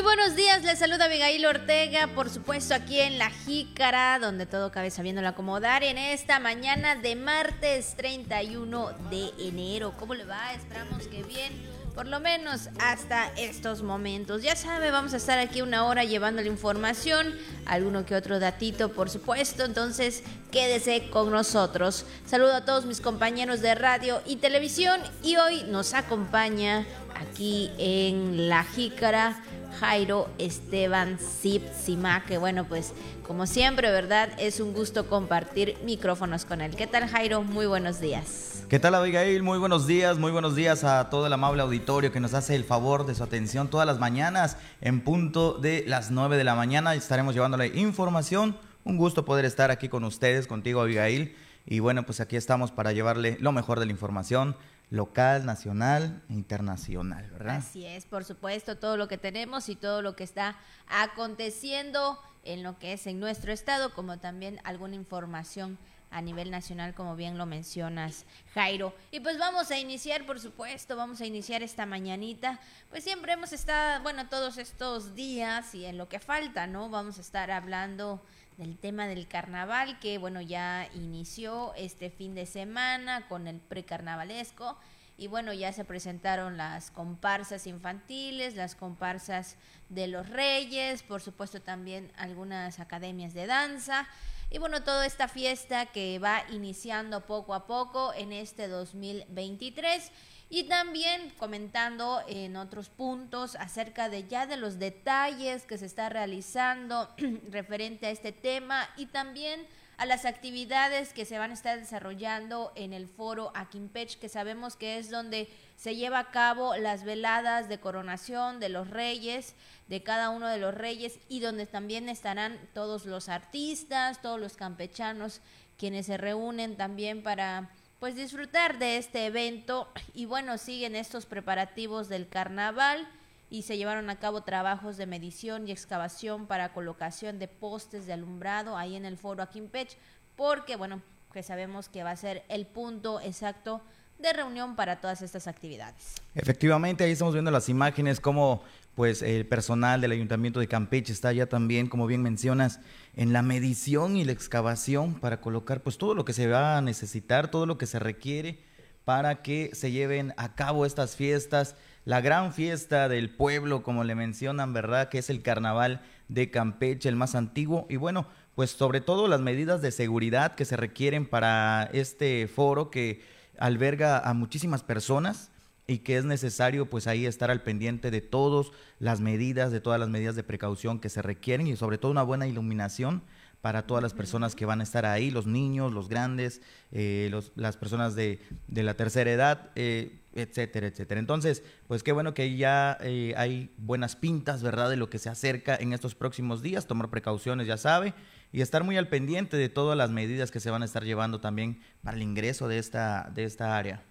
Muy 0.00 0.16
buenos 0.16 0.34
días, 0.34 0.62
les 0.62 0.78
saluda 0.78 1.04
Abigail 1.04 1.44
Ortega, 1.44 2.06
por 2.14 2.30
supuesto 2.30 2.74
aquí 2.74 2.98
en 2.98 3.18
La 3.18 3.28
Jícara, 3.28 4.18
donde 4.18 4.46
todo 4.46 4.72
cabe 4.72 4.90
sabiéndolo 4.90 5.28
acomodar 5.28 5.82
en 5.82 5.98
esta 5.98 6.40
mañana 6.40 6.96
de 6.96 7.16
martes 7.16 7.96
31 7.98 8.92
de 9.10 9.30
enero. 9.38 9.92
¿Cómo 9.98 10.14
le 10.14 10.24
va? 10.24 10.54
Esperamos 10.54 11.06
que 11.06 11.22
bien, 11.22 11.52
por 11.94 12.06
lo 12.06 12.18
menos 12.18 12.70
hasta 12.78 13.26
estos 13.36 13.82
momentos. 13.82 14.40
Ya 14.40 14.56
sabe, 14.56 14.90
vamos 14.90 15.12
a 15.12 15.18
estar 15.18 15.38
aquí 15.38 15.60
una 15.60 15.84
hora 15.84 16.02
llevando 16.04 16.40
la 16.40 16.48
información, 16.48 17.38
alguno 17.66 18.06
que 18.06 18.14
otro 18.14 18.40
datito, 18.40 18.92
por 18.92 19.10
supuesto, 19.10 19.66
entonces 19.66 20.22
quédese 20.50 21.10
con 21.10 21.30
nosotros. 21.30 22.06
Saludo 22.24 22.54
a 22.54 22.64
todos 22.64 22.86
mis 22.86 23.02
compañeros 23.02 23.60
de 23.60 23.74
radio 23.74 24.22
y 24.24 24.36
televisión 24.36 24.98
y 25.22 25.36
hoy 25.36 25.64
nos 25.64 25.92
acompaña 25.92 26.86
aquí 27.20 27.70
en 27.76 28.48
La 28.48 28.64
Jícara 28.64 29.44
Jairo 29.80 30.28
Esteban 30.36 31.18
Sima, 31.18 32.22
que 32.26 32.36
bueno, 32.36 32.64
pues 32.64 32.92
como 33.26 33.46
siempre, 33.46 33.90
¿verdad? 33.90 34.28
Es 34.38 34.60
un 34.60 34.74
gusto 34.74 35.08
compartir 35.08 35.78
micrófonos 35.86 36.44
con 36.44 36.60
él. 36.60 36.76
¿Qué 36.76 36.86
tal, 36.86 37.08
Jairo? 37.08 37.42
Muy 37.42 37.64
buenos 37.64 37.98
días. 37.98 38.64
¿Qué 38.68 38.78
tal, 38.78 38.94
Abigail? 38.94 39.42
Muy 39.42 39.58
buenos 39.58 39.86
días, 39.86 40.18
muy 40.18 40.32
buenos 40.32 40.54
días 40.54 40.84
a 40.84 41.08
todo 41.08 41.26
el 41.26 41.32
amable 41.32 41.62
auditorio 41.62 42.12
que 42.12 42.20
nos 42.20 42.34
hace 42.34 42.56
el 42.56 42.64
favor 42.64 43.06
de 43.06 43.14
su 43.14 43.22
atención 43.22 43.68
todas 43.68 43.86
las 43.86 43.98
mañanas 43.98 44.58
en 44.82 45.00
punto 45.00 45.54
de 45.54 45.82
las 45.86 46.10
9 46.10 46.36
de 46.36 46.44
la 46.44 46.54
mañana. 46.54 46.94
Estaremos 46.94 47.34
llevándole 47.34 47.68
información. 47.68 48.58
Un 48.84 48.98
gusto 48.98 49.24
poder 49.24 49.46
estar 49.46 49.70
aquí 49.70 49.88
con 49.88 50.04
ustedes, 50.04 50.46
contigo, 50.46 50.82
Abigail. 50.82 51.34
Y 51.64 51.78
bueno, 51.78 52.04
pues 52.04 52.20
aquí 52.20 52.36
estamos 52.36 52.70
para 52.70 52.92
llevarle 52.92 53.38
lo 53.40 53.52
mejor 53.52 53.80
de 53.80 53.86
la 53.86 53.92
información 53.92 54.56
local, 54.90 55.46
nacional 55.46 56.22
e 56.28 56.34
internacional, 56.34 57.30
¿verdad? 57.30 57.56
Así 57.56 57.86
es, 57.86 58.04
por 58.04 58.24
supuesto, 58.24 58.76
todo 58.76 58.96
lo 58.96 59.08
que 59.08 59.18
tenemos 59.18 59.68
y 59.68 59.76
todo 59.76 60.02
lo 60.02 60.16
que 60.16 60.24
está 60.24 60.58
aconteciendo 60.88 62.20
en 62.44 62.62
lo 62.62 62.78
que 62.78 62.92
es 62.92 63.06
en 63.06 63.20
nuestro 63.20 63.52
estado, 63.52 63.94
como 63.94 64.18
también 64.18 64.60
alguna 64.64 64.96
información 64.96 65.78
a 66.10 66.20
nivel 66.20 66.50
nacional, 66.50 66.92
como 66.94 67.14
bien 67.14 67.38
lo 67.38 67.46
mencionas, 67.46 68.26
Jairo. 68.52 68.92
Y 69.12 69.20
pues 69.20 69.38
vamos 69.38 69.70
a 69.70 69.78
iniciar, 69.78 70.26
por 70.26 70.40
supuesto, 70.40 70.96
vamos 70.96 71.20
a 71.20 71.26
iniciar 71.26 71.62
esta 71.62 71.86
mañanita. 71.86 72.58
Pues 72.90 73.04
siempre 73.04 73.32
hemos 73.32 73.52
estado, 73.52 74.02
bueno, 74.02 74.28
todos 74.28 74.58
estos 74.58 75.14
días 75.14 75.72
y 75.74 75.84
en 75.84 75.98
lo 75.98 76.08
que 76.08 76.18
falta, 76.18 76.66
¿no? 76.66 76.88
Vamos 76.90 77.18
a 77.18 77.20
estar 77.20 77.52
hablando 77.52 78.20
del 78.60 78.76
tema 78.76 79.06
del 79.06 79.26
carnaval 79.26 79.98
que 80.00 80.18
bueno 80.18 80.42
ya 80.42 80.86
inició 80.94 81.72
este 81.76 82.10
fin 82.10 82.34
de 82.34 82.44
semana 82.44 83.26
con 83.26 83.48
el 83.48 83.58
precarnavalesco 83.58 84.76
y 85.16 85.28
bueno 85.28 85.54
ya 85.54 85.72
se 85.72 85.86
presentaron 85.86 86.58
las 86.58 86.90
comparsas 86.90 87.66
infantiles, 87.66 88.56
las 88.56 88.74
comparsas 88.74 89.56
de 89.90 90.06
los 90.06 90.30
reyes, 90.30 91.02
por 91.02 91.20
supuesto 91.20 91.60
también 91.60 92.10
algunas 92.16 92.80
academias 92.80 93.34
de 93.34 93.46
danza. 93.46 94.08
Y 94.50 94.58
bueno 94.58 94.82
toda 94.82 95.04
esta 95.04 95.28
fiesta 95.28 95.86
que 95.86 96.18
va 96.18 96.42
iniciando 96.50 97.26
poco 97.26 97.54
a 97.54 97.66
poco 97.66 98.14
en 98.14 98.32
este 98.32 98.66
2023 98.66 100.10
y 100.48 100.64
también 100.64 101.30
comentando 101.38 102.20
en 102.26 102.56
otros 102.56 102.88
puntos 102.88 103.54
acerca 103.54 104.08
de 104.08 104.26
ya 104.26 104.46
de 104.46 104.56
los 104.56 104.80
detalles 104.80 105.64
que 105.64 105.78
se 105.78 105.86
está 105.86 106.08
realizando 106.08 107.08
referente 107.50 108.06
a 108.06 108.10
este 108.10 108.32
tema 108.32 108.88
y 108.96 109.06
también 109.06 109.64
a 109.96 110.06
las 110.06 110.24
actividades 110.24 111.12
que 111.12 111.26
se 111.26 111.38
van 111.38 111.50
a 111.50 111.54
estar 111.54 111.78
desarrollando 111.78 112.72
en 112.74 112.92
el 112.92 113.06
foro 113.06 113.52
Aquimpech, 113.54 114.18
que 114.18 114.30
sabemos 114.30 114.74
que 114.74 114.98
es 114.98 115.10
donde 115.10 115.48
se 115.80 115.96
lleva 115.96 116.18
a 116.18 116.30
cabo 116.30 116.76
las 116.76 117.04
veladas 117.04 117.70
de 117.70 117.80
coronación 117.80 118.60
de 118.60 118.68
los 118.68 118.90
reyes, 118.90 119.54
de 119.88 120.02
cada 120.02 120.28
uno 120.28 120.46
de 120.46 120.58
los 120.58 120.74
reyes, 120.74 121.18
y 121.26 121.40
donde 121.40 121.64
también 121.64 122.10
estarán 122.10 122.58
todos 122.74 123.06
los 123.06 123.30
artistas, 123.30 124.20
todos 124.20 124.38
los 124.38 124.58
campechanos, 124.58 125.40
quienes 125.78 126.04
se 126.04 126.18
reúnen 126.18 126.76
también 126.76 127.22
para 127.22 127.70
pues 127.98 128.14
disfrutar 128.14 128.78
de 128.78 128.98
este 128.98 129.24
evento. 129.24 129.88
Y 130.12 130.26
bueno, 130.26 130.58
siguen 130.58 130.94
estos 130.94 131.24
preparativos 131.24 132.10
del 132.10 132.28
carnaval 132.28 133.08
y 133.48 133.62
se 133.62 133.78
llevaron 133.78 134.10
a 134.10 134.18
cabo 134.18 134.42
trabajos 134.42 134.98
de 134.98 135.06
medición 135.06 135.66
y 135.66 135.72
excavación 135.72 136.46
para 136.46 136.74
colocación 136.74 137.38
de 137.38 137.48
postes 137.48 138.04
de 138.04 138.12
alumbrado 138.12 138.76
ahí 138.76 138.96
en 138.96 139.06
el 139.06 139.16
foro 139.16 139.42
Aquimpech, 139.42 139.96
porque 140.36 140.76
bueno, 140.76 141.00
que 141.32 141.42
sabemos 141.42 141.88
que 141.88 142.02
va 142.02 142.10
a 142.10 142.16
ser 142.16 142.44
el 142.50 142.66
punto 142.66 143.18
exacto 143.22 143.80
de 144.20 144.32
reunión 144.32 144.76
para 144.76 145.00
todas 145.00 145.22
estas 145.22 145.46
actividades. 145.46 146.14
Efectivamente, 146.34 147.04
ahí 147.04 147.12
estamos 147.12 147.34
viendo 147.34 147.50
las 147.50 147.68
imágenes, 147.68 148.20
como 148.20 148.62
pues 148.94 149.22
el 149.22 149.46
personal 149.46 150.00
del 150.00 150.12
Ayuntamiento 150.12 150.60
de 150.60 150.68
Campeche 150.68 151.12
está 151.12 151.32
ya 151.32 151.46
también, 151.46 151.88
como 151.88 152.06
bien 152.06 152.22
mencionas, 152.22 152.80
en 153.16 153.32
la 153.32 153.42
medición 153.42 154.16
y 154.16 154.24
la 154.24 154.32
excavación 154.32 155.14
para 155.14 155.40
colocar 155.40 155.80
pues 155.80 155.96
todo 155.96 156.14
lo 156.14 156.24
que 156.24 156.32
se 156.32 156.46
va 156.46 156.76
a 156.76 156.82
necesitar, 156.82 157.50
todo 157.50 157.66
lo 157.66 157.78
que 157.78 157.86
se 157.86 157.98
requiere 157.98 158.58
para 159.04 159.42
que 159.42 159.70
se 159.72 159.90
lleven 159.90 160.34
a 160.36 160.54
cabo 160.54 160.86
estas 160.86 161.16
fiestas, 161.16 161.74
la 162.04 162.20
gran 162.20 162.52
fiesta 162.52 163.08
del 163.08 163.30
pueblo, 163.30 163.82
como 163.82 164.04
le 164.04 164.14
mencionan, 164.14 164.72
¿verdad? 164.72 165.08
Que 165.08 165.18
es 165.18 165.30
el 165.30 165.42
carnaval 165.42 166.02
de 166.28 166.50
Campeche, 166.50 167.08
el 167.08 167.16
más 167.16 167.34
antiguo. 167.34 167.86
Y 167.90 167.96
bueno, 167.96 168.26
pues 168.54 168.70
sobre 168.70 169.00
todo 169.00 169.26
las 169.28 169.40
medidas 169.40 169.82
de 169.82 169.90
seguridad 169.90 170.54
que 170.54 170.64
se 170.64 170.76
requieren 170.76 171.26
para 171.26 171.90
este 171.92 172.46
foro 172.46 172.90
que 172.90 173.22
alberga 173.60 174.18
a 174.18 174.34
muchísimas 174.34 174.82
personas 174.82 175.52
y 175.86 175.98
que 175.98 176.16
es 176.16 176.24
necesario 176.24 176.90
pues 176.90 177.06
ahí 177.06 177.26
estar 177.26 177.50
al 177.50 177.62
pendiente 177.62 178.10
de 178.10 178.20
todas 178.20 178.72
las 178.98 179.20
medidas, 179.20 179.70
de 179.70 179.80
todas 179.80 180.00
las 180.00 180.08
medidas 180.08 180.34
de 180.34 180.42
precaución 180.42 180.98
que 180.98 181.08
se 181.08 181.22
requieren 181.22 181.66
y 181.66 181.76
sobre 181.76 181.98
todo 181.98 182.10
una 182.10 182.22
buena 182.22 182.48
iluminación 182.48 183.22
para 183.60 183.86
todas 183.86 184.02
las 184.02 184.14
personas 184.14 184.54
que 184.54 184.64
van 184.64 184.80
a 184.80 184.84
estar 184.84 185.04
ahí, 185.04 185.30
los 185.30 185.46
niños, 185.46 185.92
los 185.92 186.08
grandes, 186.08 186.62
eh, 186.92 187.28
los, 187.30 187.52
las 187.56 187.76
personas 187.76 188.14
de, 188.14 188.40
de, 188.68 188.82
la 188.82 188.94
tercera 188.94 189.30
edad, 189.30 189.70
eh, 189.74 190.20
etcétera, 190.34 190.86
etcétera. 190.86 191.20
Entonces, 191.20 191.62
pues 191.86 192.02
qué 192.02 192.12
bueno 192.12 192.32
que 192.32 192.56
ya 192.56 192.96
eh, 193.00 193.34
hay 193.36 193.74
buenas 193.76 194.16
pintas, 194.16 194.62
¿verdad?, 194.62 194.88
de 194.88 194.96
lo 194.96 195.10
que 195.10 195.18
se 195.18 195.28
acerca 195.28 195.76
en 195.76 195.92
estos 195.92 196.14
próximos 196.14 196.62
días, 196.62 196.86
tomar 196.86 197.10
precauciones, 197.10 197.66
ya 197.66 197.76
sabe, 197.76 198.14
y 198.52 198.62
estar 198.62 198.82
muy 198.82 198.96
al 198.96 199.08
pendiente 199.08 199.56
de 199.56 199.68
todas 199.68 199.96
las 199.96 200.10
medidas 200.10 200.50
que 200.50 200.60
se 200.60 200.70
van 200.70 200.82
a 200.82 200.86
estar 200.86 201.04
llevando 201.04 201.40
también 201.40 201.80
para 202.02 202.16
el 202.16 202.22
ingreso 202.22 202.66
de 202.66 202.78
esta, 202.78 203.30
de 203.34 203.44
esta 203.44 203.76
área. 203.76 204.02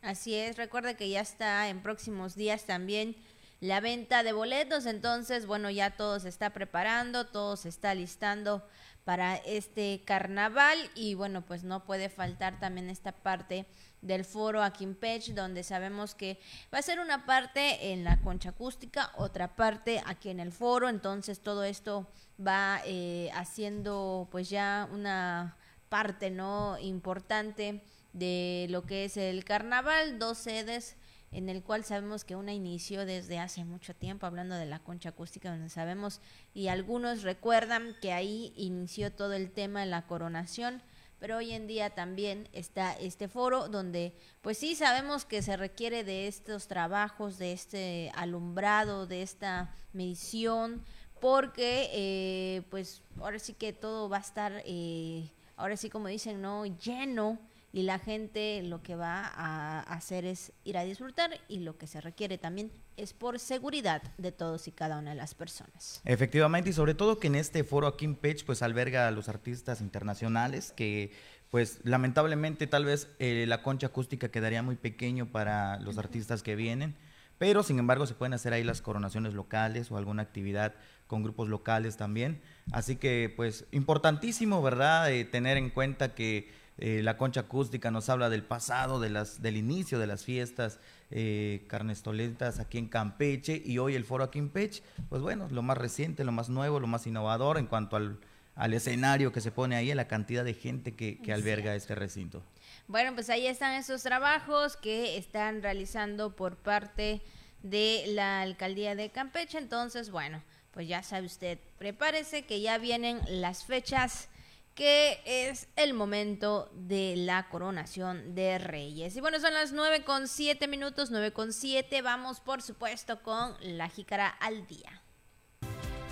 Así 0.00 0.34
es, 0.34 0.56
recuerda 0.56 0.94
que 0.94 1.08
ya 1.08 1.20
está 1.20 1.68
en 1.68 1.80
próximos 1.80 2.34
días 2.34 2.64
también 2.64 3.16
la 3.60 3.80
venta 3.80 4.24
de 4.24 4.32
boletos, 4.32 4.86
entonces 4.86 5.46
bueno, 5.46 5.70
ya 5.70 5.90
todo 5.90 6.18
se 6.18 6.28
está 6.28 6.50
preparando, 6.50 7.26
todo 7.28 7.56
se 7.56 7.68
está 7.68 7.94
listando 7.94 8.66
para 9.04 9.36
este 9.36 10.02
carnaval 10.04 10.78
y 10.94 11.14
bueno, 11.14 11.42
pues 11.42 11.64
no 11.64 11.84
puede 11.84 12.08
faltar 12.08 12.58
también 12.60 12.88
esta 12.88 13.12
parte 13.12 13.66
del 14.00 14.24
foro 14.24 14.62
aquí 14.62 14.84
en 14.84 14.94
Pech, 14.94 15.28
donde 15.34 15.62
sabemos 15.62 16.14
que 16.14 16.38
va 16.72 16.78
a 16.78 16.82
ser 16.82 17.00
una 17.00 17.24
parte 17.24 17.92
en 17.92 18.04
la 18.04 18.20
concha 18.20 18.50
acústica, 18.50 19.12
otra 19.16 19.56
parte 19.56 20.02
aquí 20.06 20.28
en 20.28 20.40
el 20.40 20.52
foro, 20.52 20.88
entonces 20.88 21.40
todo 21.40 21.64
esto 21.64 22.08
va 22.44 22.80
eh, 22.84 23.30
haciendo 23.34 24.28
pues 24.30 24.50
ya 24.50 24.88
una 24.92 25.56
parte 25.88 26.30
no 26.30 26.78
importante 26.80 27.84
de 28.12 28.66
lo 28.70 28.82
que 28.82 29.04
es 29.04 29.16
el 29.16 29.44
carnaval, 29.44 30.18
dos 30.18 30.38
sedes 30.38 30.96
en 31.32 31.48
el 31.48 31.62
cual 31.62 31.84
sabemos 31.84 32.24
que 32.24 32.36
una 32.36 32.52
inició 32.52 33.06
desde 33.06 33.38
hace 33.38 33.64
mucho 33.64 33.94
tiempo, 33.94 34.26
hablando 34.26 34.54
de 34.54 34.66
la 34.66 34.78
concha 34.78 35.08
acústica, 35.08 35.50
donde 35.50 35.70
sabemos, 35.70 36.20
y 36.54 36.68
algunos 36.68 37.22
recuerdan 37.22 37.96
que 38.00 38.12
ahí 38.12 38.52
inició 38.56 39.10
todo 39.10 39.32
el 39.32 39.50
tema 39.50 39.80
de 39.80 39.86
la 39.86 40.06
coronación, 40.06 40.82
pero 41.18 41.38
hoy 41.38 41.52
en 41.52 41.66
día 41.66 41.90
también 41.90 42.48
está 42.52 42.92
este 42.92 43.28
foro 43.28 43.68
donde, 43.68 44.12
pues 44.42 44.58
sí, 44.58 44.74
sabemos 44.74 45.24
que 45.24 45.40
se 45.40 45.56
requiere 45.56 46.04
de 46.04 46.26
estos 46.26 46.66
trabajos, 46.66 47.38
de 47.38 47.52
este 47.52 48.12
alumbrado, 48.14 49.06
de 49.06 49.22
esta 49.22 49.74
medición, 49.92 50.84
porque 51.20 51.88
eh, 51.92 52.62
pues 52.70 53.02
ahora 53.20 53.38
sí 53.38 53.54
que 53.54 53.72
todo 53.72 54.08
va 54.08 54.16
a 54.16 54.20
estar, 54.20 54.62
eh, 54.66 55.30
ahora 55.56 55.76
sí 55.76 55.88
como 55.88 56.08
dicen, 56.08 56.42
¿no? 56.42 56.66
Lleno 56.66 57.38
y 57.72 57.82
la 57.82 57.98
gente 57.98 58.62
lo 58.62 58.82
que 58.82 58.96
va 58.96 59.26
a 59.26 59.80
hacer 59.80 60.26
es 60.26 60.52
ir 60.64 60.76
a 60.76 60.84
disfrutar 60.84 61.30
y 61.48 61.60
lo 61.60 61.78
que 61.78 61.86
se 61.86 62.00
requiere 62.00 62.36
también 62.36 62.70
es 62.98 63.14
por 63.14 63.38
seguridad 63.38 64.02
de 64.18 64.30
todos 64.30 64.68
y 64.68 64.72
cada 64.72 64.98
una 64.98 65.10
de 65.10 65.16
las 65.16 65.34
personas. 65.34 66.02
Efectivamente, 66.04 66.70
y 66.70 66.72
sobre 66.74 66.94
todo 66.94 67.18
que 67.18 67.28
en 67.28 67.36
este 67.36 67.64
foro 67.64 67.86
aquí 67.86 68.04
en 68.04 68.14
Pech 68.14 68.44
pues 68.44 68.62
alberga 68.62 69.08
a 69.08 69.10
los 69.10 69.28
artistas 69.28 69.80
internacionales 69.80 70.72
que 70.76 71.12
pues 71.50 71.80
lamentablemente 71.84 72.66
tal 72.66 72.84
vez 72.84 73.08
eh, 73.18 73.44
la 73.48 73.62
concha 73.62 73.88
acústica 73.88 74.30
quedaría 74.30 74.62
muy 74.62 74.76
pequeño 74.76 75.26
para 75.26 75.80
los 75.80 75.98
artistas 75.98 76.42
que 76.42 76.56
vienen, 76.56 76.94
pero 77.38 77.62
sin 77.62 77.78
embargo 77.78 78.06
se 78.06 78.14
pueden 78.14 78.34
hacer 78.34 78.52
ahí 78.52 78.64
las 78.64 78.82
coronaciones 78.82 79.32
locales 79.34 79.90
o 79.90 79.96
alguna 79.96 80.22
actividad 80.22 80.74
con 81.06 81.22
grupos 81.22 81.48
locales 81.48 81.96
también. 81.96 82.40
Así 82.70 82.96
que 82.96 83.32
pues 83.34 83.66
importantísimo, 83.70 84.62
¿verdad? 84.62 85.10
Eh, 85.10 85.24
tener 85.24 85.56
en 85.56 85.70
cuenta 85.70 86.14
que 86.14 86.61
eh, 86.84 87.00
la 87.00 87.16
concha 87.16 87.42
acústica 87.42 87.92
nos 87.92 88.08
habla 88.08 88.28
del 88.28 88.42
pasado, 88.42 88.98
de 88.98 89.08
las, 89.08 89.40
del 89.40 89.56
inicio 89.56 90.00
de 90.00 90.08
las 90.08 90.24
fiestas 90.24 90.80
eh, 91.12 91.64
carnestoletas 91.68 92.58
aquí 92.58 92.76
en 92.76 92.88
Campeche 92.88 93.62
y 93.64 93.78
hoy 93.78 93.94
el 93.94 94.04
foro 94.04 94.24
aquí 94.24 94.40
en 94.40 94.46
Campeche, 94.46 94.82
pues 95.08 95.22
bueno, 95.22 95.46
lo 95.52 95.62
más 95.62 95.78
reciente, 95.78 96.24
lo 96.24 96.32
más 96.32 96.48
nuevo, 96.48 96.80
lo 96.80 96.88
más 96.88 97.06
innovador 97.06 97.58
en 97.58 97.68
cuanto 97.68 97.94
al, 97.94 98.18
al 98.56 98.74
escenario 98.74 99.30
que 99.30 99.40
se 99.40 99.52
pone 99.52 99.76
ahí, 99.76 99.92
a 99.92 99.94
la 99.94 100.08
cantidad 100.08 100.44
de 100.44 100.54
gente 100.54 100.96
que, 100.96 101.18
que 101.18 101.32
alberga 101.32 101.76
este 101.76 101.94
recinto. 101.94 102.42
Bueno, 102.88 103.14
pues 103.14 103.30
ahí 103.30 103.46
están 103.46 103.74
esos 103.74 104.02
trabajos 104.02 104.76
que 104.76 105.16
están 105.16 105.62
realizando 105.62 106.34
por 106.34 106.56
parte 106.56 107.22
de 107.62 108.06
la 108.08 108.40
alcaldía 108.40 108.96
de 108.96 109.08
Campeche. 109.10 109.56
Entonces, 109.56 110.10
bueno, 110.10 110.42
pues 110.72 110.88
ya 110.88 111.04
sabe 111.04 111.26
usted, 111.26 111.60
prepárese 111.78 112.42
que 112.42 112.60
ya 112.60 112.76
vienen 112.78 113.20
las 113.28 113.62
fechas 113.64 114.28
que 114.74 115.20
es 115.26 115.68
el 115.76 115.94
momento 115.94 116.70
de 116.74 117.14
la 117.16 117.48
coronación 117.48 118.34
de 118.34 118.58
reyes. 118.58 119.16
Y 119.16 119.20
bueno, 119.20 119.38
son 119.40 119.54
las 119.54 119.72
nueve 119.72 120.02
con 120.04 120.28
siete 120.28 120.68
minutos, 120.68 121.10
nueve 121.10 121.32
con 121.32 121.52
siete. 121.52 122.02
Vamos, 122.02 122.40
por 122.40 122.62
supuesto, 122.62 123.22
con 123.22 123.54
la 123.60 123.88
jícara 123.88 124.28
al 124.28 124.66
día. 124.66 125.02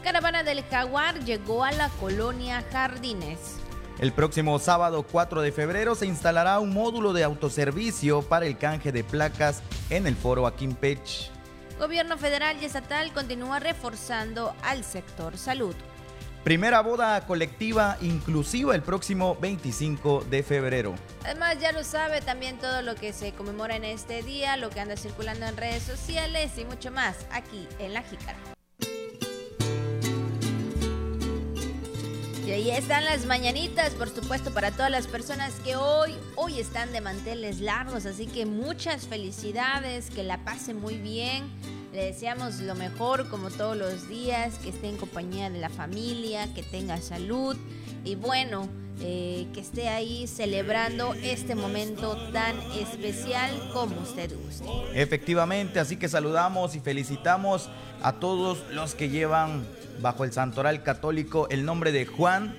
Caravana 0.03 0.43
del 0.43 0.63
Jaguar 0.65 1.25
llegó 1.25 1.65
a 1.65 1.73
la 1.73 1.89
colonia 2.01 2.65
Jardines. 2.73 3.59
El 3.99 4.13
próximo 4.13 4.59
sábado 4.59 5.03
4 5.03 5.43
de 5.43 5.53
febrero 5.53 5.95
se 5.95 6.07
instalará 6.07 6.59
un 6.59 6.73
módulo 6.73 7.13
de 7.13 7.23
autoservicio 7.23 8.23
para 8.23 8.47
el 8.47 8.57
canje 8.57 8.93
de 8.93 9.05
placas 9.05 9.63
en 9.91 10.07
el 10.07 10.17
foro 10.17 10.47
Aquimpech. 10.47 11.31
Gobierno 11.79 12.17
federal 12.17 12.57
y 12.63 12.65
estatal 12.65 13.13
continúa 13.13 13.59
reforzando 13.59 14.55
al 14.63 14.85
sector 14.85 15.37
salud. 15.37 15.75
Primera 16.45 16.81
boda 16.81 17.27
colectiva 17.27 17.99
inclusiva 18.01 18.75
el 18.75 18.81
próximo 18.81 19.37
25 19.43 20.25
de 20.31 20.43
febrero. 20.43 20.95
Además, 21.23 21.59
ya 21.61 21.71
lo 21.73 21.85
sabe 21.85 22.23
también 22.23 22.59
todo 22.59 22.81
lo 22.81 22.95
que 22.95 23.13
se 23.13 23.33
conmemora 23.33 23.77
en 23.77 23.85
este 23.85 24.23
día, 24.23 24.57
lo 24.57 24.71
que 24.71 24.81
anda 24.81 24.97
circulando 24.97 25.45
en 25.45 25.59
redes 25.59 25.83
sociales 25.83 26.53
y 26.57 26.65
mucho 26.65 26.91
más 26.91 27.27
aquí 27.31 27.69
en 27.79 27.93
La 27.93 28.03
Jícara. 28.03 28.39
Y 32.47 32.53
ahí 32.53 32.71
están 32.71 33.05
las 33.05 33.27
mañanitas, 33.27 33.91
por 33.91 34.09
supuesto, 34.09 34.51
para 34.51 34.73
todas 34.73 34.91
las 34.91 35.07
personas 35.07 35.53
que 35.63 35.77
hoy, 35.77 36.17
hoy 36.37 36.59
están 36.59 36.91
de 36.91 37.03
manteles 37.03 37.61
largos. 37.61 38.07
Así 38.07 38.27
que 38.27 38.47
muchas 38.47 39.07
felicidades, 39.07 40.09
que 40.11 40.25
la 40.25 40.39
pasen 40.39 40.81
muy 40.81 40.97
bien. 40.97 41.45
Le 41.93 42.05
deseamos 42.05 42.61
lo 42.61 42.77
mejor 42.77 43.29
como 43.29 43.51
todos 43.51 43.77
los 43.77 44.09
días, 44.09 44.55
que 44.59 44.71
esté 44.71 44.89
en 44.89 44.97
compañía 44.97 45.51
de 45.51 45.59
la 45.59 45.69
familia, 45.69 46.53
que 46.55 46.63
tenga 46.63 47.01
salud 47.01 47.57
y 48.05 48.15
bueno, 48.15 48.69
eh, 49.01 49.49
que 49.53 49.61
esté 49.61 49.89
ahí 49.89 50.29
celebrando 50.29 51.15
este 51.15 51.57
momento 51.57 52.17
tan 52.33 52.57
especial 52.73 53.51
como 53.73 54.01
usted 54.03 54.31
guste. 54.45 54.67
Efectivamente, 54.95 55.81
así 55.81 55.97
que 55.97 56.09
saludamos 56.09 56.77
y 56.77 56.81
felicitamos 56.81 57.69
a 58.03 58.21
todos 58.21 58.59
los 58.71 58.95
que 58.95 59.09
llevan 59.09 59.67
bajo 60.01 60.23
el 60.25 60.33
santoral 60.33 60.85
católico 60.85 61.49
el 61.51 61.65
nombre 61.65 61.91
de 61.91 62.07
Juan, 62.07 62.55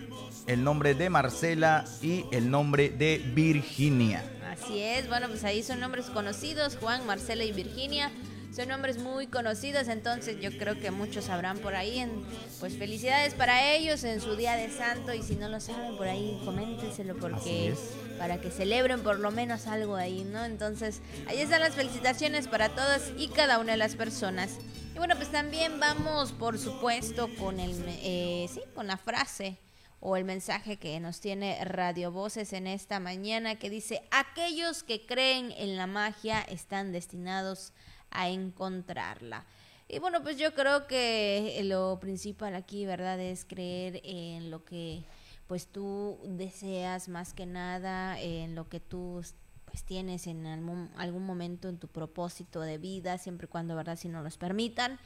el 0.48 0.64
nombre 0.64 0.94
de 0.94 1.10
Marcela 1.10 1.86
y 2.02 2.26
el 2.34 2.52
nombre 2.52 2.90
de 2.90 3.20
Virginia. 3.34 4.24
Así 4.52 4.82
es, 4.82 5.08
bueno, 5.08 5.28
pues 5.30 5.46
ahí 5.46 5.64
son 5.64 5.80
nombres 5.80 6.08
conocidos, 6.08 6.76
Juan, 6.76 7.06
Marcela 7.06 7.46
y 7.46 7.54
Virginia. 7.54 8.12
Son 8.54 8.68
nombres 8.68 8.98
muy 8.98 9.28
conocidos, 9.28 9.88
entonces 9.88 10.42
yo 10.42 10.52
creo 10.58 10.78
que 10.78 10.92
muchos 10.92 11.26
sabrán 11.26 11.60
por 11.60 11.74
ahí. 11.74 12.00
En, 12.00 12.26
pues 12.60 12.78
felicidades 12.78 13.34
para 13.34 13.74
ellos 13.74 14.04
en 14.04 14.20
su 14.20 14.36
día 14.36 14.56
de 14.56 14.70
santo 14.70 15.14
y 15.14 15.24
si 15.24 15.38
no 15.38 15.48
lo 15.48 15.62
saben 15.62 15.96
por 15.96 16.10
ahí, 16.10 16.38
coméntenselo 16.44 17.16
porque 17.16 17.74
para 18.18 18.42
que 18.42 18.52
celebren 18.52 19.04
por 19.04 19.20
lo 19.20 19.32
menos 19.32 19.68
algo 19.68 19.96
ahí, 19.96 20.26
¿no? 20.26 20.44
Entonces 20.44 21.00
ahí 21.28 21.40
están 21.40 21.62
las 21.62 21.76
felicitaciones 21.76 22.50
para 22.50 22.68
todas 22.70 23.12
y 23.18 23.30
cada 23.30 23.58
una 23.58 23.72
de 23.72 23.78
las 23.78 23.96
personas. 23.96 24.58
Y 24.94 24.98
bueno, 24.98 25.16
pues 25.16 25.32
también 25.32 25.80
vamos, 25.80 26.34
por 26.34 26.60
supuesto, 26.60 27.30
con 27.40 27.58
el, 27.58 27.74
eh, 27.88 28.50
sí, 28.54 28.62
con 28.76 28.86
la 28.86 28.98
frase 28.98 29.60
o 30.02 30.18
el 30.18 30.26
mensaje 30.26 30.78
que 30.78 31.00
nos 31.00 31.22
tiene 31.22 31.64
Radio 31.64 32.12
Voces 32.12 32.52
en 32.52 32.68
esta 32.68 33.00
mañana 33.00 33.56
que 33.56 33.70
dice, 33.70 34.02
aquellos 34.12 34.84
que 34.84 35.06
creen 35.06 35.54
en 35.56 35.78
la 35.78 35.88
magia 35.88 36.42
están 36.42 36.92
destinados 36.92 37.72
a 37.72 37.91
encontrarla. 38.12 39.46
Y 39.88 40.00
bueno, 40.00 40.24
pues 40.24 40.38
yo 40.38 40.54
creo 40.54 40.88
que 40.88 41.60
lo 41.66 42.00
principal 42.00 42.56
aquí, 42.56 42.86
¿verdad? 42.86 43.20
Es 43.20 43.44
creer 43.44 44.00
en 44.04 44.50
lo 44.50 44.64
que 44.64 45.04
pues 45.48 45.68
tú 45.68 46.18
deseas 46.24 47.10
más 47.10 47.34
que 47.34 47.46
nada, 47.46 48.18
en 48.22 48.56
lo 48.56 48.70
que 48.70 48.80
tú 48.80 49.22
pues 49.66 49.84
tienes 49.84 50.28
en 50.28 50.46
algún, 50.46 50.90
algún 50.96 51.26
momento 51.26 51.68
en 51.68 51.78
tu 51.78 51.90
propósito 51.90 52.62
de 52.62 52.78
vida, 52.78 53.18
siempre 53.18 53.46
y 53.46 53.50
cuando, 53.50 53.76
¿verdad? 53.76 53.98
Si 53.98 54.08
no 54.08 54.22
los 54.22 54.38
permitan. 54.38 54.98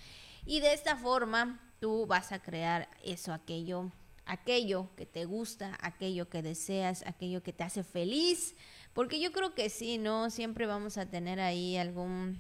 Y 0.46 0.60
de 0.60 0.74
esta 0.74 0.96
forma 0.98 1.60
tú 1.80 2.06
vas 2.06 2.32
a 2.32 2.44
crear 2.44 2.88
eso, 3.04 3.34
aquello, 3.34 3.92
aquello 4.26 4.90
que 4.96 5.08
te 5.08 5.26
gusta, 5.26 5.78
aquello 5.82 6.30
que 6.30 6.44
deseas, 6.44 7.04
aquello 7.08 7.42
que 7.42 7.54
te 7.54 7.64
hace 7.64 7.84
feliz. 7.84 8.56
Porque 8.94 9.20
yo 9.20 9.32
creo 9.32 9.56
que 9.56 9.70
sí, 9.70 9.98
¿no? 9.98 10.30
Siempre 10.30 10.68
vamos 10.68 10.98
a 10.98 11.08
tener 11.08 11.40
ahí 11.40 11.78
algún 11.78 12.40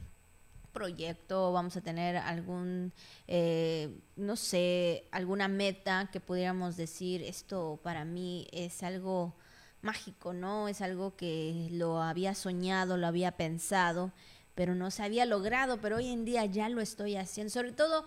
proyecto, 0.76 1.54
vamos 1.54 1.78
a 1.78 1.82
tener 1.82 2.18
algún, 2.18 2.94
eh, 3.28 3.98
no 4.18 4.36
sé, 4.36 5.08
alguna 5.12 5.48
meta 5.48 6.10
que 6.12 6.20
pudiéramos 6.20 6.76
decir, 6.76 7.24
esto 7.24 7.80
para 7.82 8.04
mí 8.04 8.48
es 8.52 8.84
algo 8.84 9.36
mágico, 9.82 10.34
¿no? 10.34 10.68
Es 10.68 10.82
algo 10.82 11.16
que 11.16 11.70
lo 11.72 12.02
había 12.02 12.36
soñado, 12.36 12.98
lo 12.98 13.08
había 13.08 13.32
pensado, 13.38 14.12
pero 14.54 14.76
no 14.76 14.92
se 14.92 15.04
había 15.04 15.26
logrado, 15.26 15.80
pero 15.80 15.98
hoy 15.98 16.10
en 16.10 16.26
día 16.26 16.46
ya 16.46 16.68
lo 16.68 16.82
estoy 16.82 17.16
haciendo. 17.16 17.52
Sobre 17.52 17.72
todo, 17.72 18.06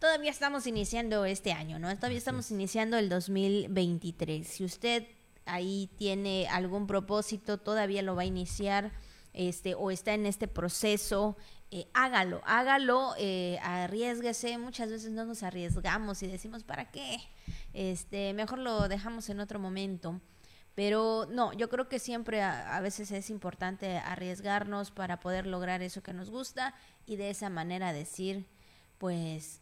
todavía 0.00 0.32
estamos 0.32 0.66
iniciando 0.66 1.24
este 1.24 1.52
año, 1.52 1.78
¿no? 1.78 1.94
Todavía 1.96 2.18
estamos 2.18 2.50
iniciando 2.50 2.98
el 2.98 3.08
2023. 3.08 4.46
Si 4.46 4.64
usted 4.64 5.06
ahí 5.44 5.88
tiene 5.96 6.48
algún 6.48 6.88
propósito, 6.88 7.58
todavía 7.58 8.02
lo 8.02 8.16
va 8.16 8.22
a 8.22 8.26
iniciar. 8.26 8.90
Este, 9.34 9.74
o 9.74 9.92
está 9.92 10.14
en 10.14 10.26
este 10.26 10.48
proceso, 10.48 11.36
eh, 11.70 11.86
hágalo, 11.92 12.40
hágalo, 12.46 13.14
eh, 13.18 13.58
arriesguese. 13.62 14.56
Muchas 14.58 14.90
veces 14.90 15.10
no 15.10 15.24
nos 15.24 15.42
arriesgamos 15.42 16.22
y 16.22 16.26
decimos, 16.26 16.64
¿para 16.64 16.90
qué? 16.90 17.18
Este, 17.74 18.32
mejor 18.32 18.58
lo 18.58 18.88
dejamos 18.88 19.28
en 19.28 19.40
otro 19.40 19.58
momento. 19.58 20.20
Pero 20.74 21.26
no, 21.30 21.52
yo 21.54 21.68
creo 21.68 21.88
que 21.88 21.98
siempre 21.98 22.40
a, 22.40 22.80
veces 22.80 23.10
es 23.10 23.30
importante 23.30 23.98
arriesgarnos 23.98 24.92
para 24.92 25.18
poder 25.18 25.44
lograr 25.44 25.82
eso 25.82 26.04
que 26.04 26.12
nos 26.12 26.30
gusta 26.30 26.72
y 27.04 27.16
de 27.16 27.30
esa 27.30 27.50
manera 27.50 27.92
decir, 27.92 28.46
pues 28.98 29.60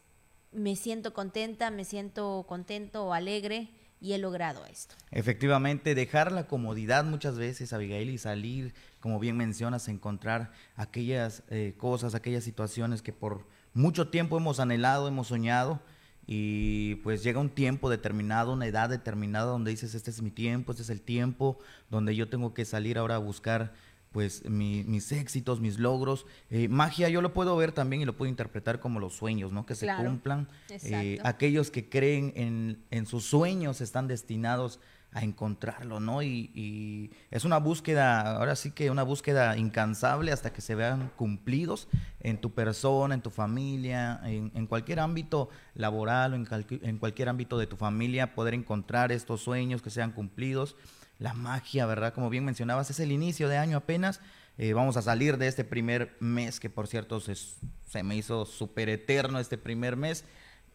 me 0.51 0.75
siento 0.75 1.15
contenta, 1.15 1.71
me 1.71 1.85
siento 1.85 2.45
contento 2.47 3.07
o 3.07 3.13
alegre 3.13 3.69
y 3.99 4.13
he 4.13 4.19
logrado 4.19 4.65
esto. 4.67 4.95
Efectivamente, 5.09 5.95
dejar 5.95 6.31
la 6.31 6.45
comodidad 6.45 7.03
muchas 7.03 7.35
veces, 7.35 7.73
Abigail, 7.73 8.11
y 8.11 8.19
salir, 8.19 8.75
como 8.99 9.19
bien 9.19 9.37
mencionas, 9.37 9.87
encontrar 9.87 10.51
aquellas 10.75 11.43
eh, 11.49 11.75
cosas, 11.77 12.15
aquellas 12.15 12.43
situaciones 12.43 13.01
que 13.01 13.13
por 13.13 13.45
mucho 13.73 14.09
tiempo 14.09 14.37
hemos 14.37 14.59
anhelado, 14.59 15.07
hemos 15.07 15.27
soñado, 15.27 15.81
y 16.25 16.95
pues 16.95 17.23
llega 17.23 17.39
un 17.39 17.49
tiempo 17.49 17.89
determinado, 17.89 18.51
una 18.51 18.67
edad 18.67 18.89
determinada 18.89 19.45
donde 19.45 19.71
dices, 19.71 19.95
este 19.95 20.11
es 20.11 20.21
mi 20.21 20.29
tiempo, 20.29 20.73
este 20.73 20.83
es 20.83 20.89
el 20.89 21.01
tiempo 21.01 21.57
donde 21.89 22.15
yo 22.15 22.27
tengo 22.27 22.53
que 22.53 22.65
salir 22.65 22.97
ahora 22.97 23.15
a 23.15 23.19
buscar 23.19 23.73
pues 24.11 24.43
mis 24.49 25.11
éxitos, 25.11 25.61
mis 25.61 25.79
logros. 25.79 26.25
Eh, 26.49 26.67
magia 26.67 27.07
yo 27.07 27.21
lo 27.21 27.33
puedo 27.33 27.55
ver 27.55 27.71
también 27.71 28.01
y 28.01 28.05
lo 28.05 28.17
puedo 28.17 28.29
interpretar 28.29 28.79
como 28.79 28.99
los 28.99 29.13
sueños, 29.13 29.53
¿no? 29.53 29.65
Que 29.65 29.75
se 29.75 29.87
cumplan. 29.95 30.47
Eh, 30.69 31.19
aquellos 31.23 31.71
que 31.71 31.87
creen 31.87 32.33
en, 32.35 32.83
en, 32.89 33.05
sus 33.05 33.25
sueños 33.25 33.79
están 33.79 34.07
destinados 34.07 34.79
a 34.79 34.81
encontrarlo, 35.23 35.99
¿no? 35.99 36.21
Y, 36.21 37.11
es 37.31 37.45
una 37.45 37.57
búsqueda, 37.57 38.37
ahora 38.37 38.55
sí 38.55 38.71
que 38.71 38.91
una 38.91 39.03
búsqueda 39.03 39.57
incansable 39.57 40.31
hasta 40.31 40.51
que 40.51 40.61
se 40.61 40.75
vean 40.75 41.11
cumplidos 41.15 41.87
en 42.19 42.39
tu 42.39 42.53
persona, 42.53 43.15
en 43.15 43.21
tu 43.21 43.29
familia, 43.29 44.21
en, 44.23 44.67
cualquier 44.67 44.99
ámbito 44.99 45.49
laboral 45.75 46.33
o 46.33 46.35
en, 46.35 46.97
cualquier 46.97 47.29
ámbito 47.29 47.57
de 47.57 47.67
tu 47.67 47.77
familia, 47.77 48.33
poder 48.35 48.53
encontrar 48.53 49.11
estos 49.11 49.41
sueños 49.41 49.81
que 49.81 49.89
sean 49.89 50.11
cumplidos 50.11 50.75
la 51.19 51.33
magia, 51.33 51.85
¿verdad? 51.85 52.13
Como 52.13 52.29
bien 52.29 52.45
mencionabas, 52.45 52.89
es 52.89 52.99
el 52.99 53.11
inicio 53.11 53.49
de 53.49 53.57
año 53.57 53.77
apenas. 53.77 54.21
Eh, 54.57 54.73
vamos 54.73 54.97
a 54.97 55.01
salir 55.01 55.37
de 55.37 55.47
este 55.47 55.63
primer 55.63 56.15
mes, 56.19 56.59
que 56.59 56.69
por 56.69 56.87
cierto 56.87 57.19
se, 57.19 57.35
se 57.35 58.03
me 58.03 58.15
hizo 58.15 58.45
súper 58.45 58.89
eterno 58.89 59.39
este 59.39 59.57
primer 59.57 59.95
mes. 59.95 60.25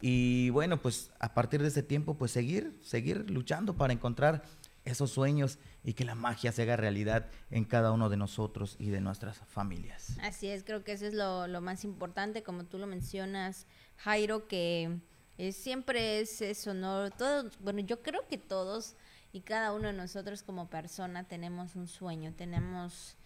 Y 0.05 0.51
bueno, 0.51 0.83
pues 0.83 1.13
a 1.21 1.33
partir 1.33 1.63
de 1.63 1.69
ese 1.69 1.85
tiempo, 1.85 2.19
pues 2.19 2.33
seguir, 2.33 2.77
seguir 2.83 3.31
luchando 3.31 3.77
para 3.77 3.93
encontrar 3.93 4.43
esos 4.85 5.13
sueños 5.13 5.61
y 5.85 5.95
que 5.95 6.05
la 6.05 6.17
magia 6.17 6.51
se 6.51 6.63
haga 6.63 6.77
realidad 6.77 7.31
en 7.53 7.65
cada 7.65 7.93
uno 7.93 8.09
de 8.09 8.17
nosotros 8.17 8.75
y 8.81 8.91
de 8.91 9.01
nuestras 9.01 9.39
familias. 9.47 10.19
Así 10.21 10.49
es, 10.49 10.65
creo 10.65 10.83
que 10.83 10.91
eso 10.91 11.07
es 11.07 11.15
lo, 11.15 11.61
más 11.61 11.85
importante, 11.85 12.43
como 12.43 12.65
tú 12.65 12.79
lo 12.79 12.89
mencionas, 12.89 13.69
Jairo, 13.99 14.49
que 14.49 14.99
siempre 15.53 16.19
es 16.19 16.43
eso, 16.43 16.75
¿no? 16.75 17.09
Todos, 17.13 17.57
bueno, 17.61 17.79
yo 17.79 18.03
creo 18.03 18.27
que 18.29 18.39
todos 18.39 18.97
y 19.33 19.43
cada 19.43 19.73
uno 19.73 19.87
de 19.87 19.93
nosotros 19.93 20.43
como 20.43 20.69
persona 20.69 21.29
tenemos 21.29 21.77
un 21.77 21.87
sueño, 21.87 22.35
tenemos 22.37 23.17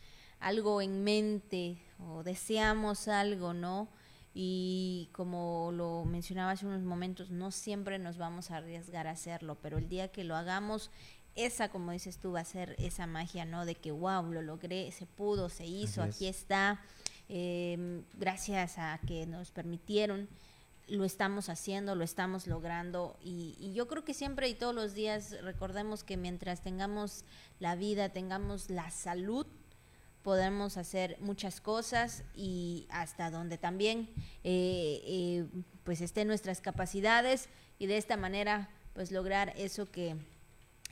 algo 0.40 0.83
en 0.83 1.02
mente 1.04 1.78
o 1.99 2.23
deseamos 2.23 3.09
algo, 3.09 3.54
¿no? 3.54 3.88
Y 4.38 5.09
como 5.12 5.71
lo 5.73 6.05
mencionaba 6.05 6.50
hace 6.50 6.66
unos 6.66 6.83
momentos, 6.83 7.31
no 7.31 7.50
siempre 7.50 7.99
nos 7.99 8.19
vamos 8.19 8.50
a 8.50 8.59
arriesgar 8.59 9.07
a 9.07 9.12
hacerlo, 9.12 9.57
pero 9.62 9.78
el 9.78 9.88
día 9.88 10.09
que 10.09 10.25
lo 10.25 10.37
hagamos, 10.37 10.90
esa, 11.37 11.71
como 11.71 11.90
dices 11.93 12.19
tú, 12.19 12.33
va 12.33 12.40
a 12.40 12.45
ser 12.45 12.76
esa 12.78 13.07
magia, 13.07 13.47
¿no? 13.47 13.64
De 13.64 13.76
que, 13.76 13.93
wow, 13.93 14.31
lo 14.31 14.43
logré, 14.43 14.93
se 14.93 15.07
pudo, 15.07 15.49
se 15.49 15.64
hizo, 15.64 16.02
aquí 16.02 16.26
está, 16.26 16.83
em, 17.31 18.05
gracias 18.12 18.76
a 18.76 19.00
que 19.07 19.25
nos 19.26 19.52
permitieron 19.52 20.28
lo 20.87 21.05
estamos 21.07 21.49
haciendo, 21.49 21.95
lo 21.95 22.05
estamos 22.05 22.47
logrando 22.47 23.16
y, 23.21 23.57
y, 23.59 23.73
yo 23.73 23.88
creo 23.88 24.05
que 24.05 24.14
siempre 24.14 24.49
y 24.49 24.55
todos 24.55 24.73
los 24.73 24.95
días 24.95 25.35
recordemos 25.43 26.05
que 26.05 26.16
mientras 26.16 26.61
tengamos 26.61 27.25
la 27.59 27.75
vida, 27.75 28.11
tengamos 28.11 28.71
la 28.71 28.90
salud, 28.90 29.49
podemos 30.26 30.76
hacer 30.76 31.16
muchas 31.21 31.61
cosas 31.61 32.25
y 32.35 32.88
hasta 32.90 33.30
donde 33.30 33.59
también 33.59 34.11
eh, 34.42 35.00
eh, 35.06 35.45
pues 35.85 36.00
estén 36.00 36.26
nuestras 36.26 36.61
capacidades 36.61 37.49
y 37.78 37.87
de 37.87 37.97
esta 37.97 38.16
manera 38.16 38.68
pues 38.92 39.12
lograr 39.12 39.52
eso 39.56 39.88
que, 39.88 40.16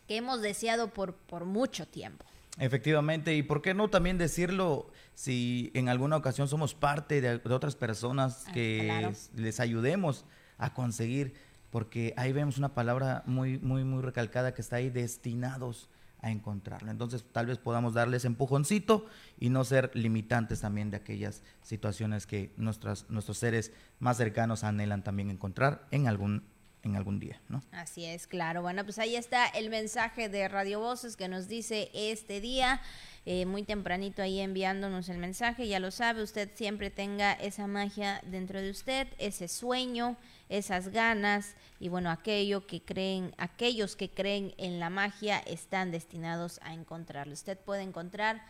que 0.06 0.18
hemos 0.18 0.40
deseado 0.40 0.94
por, 0.94 1.16
por 1.16 1.46
mucho 1.46 1.84
tiempo. 1.88 2.24
Efectivamente, 2.60 3.34
y 3.34 3.42
por 3.42 3.60
qué 3.60 3.74
no 3.74 3.90
también 3.90 4.18
decirlo 4.18 4.92
si 5.14 5.72
en 5.74 5.88
alguna 5.88 6.16
ocasión 6.16 6.46
somos 6.46 6.76
parte 6.76 7.20
de, 7.20 7.40
otras 7.52 7.74
personas 7.74 8.44
ah, 8.46 8.52
que 8.52 9.12
les 9.34 9.58
ayudemos 9.58 10.26
a 10.58 10.74
conseguir, 10.74 11.34
porque 11.72 12.14
ahí 12.16 12.32
vemos 12.32 12.56
una 12.56 12.72
palabra 12.72 13.24
muy, 13.26 13.58
muy, 13.58 13.82
muy 13.82 14.00
recalcada 14.00 14.54
que 14.54 14.62
está 14.62 14.76
ahí, 14.76 14.90
destinados 14.90 15.88
a 16.24 16.30
encontrarlo. 16.30 16.90
Entonces, 16.90 17.22
tal 17.32 17.46
vez 17.46 17.58
podamos 17.58 17.92
darles 17.92 18.24
empujoncito 18.24 19.04
y 19.38 19.50
no 19.50 19.62
ser 19.62 19.90
limitantes 19.92 20.62
también 20.62 20.90
de 20.90 20.96
aquellas 20.96 21.42
situaciones 21.60 22.26
que 22.26 22.54
nuestras, 22.56 23.10
nuestros 23.10 23.36
seres 23.36 23.72
más 23.98 24.16
cercanos 24.16 24.64
anhelan 24.64 25.04
también 25.04 25.30
encontrar 25.30 25.86
en 25.90 26.08
algún 26.08 26.42
en 26.84 26.96
algún 26.96 27.18
día, 27.18 27.40
¿no? 27.48 27.62
Así 27.72 28.04
es, 28.04 28.26
claro. 28.26 28.62
Bueno, 28.62 28.84
pues 28.84 28.98
ahí 28.98 29.16
está 29.16 29.46
el 29.46 29.70
mensaje 29.70 30.28
de 30.28 30.48
Radio 30.48 30.80
Voces 30.80 31.16
que 31.16 31.28
nos 31.28 31.48
dice 31.48 31.90
este 31.94 32.40
día, 32.40 32.80
eh, 33.26 33.46
muy 33.46 33.62
tempranito 33.62 34.22
ahí 34.22 34.40
enviándonos 34.40 35.08
el 35.08 35.18
mensaje. 35.18 35.66
Ya 35.66 35.80
lo 35.80 35.90
sabe, 35.90 36.22
usted 36.22 36.50
siempre 36.54 36.90
tenga 36.90 37.32
esa 37.32 37.66
magia 37.66 38.20
dentro 38.26 38.60
de 38.60 38.70
usted, 38.70 39.08
ese 39.18 39.48
sueño, 39.48 40.16
esas 40.48 40.88
ganas 40.88 41.56
y 41.80 41.88
bueno, 41.88 42.10
aquello 42.10 42.66
que 42.66 42.82
creen, 42.82 43.34
aquellos 43.38 43.96
que 43.96 44.10
creen 44.10 44.54
en 44.58 44.78
la 44.78 44.90
magia 44.90 45.38
están 45.38 45.90
destinados 45.90 46.60
a 46.62 46.74
encontrarlo. 46.74 47.32
Usted 47.32 47.58
puede 47.58 47.82
encontrar 47.82 48.44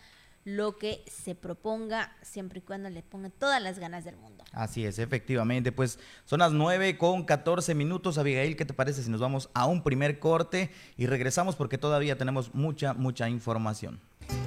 lo 0.45 0.77
que 0.77 1.05
se 1.11 1.35
proponga 1.35 2.13
siempre 2.23 2.59
y 2.59 2.63
cuando 2.63 2.91
le 2.91 3.03
ponga 3.03 3.31
todas 3.31 3.63
las 3.63 3.79
ganas 3.79 4.05
del 4.05 4.17
mundo. 4.17 4.45
Así 4.53 4.85
es, 4.85 4.99
efectivamente. 4.99 5.73
Pues 5.73 5.99
son 6.25 6.41
las 6.41 6.53
9 6.53 6.99
con 6.99 7.25
14 7.25 7.75
minutos. 7.75 8.19
Abigail, 8.19 8.57
¿qué 8.57 8.65
te 8.65 8.75
parece 8.75 9.03
si 9.03 9.11
nos 9.11 9.21
vamos 9.21 9.51
a 9.55 9.67
un 9.67 9.83
primer 9.83 10.19
corte 10.19 10.71
y 10.97 11.07
regresamos 11.07 11.57
porque 11.57 11.79
todavía 11.79 12.19
tenemos 12.19 12.55
mucha, 12.55 12.93
mucha 12.93 13.29
información? 13.29 14.01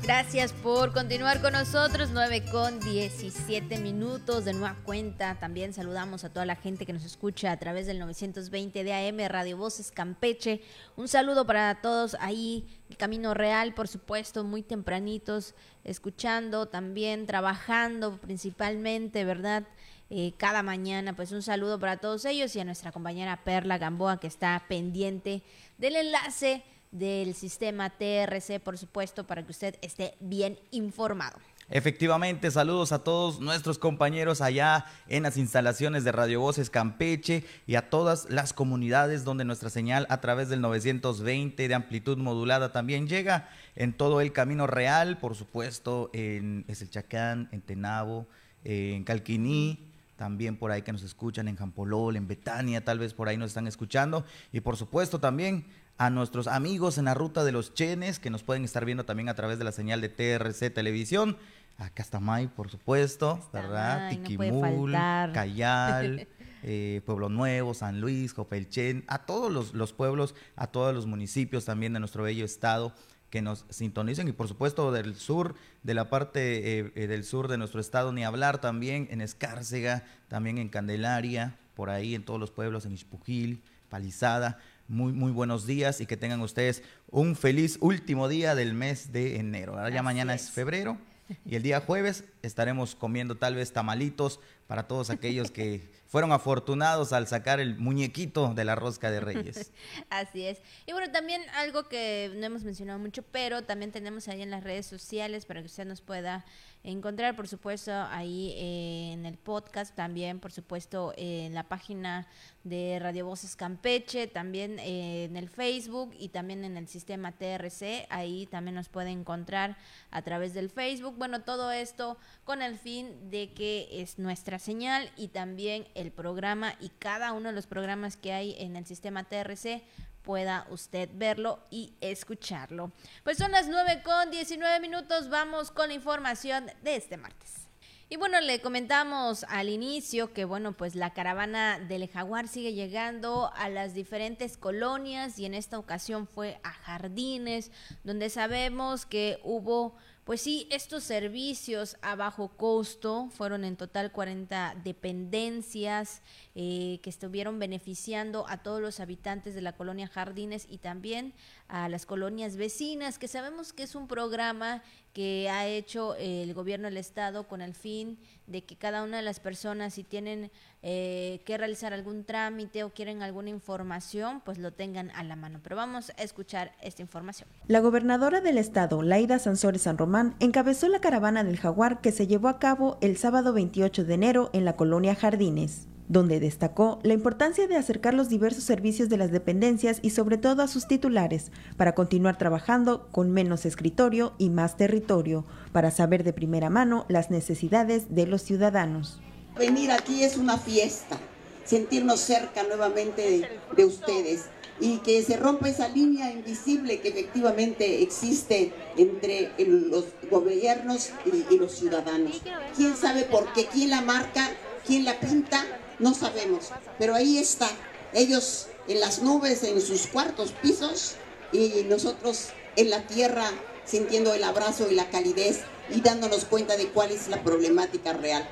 Gracias 0.08 0.54
por 0.54 0.94
continuar 0.94 1.42
con 1.42 1.52
nosotros, 1.52 2.12
9 2.14 2.46
con 2.50 2.80
17 2.80 3.78
minutos 3.80 4.46
de 4.46 4.54
nueva 4.54 4.78
cuenta. 4.86 5.36
También 5.40 5.74
saludamos 5.74 6.24
a 6.24 6.30
toda 6.30 6.46
la 6.46 6.56
gente 6.56 6.86
que 6.86 6.94
nos 6.94 7.04
escucha 7.04 7.52
a 7.52 7.58
través 7.58 7.88
del 7.88 8.00
920 8.00 8.86
de 8.86 8.94
AM 8.94 9.28
Radio 9.28 9.58
Voces 9.58 9.92
Campeche. 9.92 10.62
Un 10.96 11.10
saludo 11.10 11.46
para 11.46 11.82
todos 11.82 12.16
ahí, 12.22 12.66
Camino 12.98 13.34
Real, 13.34 13.74
por 13.74 13.90
supuesto, 13.90 14.46
muy 14.46 14.64
tempranitos, 14.64 15.56
escuchando, 15.84 16.68
también 16.68 17.26
trabajando 17.26 18.18
principalmente, 18.18 19.26
¿verdad? 19.26 19.64
Eh, 20.10 20.32
cada 20.38 20.64
mañana. 20.64 21.18
Pues 21.18 21.34
un 21.34 21.42
saludo 21.42 21.82
para 21.82 21.98
todos 21.98 22.24
ellos 22.24 22.56
y 22.56 22.62
a 22.62 22.66
nuestra 22.66 22.94
compañera 22.94 23.44
Perla 23.44 23.78
Gamboa 23.78 24.22
que 24.22 24.28
está 24.28 24.64
pendiente 24.70 25.44
del 25.78 25.98
enlace 25.98 26.64
del 26.92 27.34
sistema 27.34 27.90
TRC, 27.90 28.60
por 28.60 28.78
supuesto, 28.78 29.26
para 29.26 29.44
que 29.44 29.52
usted 29.52 29.76
esté 29.82 30.16
bien 30.20 30.60
informado. 30.72 31.38
Efectivamente, 31.70 32.50
saludos 32.50 32.94
a 32.94 33.04
todos 33.04 33.42
nuestros 33.42 33.78
compañeros 33.78 34.40
allá 34.40 34.86
en 35.10 35.24
las 35.24 35.36
instalaciones 35.36 36.06
de 36.06 36.14
Radio 36.14 36.40
Voces 36.40 36.70
Campeche 36.70 37.44
y 37.66 37.76
a 37.76 37.90
todas 37.90 38.30
las 38.30 38.54
comunidades 38.54 39.26
donde 39.26 39.44
nuestra 39.44 39.70
señal 39.70 40.08
a 40.10 40.22
través 40.22 40.48
del 40.48 40.62
920 40.62 41.68
de 41.68 41.74
amplitud 41.74 42.18
modulada 42.18 42.72
también 42.72 43.10
llega 43.10 43.50
en 43.76 43.92
todo 43.92 44.22
el 44.22 44.32
camino 44.32 44.66
real, 44.66 45.18
por 45.18 45.36
supuesto, 45.36 46.10
en 46.14 46.66
Chacán, 46.90 47.50
en 47.52 47.60
Tenabo, 47.60 48.28
en 48.64 49.04
Calquiní, 49.04 49.92
también 50.16 50.56
por 50.56 50.72
ahí 50.72 50.84
que 50.84 50.94
nos 50.94 51.04
escuchan 51.04 51.50
en 51.50 51.58
Jampolol, 51.58 52.16
en 52.16 52.30
Betania, 52.30 52.84
tal 52.86 53.00
vez 53.00 53.14
por 53.14 53.28
ahí 53.28 53.36
nos 53.36 53.50
están 53.50 53.68
escuchando 53.68 54.26
y 54.54 54.62
por 54.62 54.78
supuesto 54.78 55.20
también 55.20 55.66
a 55.98 56.10
nuestros 56.10 56.48
amigos 56.48 56.98
en 56.98 57.06
la 57.06 57.14
ruta 57.14 57.44
de 57.44 57.52
los 57.52 57.74
Chenes, 57.74 58.20
que 58.20 58.30
nos 58.30 58.44
pueden 58.44 58.64
estar 58.64 58.86
viendo 58.86 59.06
también 59.06 59.30
a 59.30 59.34
través 59.34 59.58
de 59.58 59.64
la 59.64 59.72
señal 59.72 60.02
de 60.02 60.10
TRC 60.10 60.74
Televisión. 60.74 61.38
A 61.80 61.90
Castamay, 61.90 62.48
por 62.48 62.70
supuesto, 62.70 63.40
¿verdad? 63.54 64.10
Tiquimul, 64.10 64.92
Cayal, 64.92 66.28
eh, 66.64 67.02
Pueblo 67.06 67.30
Nuevo, 67.30 67.74
San 67.74 68.02
Luis, 68.02 68.34
Copelchen, 68.34 69.04
a 69.08 69.26
todos 69.26 69.52
los, 69.52 69.74
los, 69.74 69.94
pueblos, 69.94 70.34
a 70.56 70.68
todos 70.68 70.94
los 70.94 71.06
municipios 71.06 71.66
también 71.66 71.94
de 71.94 72.00
nuestro 72.00 72.24
bello 72.24 72.46
estado 72.46 72.94
que 73.30 73.42
nos 73.42 73.66
sintonicen 73.70 74.28
y 74.28 74.32
por 74.32 74.48
supuesto 74.48 74.92
del 74.92 75.16
sur, 75.16 75.56
de 75.84 75.94
la 75.94 76.10
parte 76.10 76.80
eh, 76.80 76.92
eh, 76.96 77.08
del 77.08 77.24
sur 77.24 77.48
de 77.48 77.58
nuestro 77.58 77.82
estado, 77.82 78.12
ni 78.12 78.24
hablar 78.24 78.60
también 78.60 79.08
en 79.12 79.22
Escárcega, 79.22 80.06
también 80.30 80.58
en 80.58 80.70
Candelaria, 80.70 81.58
por 81.76 81.90
ahí 81.90 82.16
en 82.16 82.24
todos 82.24 82.40
los 82.40 82.52
pueblos, 82.52 82.86
en 82.86 82.94
Ispujil, 82.94 83.62
Palizada 83.90 84.60
muy, 84.88 85.14
muy 85.14 85.32
buenos 85.32 85.66
días 85.66 86.02
y 86.02 86.06
que 86.06 86.18
tengan 86.18 86.42
ustedes 86.42 86.84
un 87.10 87.36
feliz 87.36 87.78
último 87.82 88.28
día 88.28 88.56
del 88.56 88.74
mes 88.74 89.12
de 89.12 89.38
enero. 89.38 89.74
Ahora 89.74 89.90
ya 89.90 90.04
mañana 90.04 90.34
es. 90.34 90.52
febrero 90.52 90.98
y 91.46 91.56
el 91.56 91.64
día 91.64 91.82
jueves 91.82 92.24
estaremos 92.42 92.96
comiendo 92.96 93.36
tal 93.36 93.56
vez 93.56 93.74
tamalitos 93.74 94.40
para 94.68 94.88
todos 94.88 95.10
aquellos 95.10 95.50
que 95.50 95.90
fueron 96.08 96.32
afortunados 96.32 97.12
al 97.14 97.28
sacar 97.28 97.60
el 97.60 97.78
muñequito 97.78 98.54
de 98.54 98.64
la 98.66 98.76
rosca 98.76 99.12
de 99.12 99.20
Reyes. 99.20 99.72
Así 100.10 100.46
es. 100.46 100.62
Y 100.86 100.94
bueno, 100.94 101.12
también 101.12 101.42
algo 101.56 101.88
que 101.90 102.32
no 102.36 102.46
hemos 102.46 102.64
mencionado 102.64 103.00
mucho, 103.00 103.24
pero 103.24 103.64
también 103.64 103.92
tenemos 103.92 104.28
ahí 104.28 104.42
en 104.42 104.52
las 104.52 104.64
redes 104.64 104.86
sociales 104.86 105.46
para 105.46 105.62
que 105.62 105.68
usted 105.68 105.86
nos 105.86 106.02
pueda 106.02 106.46
encontrar, 106.84 107.36
por 107.36 107.48
supuesto, 107.48 107.92
ahí 107.92 108.54
en 108.58 109.26
el 109.26 109.38
podcast, 109.38 109.96
también, 109.96 110.40
por 110.40 110.54
supuesto, 110.54 111.14
en 111.18 111.54
la 111.54 111.64
página 111.64 112.28
de 112.64 113.00
Radio 113.02 113.26
Voces 113.26 113.56
Campeche, 113.56 114.28
también 114.28 114.80
en 114.80 115.36
el 115.36 115.50
Facebook 115.50 116.14
y 116.18 116.30
también 116.30 116.64
en 116.64 116.78
el 116.78 116.88
sistema 116.88 117.34
TRC. 117.34 118.08
Ahí 118.10 118.46
también 118.46 118.76
nos 118.76 118.88
puede 118.88 119.10
encontrar 119.10 119.78
a 120.12 120.22
través 120.22 120.54
del 120.54 120.70
Facebook. 120.70 121.16
Bueno, 121.18 121.42
todo 121.42 121.72
esto 121.72 122.18
con 122.46 122.62
el 122.62 122.78
fin 122.78 123.30
de 123.30 123.54
que 123.54 123.90
es 123.92 124.18
nuestra 124.18 124.57
señal 124.60 125.12
y 125.16 125.30
también 125.30 125.88
el 125.96 126.12
programa 126.12 126.76
y 126.80 126.90
cada 126.90 127.34
uno 127.34 127.50
de 127.50 127.56
los 127.56 127.68
programas 127.68 128.18
que 128.18 128.34
hay 128.34 128.56
en 128.60 128.76
el 128.76 128.86
sistema 128.86 129.24
TRC 129.24 129.84
pueda 130.24 130.68
usted 130.70 131.10
verlo 131.14 131.60
y 131.72 131.94
escucharlo. 132.02 132.92
Pues 133.24 133.38
son 133.38 133.52
las 133.52 133.70
9 133.70 134.02
con 134.04 134.30
19 134.30 134.80
minutos, 134.82 135.30
vamos 135.30 135.72
con 135.72 135.88
la 135.88 135.94
información 135.94 136.70
de 136.84 136.98
este 136.98 137.16
martes. 137.16 137.68
Y 138.10 138.16
bueno, 138.16 138.40
le 138.40 138.62
comentamos 138.62 139.46
al 139.50 139.68
inicio 139.68 140.32
que 140.32 140.46
bueno, 140.46 140.72
pues 140.72 140.96
la 140.96 141.14
caravana 141.14 141.78
del 141.78 142.10
jaguar 142.10 142.48
sigue 142.48 142.74
llegando 142.74 143.52
a 143.54 143.68
las 143.68 143.94
diferentes 143.94 144.56
colonias 144.56 145.38
y 145.40 145.46
en 145.46 145.54
esta 145.54 145.78
ocasión 145.78 146.26
fue 146.26 146.58
a 146.64 146.72
Jardines, 146.72 147.70
donde 148.06 148.30
sabemos 148.30 149.06
que 149.06 149.42
hubo 149.44 149.98
pues 150.28 150.42
sí, 150.42 150.68
estos 150.72 151.06
servicios 151.06 151.96
a 152.02 152.18
bajo 152.18 152.50
costo 152.50 153.30
fueron 153.32 153.64
en 153.64 153.78
total 153.78 154.12
40 154.12 154.76
dependencias 154.84 156.22
eh, 156.54 157.00
que 157.02 157.10
estuvieron 157.10 157.60
beneficiando 157.60 158.46
a 158.50 158.58
todos 158.58 158.82
los 158.82 159.00
habitantes 159.00 159.56
de 159.56 159.62
la 159.62 159.78
colonia 159.78 160.10
Jardines 160.10 160.68
y 160.70 160.80
también 160.80 161.34
a 161.70 161.88
las 161.88 162.06
colonias 162.06 162.58
vecinas, 162.58 163.20
que 163.20 163.30
sabemos 163.30 163.72
que 163.72 163.84
es 163.84 163.96
un 163.96 164.10
programa 164.10 164.84
que 165.18 165.50
ha 165.50 165.66
hecho 165.66 166.14
el 166.14 166.54
gobierno 166.54 166.88
del 166.88 166.98
estado 166.98 167.48
con 167.48 167.64
el 167.64 167.74
fin 167.74 168.20
de 168.46 168.64
que 168.66 168.76
cada 168.76 169.02
una 169.02 169.18
de 169.18 169.24
las 169.24 169.40
personas 169.40 169.96
si 169.96 170.04
tienen 170.04 170.52
eh, 170.84 171.42
que 171.44 171.58
realizar 171.58 171.92
algún 171.92 172.24
trámite 172.24 172.84
o 172.84 172.92
quieren 172.92 173.24
alguna 173.24 173.50
información, 173.50 174.44
pues 174.46 174.60
lo 174.60 174.74
tengan 174.74 175.10
a 175.16 175.24
la 175.24 175.36
mano. 175.36 175.60
Pero 175.64 175.76
vamos 175.76 176.12
a 176.12 176.22
escuchar 176.22 176.72
esta 176.84 177.02
información. 177.02 177.50
La 177.66 177.80
gobernadora 177.80 178.42
del 178.42 178.60
estado, 178.60 179.02
Laida 179.02 179.40
Sansores 179.40 179.82
San 179.82 179.98
Román, 179.98 180.36
encabezó 180.40 180.88
la 180.88 181.02
caravana 181.02 181.44
del 181.44 181.58
jaguar 181.58 182.00
que 182.00 182.12
se 182.12 182.28
llevó 182.28 182.48
a 182.48 182.60
cabo 182.60 183.00
el 183.02 183.18
sábado 183.18 183.54
28 183.54 184.04
de 184.04 184.14
enero 184.14 184.52
en 184.54 184.66
la 184.66 184.76
colonia 184.76 185.16
Jardines. 185.16 185.88
Donde 186.08 186.40
destacó 186.40 187.00
la 187.04 187.14
importancia 187.14 187.68
de 187.68 187.76
acercar 187.76 188.14
los 188.14 188.30
diversos 188.30 188.64
servicios 188.64 189.10
de 189.10 189.18
las 189.18 189.32
dependencias 189.32 190.00
y 190.02 190.12
sobre 190.12 190.38
todo 190.38 190.64
a 190.64 190.68
sus 190.68 190.88
titulares, 190.88 191.52
para 191.76 191.96
continuar 191.96 192.38
trabajando 192.38 193.08
con 193.12 193.32
menos 193.32 193.66
escritorio 193.66 194.34
y 194.38 194.50
más 194.50 194.78
territorio, 194.78 195.46
para 195.72 195.92
saber 195.92 196.24
de 196.24 196.34
primera 196.34 196.70
mano 196.70 197.06
las 197.10 197.30
necesidades 197.30 198.16
de 198.16 198.28
los 198.28 198.42
ciudadanos. 198.42 199.20
Venir 199.58 199.92
aquí 199.92 200.24
es 200.24 200.38
una 200.38 200.58
fiesta, 200.58 201.18
sentirnos 201.66 202.20
cerca 202.20 202.64
nuevamente 202.64 203.60
de, 203.76 203.86
ustedes 203.86 204.46
y 204.80 205.00
que 205.00 205.24
se 205.24 205.36
rompa 205.38 205.68
esa 205.68 205.88
línea 205.88 206.32
invisible 206.32 207.00
que 207.00 207.10
efectivamente 207.10 208.04
existe 208.04 208.72
entre 208.96 209.52
los 209.58 210.06
gobiernos 210.30 211.10
y, 211.26 211.58
los 211.58 211.72
ciudadanos. 211.74 212.44
¿Quién 212.76 212.96
sabe 212.96 213.24
por 213.24 213.52
qué? 213.54 213.66
¿Quién 213.66 213.90
la 213.90 214.02
marca? 214.02 214.48
¿Quién 214.86 215.04
la 215.04 215.20
pinta? 215.20 215.66
No 216.00 216.14
sabemos, 216.14 216.70
pero 217.00 217.16
ahí 217.16 217.38
está. 217.38 217.70
Ellos 218.14 218.68
en 218.88 219.00
las 219.00 219.22
nubes, 219.22 219.64
en 219.64 219.82
sus 219.82 220.08
cuartos 220.08 220.52
pisos 220.62 221.16
y 221.52 221.84
nosotros 221.88 222.50
en 222.76 222.90
la 222.90 223.06
tierra 223.08 223.50
sintiendo 223.86 224.34
el 224.34 224.44
abrazo 224.44 224.90
y 224.90 224.96
la 224.96 225.10
calidez 225.10 225.62
y 225.90 226.02
dándonos 226.02 226.46
cuenta 226.46 226.78
de 226.78 226.90
cuál 226.90 227.12
es 227.12 227.28
la 227.28 227.44
problemática 227.44 228.14
real 228.14 228.48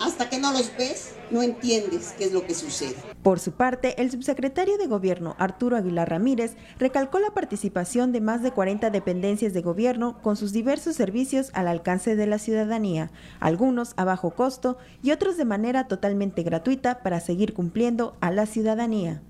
hasta 0.00 0.30
que 0.30 0.38
no 0.38 0.52
los 0.52 0.74
ves, 0.76 1.12
no 1.30 1.42
entiendes 1.42 2.14
qué 2.16 2.24
es 2.24 2.32
lo 2.32 2.44
que 2.44 2.54
sucede. 2.54 2.96
Por 3.22 3.38
su 3.38 3.52
parte, 3.52 4.00
el 4.00 4.10
subsecretario 4.10 4.78
de 4.78 4.86
Gobierno, 4.86 5.36
Arturo 5.38 5.76
Aguilar 5.76 6.08
Ramírez, 6.08 6.56
recalcó 6.78 7.18
la 7.18 7.30
participación 7.30 8.10
de 8.10 8.22
más 8.22 8.42
de 8.42 8.50
40 8.50 8.90
dependencias 8.90 9.52
de 9.52 9.60
gobierno 9.60 10.20
con 10.22 10.36
sus 10.36 10.52
diversos 10.52 10.96
servicios 10.96 11.50
al 11.52 11.68
alcance 11.68 12.16
de 12.16 12.26
la 12.26 12.38
ciudadanía, 12.38 13.10
algunos 13.40 13.92
a 13.96 14.04
bajo 14.04 14.30
costo 14.30 14.78
y 15.02 15.10
otros 15.10 15.36
de 15.36 15.44
manera 15.44 15.86
totalmente 15.86 16.42
gratuita 16.42 17.02
para 17.02 17.20
seguir 17.20 17.52
cumpliendo 17.52 18.16
a 18.20 18.30
la 18.30 18.46
ciudadanía. 18.46 19.20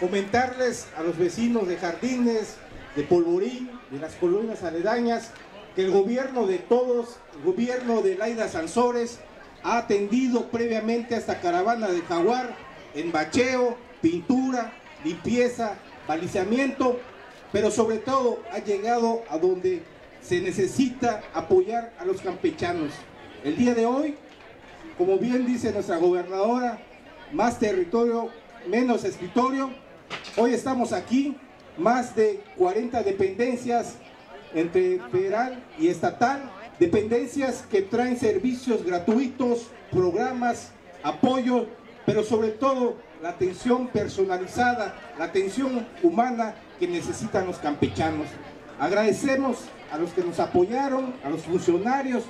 Fomentarles 0.00 0.88
a 0.96 1.02
los 1.02 1.18
vecinos 1.18 1.68
de 1.68 1.76
Jardines, 1.76 2.56
de 2.96 3.02
Polvorín, 3.02 3.70
de 3.90 3.98
las 3.98 4.14
colonias 4.14 4.62
aledañas, 4.62 5.30
que 5.76 5.84
el 5.84 5.90
gobierno 5.90 6.46
de 6.46 6.58
todos, 6.58 7.16
el 7.36 7.44
gobierno 7.44 8.00
de 8.00 8.16
Laida 8.16 8.48
Sansores, 8.48 9.18
ha 9.64 9.78
atendido 9.78 10.50
previamente 10.50 11.14
a 11.14 11.18
esta 11.18 11.40
caravana 11.40 11.88
de 11.88 12.02
jaguar 12.02 12.54
en 12.94 13.10
bacheo, 13.10 13.76
pintura, 14.02 14.72
limpieza, 15.02 15.76
balizamiento, 16.06 17.00
pero 17.50 17.70
sobre 17.70 17.96
todo 17.96 18.40
ha 18.52 18.58
llegado 18.58 19.22
a 19.30 19.38
donde 19.38 19.82
se 20.20 20.40
necesita 20.40 21.22
apoyar 21.32 21.94
a 21.98 22.04
los 22.04 22.20
campechanos. 22.20 22.92
El 23.42 23.56
día 23.56 23.74
de 23.74 23.86
hoy, 23.86 24.16
como 24.98 25.18
bien 25.18 25.46
dice 25.46 25.72
nuestra 25.72 25.96
gobernadora, 25.96 26.78
más 27.32 27.58
territorio, 27.58 28.28
menos 28.68 29.04
escritorio. 29.04 29.70
Hoy 30.36 30.52
estamos 30.52 30.92
aquí, 30.92 31.36
más 31.78 32.14
de 32.14 32.42
40 32.58 33.02
dependencias 33.02 33.96
entre 34.52 35.00
federal 35.10 35.62
y 35.78 35.88
estatal, 35.88 36.50
dependencias 36.78 37.64
que 37.70 37.82
traen 37.82 38.18
servicios 38.18 38.84
gratuitos, 38.84 39.68
programas, 39.90 40.70
apoyo, 41.02 41.66
pero 42.06 42.22
sobre 42.22 42.48
todo 42.48 42.96
la 43.22 43.30
atención 43.30 43.88
personalizada, 43.88 44.94
la 45.18 45.26
atención 45.26 45.86
humana 46.02 46.54
que 46.78 46.88
necesitan 46.88 47.46
los 47.46 47.58
campechanos. 47.58 48.26
Agradecemos 48.78 49.58
a 49.92 49.98
los 49.98 50.10
que 50.12 50.22
nos 50.22 50.40
apoyaron, 50.40 51.14
a 51.24 51.30
los 51.30 51.42
funcionarios, 51.42 52.24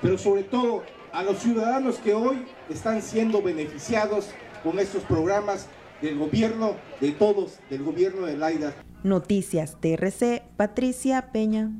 pero 0.00 0.16
sobre 0.16 0.44
todo 0.44 0.84
a 1.12 1.22
los 1.22 1.38
ciudadanos 1.38 1.96
que 1.96 2.14
hoy 2.14 2.46
están 2.70 3.02
siendo 3.02 3.42
beneficiados 3.42 4.30
con 4.62 4.78
estos 4.78 5.02
programas 5.02 5.66
del 6.00 6.16
gobierno 6.18 6.76
de 7.00 7.12
todos, 7.12 7.58
del 7.70 7.82
gobierno 7.82 8.26
de 8.26 8.36
Laida. 8.36 8.74
Noticias 9.02 9.76
TRC, 9.80 10.42
Patricia 10.56 11.30
Peña. 11.32 11.70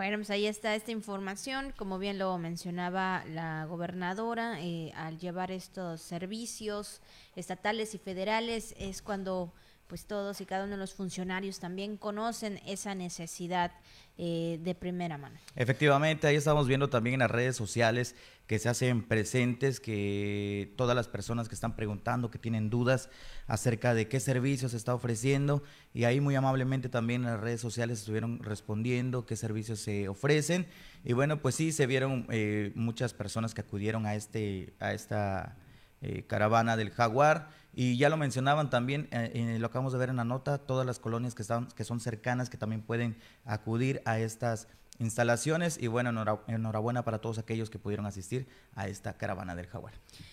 Bueno, 0.00 0.16
pues 0.16 0.30
ahí 0.30 0.46
está 0.46 0.74
esta 0.74 0.92
información. 0.92 1.74
Como 1.76 1.98
bien 1.98 2.18
lo 2.18 2.38
mencionaba 2.38 3.22
la 3.26 3.66
gobernadora, 3.66 4.58
eh, 4.58 4.92
al 4.96 5.18
llevar 5.18 5.50
estos 5.50 6.00
servicios 6.00 7.02
estatales 7.36 7.94
y 7.94 7.98
federales 7.98 8.74
es 8.78 9.02
cuando 9.02 9.52
pues 9.90 10.06
todos 10.06 10.40
y 10.40 10.46
cada 10.46 10.66
uno 10.66 10.74
de 10.74 10.78
los 10.78 10.94
funcionarios 10.94 11.58
también 11.58 11.96
conocen 11.96 12.60
esa 12.64 12.94
necesidad 12.94 13.72
eh, 14.18 14.60
de 14.62 14.76
primera 14.76 15.18
mano. 15.18 15.36
Efectivamente, 15.56 16.28
ahí 16.28 16.36
estamos 16.36 16.68
viendo 16.68 16.88
también 16.88 17.14
en 17.14 17.20
las 17.20 17.30
redes 17.30 17.56
sociales 17.56 18.14
que 18.46 18.60
se 18.60 18.68
hacen 18.68 19.02
presentes, 19.02 19.80
que 19.80 20.72
todas 20.76 20.94
las 20.94 21.08
personas 21.08 21.48
que 21.48 21.56
están 21.56 21.74
preguntando, 21.74 22.30
que 22.30 22.38
tienen 22.38 22.70
dudas 22.70 23.10
acerca 23.48 23.92
de 23.92 24.06
qué 24.06 24.20
servicios 24.20 24.70
se 24.70 24.76
está 24.76 24.94
ofreciendo, 24.94 25.64
y 25.92 26.04
ahí 26.04 26.20
muy 26.20 26.36
amablemente 26.36 26.88
también 26.88 27.24
en 27.24 27.32
las 27.32 27.40
redes 27.40 27.60
sociales 27.60 27.98
estuvieron 27.98 28.38
respondiendo 28.44 29.26
qué 29.26 29.34
servicios 29.34 29.80
se 29.80 30.08
ofrecen. 30.08 30.68
Y 31.04 31.14
bueno, 31.14 31.42
pues 31.42 31.56
sí, 31.56 31.72
se 31.72 31.88
vieron 31.88 32.28
eh, 32.30 32.70
muchas 32.76 33.12
personas 33.12 33.54
que 33.54 33.62
acudieron 33.62 34.06
a, 34.06 34.14
este, 34.14 34.72
a 34.78 34.92
esta 34.92 35.56
eh, 36.02 36.24
caravana 36.26 36.78
del 36.78 36.90
jaguar 36.90 37.50
y 37.74 37.98
ya 37.98 38.08
lo 38.08 38.16
mencionaban 38.16 38.70
también, 38.70 39.06
eh, 39.12 39.32
eh, 39.34 39.58
lo 39.58 39.66
acabamos 39.66 39.92
de 39.92 39.98
ver 39.98 40.08
en 40.08 40.16
la 40.16 40.24
nota, 40.24 40.56
todas 40.56 40.86
las 40.86 40.98
colonias 40.98 41.34
que, 41.34 41.42
están, 41.42 41.68
que 41.68 41.84
son 41.84 42.00
cercanas, 42.00 42.48
que 42.48 42.56
también 42.56 42.80
pueden 42.80 43.18
acudir 43.44 44.00
a 44.06 44.18
estas 44.18 44.66
instalaciones. 44.98 45.76
Y 45.78 45.88
bueno, 45.88 46.08
enhorabuena 46.46 47.04
para 47.04 47.18
todos 47.18 47.36
aquellos 47.36 47.68
que 47.68 47.78
pudieron 47.78 48.06
asistir 48.06 48.48
a 48.74 48.88
esta 48.88 49.12
caravana 49.18 49.54
del 49.54 49.66
jaguar. 49.66 49.92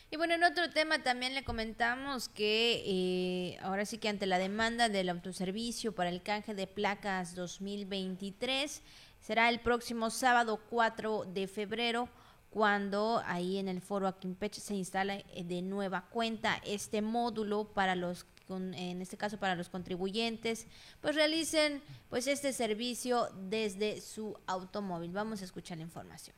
Y 0.09 0.15
bueno, 0.15 0.35
en 0.35 0.45
otro 0.45 0.69
tema 0.69 1.03
también 1.03 1.35
le 1.35 1.43
comentamos 1.43 2.29
que 2.29 3.57
ahora 3.61 3.85
sí 3.85 3.97
que 3.97 4.07
ante 4.07 4.25
la 4.25 4.39
demanda 4.39 4.87
del 4.87 5.09
autoservicio 5.09 5.93
para 5.93 6.09
el 6.09 6.23
canje 6.23 6.55
de 6.55 6.65
placas 6.65 7.35
2023, 7.35 8.83
será 9.19 9.49
el 9.49 9.59
próximo 9.59 10.09
sábado 10.11 10.61
4 10.69 11.25
de 11.25 11.47
febrero 11.47 12.07
cuando 12.49 13.21
ahí 13.25 13.57
en 13.57 13.67
el 13.67 13.81
foro 13.81 14.07
Aquimpeche 14.07 14.61
se 14.61 14.75
instala 14.75 15.15
eh, 15.15 15.43
de 15.43 15.61
nueva 15.61 16.05
cuenta 16.09 16.61
este 16.65 17.01
módulo 17.01 17.65
para 17.65 17.95
los 17.95 18.25
en 18.49 19.01
este 19.01 19.17
caso 19.17 19.37
para 19.37 19.55
los 19.55 19.67
contribuyentes, 19.69 20.67
pues 21.01 21.15
realicen 21.15 21.81
pues 22.09 22.27
este 22.27 22.53
servicio 22.53 23.27
desde 23.49 23.99
su 23.99 24.37
automóvil. 24.47 25.11
Vamos 25.11 25.41
a 25.41 25.45
escuchar 25.45 25.77
la 25.77 25.83
información. 25.83 26.35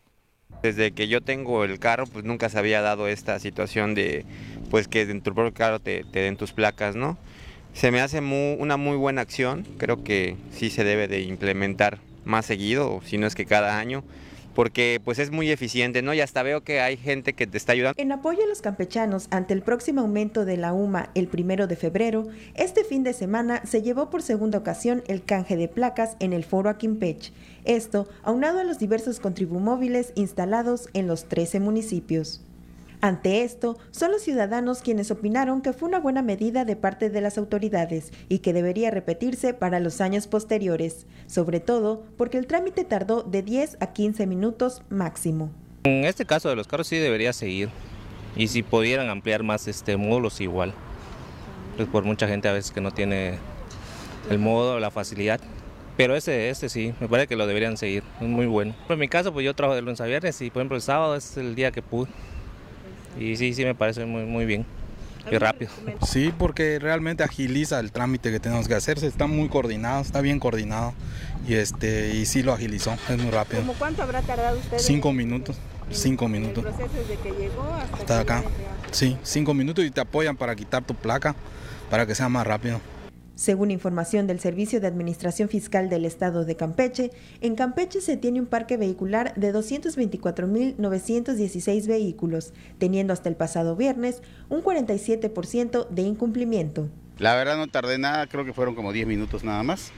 Desde 0.64 0.92
que 0.92 1.08
yo 1.08 1.22
tengo 1.22 1.64
el 1.64 1.80
carro, 1.80 2.06
pues 2.08 2.26
nunca 2.26 2.50
se 2.50 2.58
había 2.58 2.82
dado 2.82 3.08
esta 3.08 3.40
situación 3.40 3.94
de 3.94 4.26
pues 4.70 4.88
que 4.88 5.02
en 5.02 5.22
tu 5.22 5.34
propio 5.34 5.54
carro 5.54 5.80
te, 5.80 6.04
den 6.04 6.38
tus 6.38 6.52
placas, 6.52 6.96
¿no? 6.96 7.18
Se 7.74 7.92
me 7.92 8.02
hace 8.02 8.20
una 8.20 8.76
muy 8.76 8.98
buena 8.98 9.22
acción, 9.22 9.64
creo 9.78 10.04
que 10.04 10.36
sí 10.52 10.72
se 10.72 10.84
debe 10.84 11.08
de 11.08 11.22
implementar 11.22 12.00
más 12.26 12.48
seguido, 12.48 13.00
si 13.06 13.18
no 13.18 13.28
es 13.28 13.36
que 13.36 13.46
cada 13.46 13.78
año, 13.78 14.04
porque 14.60 15.00
pues 15.06 15.20
es 15.20 15.32
muy 15.32 15.52
eficiente, 15.52 16.02
¿no? 16.02 16.14
Y 16.14 16.20
hasta 16.20 16.44
veo 16.44 16.66
que 16.66 16.82
hay 16.82 16.98
gente 16.98 17.32
que 17.32 17.48
te 17.48 17.58
está 17.58 17.72
ayudando. 17.72 17.94
En 17.96 18.12
apoyo 18.12 18.44
a 18.44 18.46
los 18.46 18.62
campechanos 18.62 19.30
ante 19.32 19.54
el 19.54 19.62
próximo 19.62 20.02
aumento 20.02 20.44
de 20.44 20.58
la 20.58 20.74
UMA 20.74 21.12
el 21.16 21.30
primero 21.30 21.66
de 21.66 21.78
febrero, 21.78 22.28
este 22.56 22.84
fin 22.84 23.04
de 23.04 23.14
semana 23.14 23.62
se 23.66 23.82
llevó 23.82 24.10
por 24.10 24.22
segunda 24.22 24.58
ocasión 24.58 25.02
el 25.08 25.24
canje 25.24 25.56
de 25.56 25.70
placas 25.70 26.18
en 26.20 26.34
el 26.34 26.44
foro 26.44 26.70
Aquimpech. 26.70 27.32
Esto 27.64 28.10
aunado 28.22 28.60
a 28.60 28.66
los 28.66 28.80
diversos 28.80 29.22
contribumóviles 29.22 30.12
instalados 30.16 30.90
en 30.92 31.08
los 31.08 31.30
13 31.30 31.62
municipios. 31.62 32.42
Ante 33.02 33.44
esto, 33.44 33.78
son 33.92 34.12
los 34.12 34.22
ciudadanos 34.22 34.82
quienes 34.82 35.10
opinaron 35.10 35.62
que 35.62 35.72
fue 35.72 35.88
una 35.88 36.02
buena 36.02 36.22
medida 36.22 36.66
de 36.66 36.76
parte 36.76 37.10
de 37.10 37.22
las 37.22 37.38
autoridades 37.38 38.12
y 38.28 38.40
que 38.40 38.52
debería 38.52 38.92
repetirse 38.92 39.54
para 39.54 39.80
los 39.80 40.02
años 40.02 40.28
posteriores, 40.28 41.08
sobre 41.26 41.62
todo 41.62 42.04
porque 42.18 42.38
el 42.38 42.46
trámite 42.46 42.84
tardó 42.84 43.24
de 43.24 43.42
10 43.42 43.78
a 43.80 43.94
15 43.94 44.28
minutos 44.28 44.82
máximo. 44.90 45.50
En 45.86 46.04
este 46.04 46.26
caso 46.26 46.50
de 46.50 46.58
los 46.58 46.68
carros 46.68 46.88
sí 46.88 46.98
debería 46.98 47.32
seguir 47.32 47.70
y 48.36 48.50
si 48.50 48.64
pudieran 48.64 49.08
ampliar 49.08 49.44
más 49.44 49.70
este 49.70 49.96
módulos 49.96 50.42
igual, 50.42 50.74
pues 51.78 51.88
por 51.88 52.04
mucha 52.04 52.28
gente 52.28 52.50
a 52.50 52.54
veces 52.54 52.72
que 52.72 52.82
no 52.82 52.92
tiene 52.92 53.38
el 54.30 54.40
modo, 54.40 54.78
la 54.78 54.92
facilidad. 54.92 55.40
Pero 55.96 56.18
ese, 56.18 56.50
este 56.50 56.68
sí, 56.68 56.94
me 57.00 57.08
parece 57.08 57.28
que 57.28 57.38
lo 57.38 57.48
deberían 57.48 57.78
seguir, 57.78 58.04
es 58.20 58.28
muy 58.28 58.46
bueno. 58.46 58.76
En 58.90 59.00
mi 59.00 59.08
caso, 59.08 59.32
pues 59.32 59.46
yo 59.46 59.54
trabajo 59.54 59.76
de 59.76 59.84
lunes 59.84 60.02
a 60.02 60.06
viernes 60.06 60.42
y 60.42 60.50
por 60.50 60.62
ejemplo 60.62 60.76
el 60.76 60.82
sábado 60.82 61.16
es 61.16 61.38
el 61.38 61.56
día 61.56 61.72
que 61.72 61.82
pude. 61.82 62.10
Y 63.20 63.36
sí, 63.36 63.54
sí 63.54 63.66
me 63.66 63.76
parece 63.76 64.06
muy, 64.06 64.24
muy 64.24 64.46
bien 64.46 64.66
y 65.30 65.38
rápido. 65.38 65.72
Sí, 66.08 66.34
porque 66.38 66.80
realmente 66.80 67.24
agiliza 67.24 67.80
el 67.80 67.92
trámite 67.92 68.32
que 68.32 68.40
tenemos 68.40 68.68
que 68.68 68.76
hacer, 68.76 69.04
está 69.04 69.28
muy 69.28 69.50
coordinado, 69.50 70.02
está 70.02 70.22
bien 70.22 70.40
coordinado 70.40 70.94
y 71.48 71.56
este 71.56 72.16
y 72.16 72.26
sí 72.26 72.44
lo 72.44 72.54
agilizó, 72.54 72.96
es 73.10 73.18
muy 73.18 73.32
rápido. 73.32 73.62
¿Cómo 73.62 73.74
cuánto 73.74 74.04
habrá 74.04 74.22
tardado 74.22 74.58
usted? 74.58 74.78
Cinco 74.78 75.12
minutos, 75.14 75.58
cinco 75.92 76.28
minutos. 76.28 76.66
¿El 76.66 76.74
proceso 76.74 76.98
desde 76.98 77.22
que 77.22 77.32
llegó 77.32 77.64
hasta, 77.74 77.98
hasta 77.98 78.20
acá? 78.20 78.44
Sí, 78.92 79.18
cinco 79.24 79.54
minutos 79.54 79.86
y 79.86 79.92
te 79.92 80.02
apoyan 80.02 80.36
para 80.36 80.56
quitar 80.56 80.84
tu 80.84 80.96
placa 80.96 81.36
para 81.90 82.06
que 82.06 82.16
sea 82.16 82.30
más 82.30 82.46
rápido. 82.46 82.80
Según 83.40 83.72
información 83.72 84.28
del 84.28 84.40
Servicio 84.42 84.82
de 84.82 84.88
Administración 84.88 85.48
Fiscal 85.48 85.88
del 85.88 86.04
Estado 86.04 86.44
de 86.44 86.58
Campeche, 86.58 87.12
en 87.40 87.56
Campeche 87.56 88.02
se 88.02 88.18
tiene 88.18 88.42
un 88.42 88.48
parque 88.48 88.76
vehicular 88.76 89.34
de 89.36 89.54
224.916 89.54 91.88
vehículos, 91.88 92.52
teniendo 92.80 93.14
hasta 93.14 93.30
el 93.30 93.38
pasado 93.38 93.78
viernes 93.78 94.22
un 94.50 94.62
47% 94.62 95.88
de 95.88 96.02
incumplimiento. 96.02 96.90
La 97.18 97.34
verdad 97.36 97.56
no 97.56 97.68
tardé 97.68 97.98
nada, 97.98 98.28
creo 98.28 98.44
que 98.44 98.52
fueron 98.52 98.76
como 98.76 98.92
10 98.92 99.08
minutos 99.08 99.46
nada 99.46 99.64
más. 99.64 99.94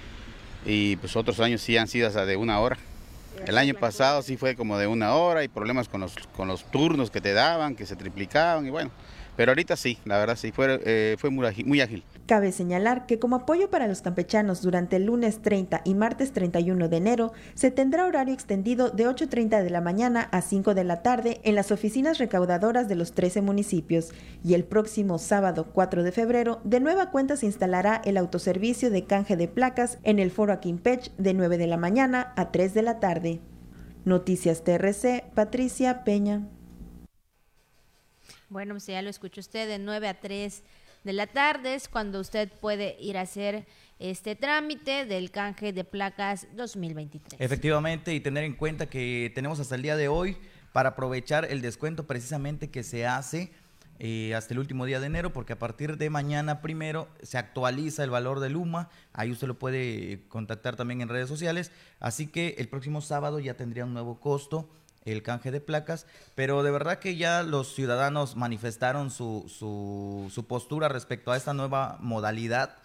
Y 0.64 0.98
pues 0.98 1.16
otros 1.16 1.40
años 1.40 1.62
sí 1.62 1.78
han 1.78 1.88
sido 1.88 2.10
hasta 2.10 2.28
de 2.28 2.36
una 2.36 2.60
hora. 2.60 2.78
El 3.48 3.58
año 3.58 3.74
pasado 3.74 4.22
sí 4.22 4.38
fue 4.38 4.56
como 4.56 4.78
de 4.78 4.86
una 4.86 5.16
hora 5.16 5.44
y 5.44 5.48
problemas 5.48 5.90
con 5.90 6.02
los, 6.02 6.14
con 6.36 6.48
los 6.48 6.64
turnos 6.66 7.10
que 7.10 7.22
te 7.22 7.34
daban, 7.34 7.76
que 7.76 7.88
se 7.88 7.96
triplicaban 7.96 8.68
y 8.68 8.70
bueno. 8.70 8.92
Pero 9.36 9.52
ahorita 9.52 9.76
sí, 9.76 9.98
la 10.06 10.20
verdad 10.20 10.36
sí, 10.36 10.52
fue, 10.52 10.82
eh, 10.86 11.16
fue 11.18 11.30
muy, 11.30 11.46
ágil, 11.46 11.66
muy 11.66 11.82
ágil. 11.82 12.04
Cabe 12.26 12.52
señalar 12.52 13.06
que 13.06 13.20
como 13.20 13.38
apoyo 13.38 13.70
para 13.70 13.88
los 13.88 14.02
campechanos 14.02 14.62
durante 14.62 14.98
el 14.98 15.06
lunes 15.06 15.42
30 15.42 15.82
y 15.84 15.96
martes 15.96 16.32
31 16.32 16.90
de 16.90 16.98
enero, 16.98 17.34
se 17.56 17.72
tendrá 17.72 18.06
horario 18.06 18.34
extendido 18.34 18.90
de 18.90 19.08
8.30 19.08 19.64
de 19.64 19.70
la 19.70 19.82
mañana 19.82 20.30
a 20.32 20.42
5 20.42 20.74
de 20.74 20.84
la 20.84 21.02
tarde 21.02 21.42
en 21.44 21.56
las 21.56 21.72
oficinas 21.72 22.18
recaudadoras 22.18 22.88
de 22.88 22.96
los 22.96 23.14
13 23.14 23.42
municipios 23.42 24.12
y 24.44 24.54
el 24.54 24.64
próximo 24.64 25.18
sábado 25.18 25.68
4 25.74 26.04
de 26.04 26.12
febrero 26.12 26.62
de 26.64 26.80
nueva 26.80 27.10
cuenta 27.12 27.36
se 27.36 27.46
instalará 27.46 28.02
el 28.06 28.18
autoservicio 28.18 28.92
de 28.92 29.06
canje 29.06 29.38
de 29.38 29.48
placas 29.48 29.98
en 30.04 30.20
el 30.20 30.32
foro 30.32 30.54
Aquimpech 30.54 31.12
de 31.18 31.34
9 31.34 31.58
de 31.58 31.68
la 31.68 31.78
mañana 31.78 32.34
a 32.36 32.52
3 32.52 32.74
de 32.74 32.82
la 32.82 33.00
tarde. 33.00 33.40
Noticias 34.06 34.64
TRC, 34.64 35.26
Patricia 35.34 36.04
Peña. 36.04 36.48
Bueno, 38.52 38.74
pues 38.74 38.86
ya 38.86 39.02
lo 39.02 39.10
escuchó 39.10 39.40
usted 39.40 39.66
de 39.66 39.80
9 39.80 40.10
a 40.10 40.20
3 40.20 40.64
de 41.06 41.14
la 41.14 41.26
tarde 41.26 41.74
es 41.74 41.88
cuando 41.88 42.20
usted 42.20 42.52
puede 42.60 42.98
ir 43.00 43.18
a 43.18 43.22
hacer 43.22 43.66
este 43.98 44.36
trámite 44.36 45.06
del 45.06 45.32
canje 45.32 45.72
de 45.72 45.86
placas 45.86 46.48
2023. 46.58 47.40
Efectivamente, 47.40 48.14
y 48.14 48.20
tener 48.20 48.44
en 48.44 48.56
cuenta 48.56 48.88
que 48.88 49.32
tenemos 49.34 49.62
hasta 49.62 49.76
el 49.76 49.84
día 49.84 49.96
de 49.96 50.10
hoy 50.10 50.36
para 50.74 50.90
aprovechar 50.90 51.46
el 51.46 51.62
descuento 51.62 52.06
precisamente 52.06 52.70
que 52.70 52.84
se 52.84 53.08
hace 53.08 53.54
eh, 54.00 54.36
hasta 54.36 54.54
el 54.54 54.60
último 54.60 54.86
día 54.86 55.00
de 55.00 55.06
enero, 55.06 55.32
porque 55.32 55.54
a 55.54 55.60
partir 55.60 55.98
de 55.98 56.10
mañana 56.10 56.62
primero 56.62 57.08
se 57.24 57.38
actualiza 57.38 58.04
el 58.04 58.10
valor 58.10 58.42
del 58.42 58.58
UMA, 58.58 58.90
ahí 59.14 59.32
usted 59.32 59.48
lo 59.48 59.60
puede 59.60 60.28
contactar 60.28 60.76
también 60.76 61.00
en 61.00 61.08
redes 61.08 61.30
sociales, 61.30 61.72
así 62.02 62.28
que 62.28 62.56
el 62.58 62.68
próximo 62.68 63.00
sábado 63.00 63.40
ya 63.40 63.54
tendría 63.54 63.86
un 63.86 63.94
nuevo 63.94 64.20
costo 64.20 64.68
el 65.06 65.24
canje 65.24 65.52
de 65.52 65.62
placas, 65.62 66.06
pero 66.36 66.64
de 66.64 66.72
verdad 66.72 67.00
que 67.00 67.16
ya 67.16 67.44
los 67.44 67.74
ciudadanos 67.74 68.36
manifestaron 68.36 69.10
su, 69.10 69.46
su, 69.50 70.46
postura 70.48 70.90
respecto 70.90 71.32
a 71.32 71.38
esta 71.38 71.54
nueva 71.54 71.98
modalidad, 72.02 72.78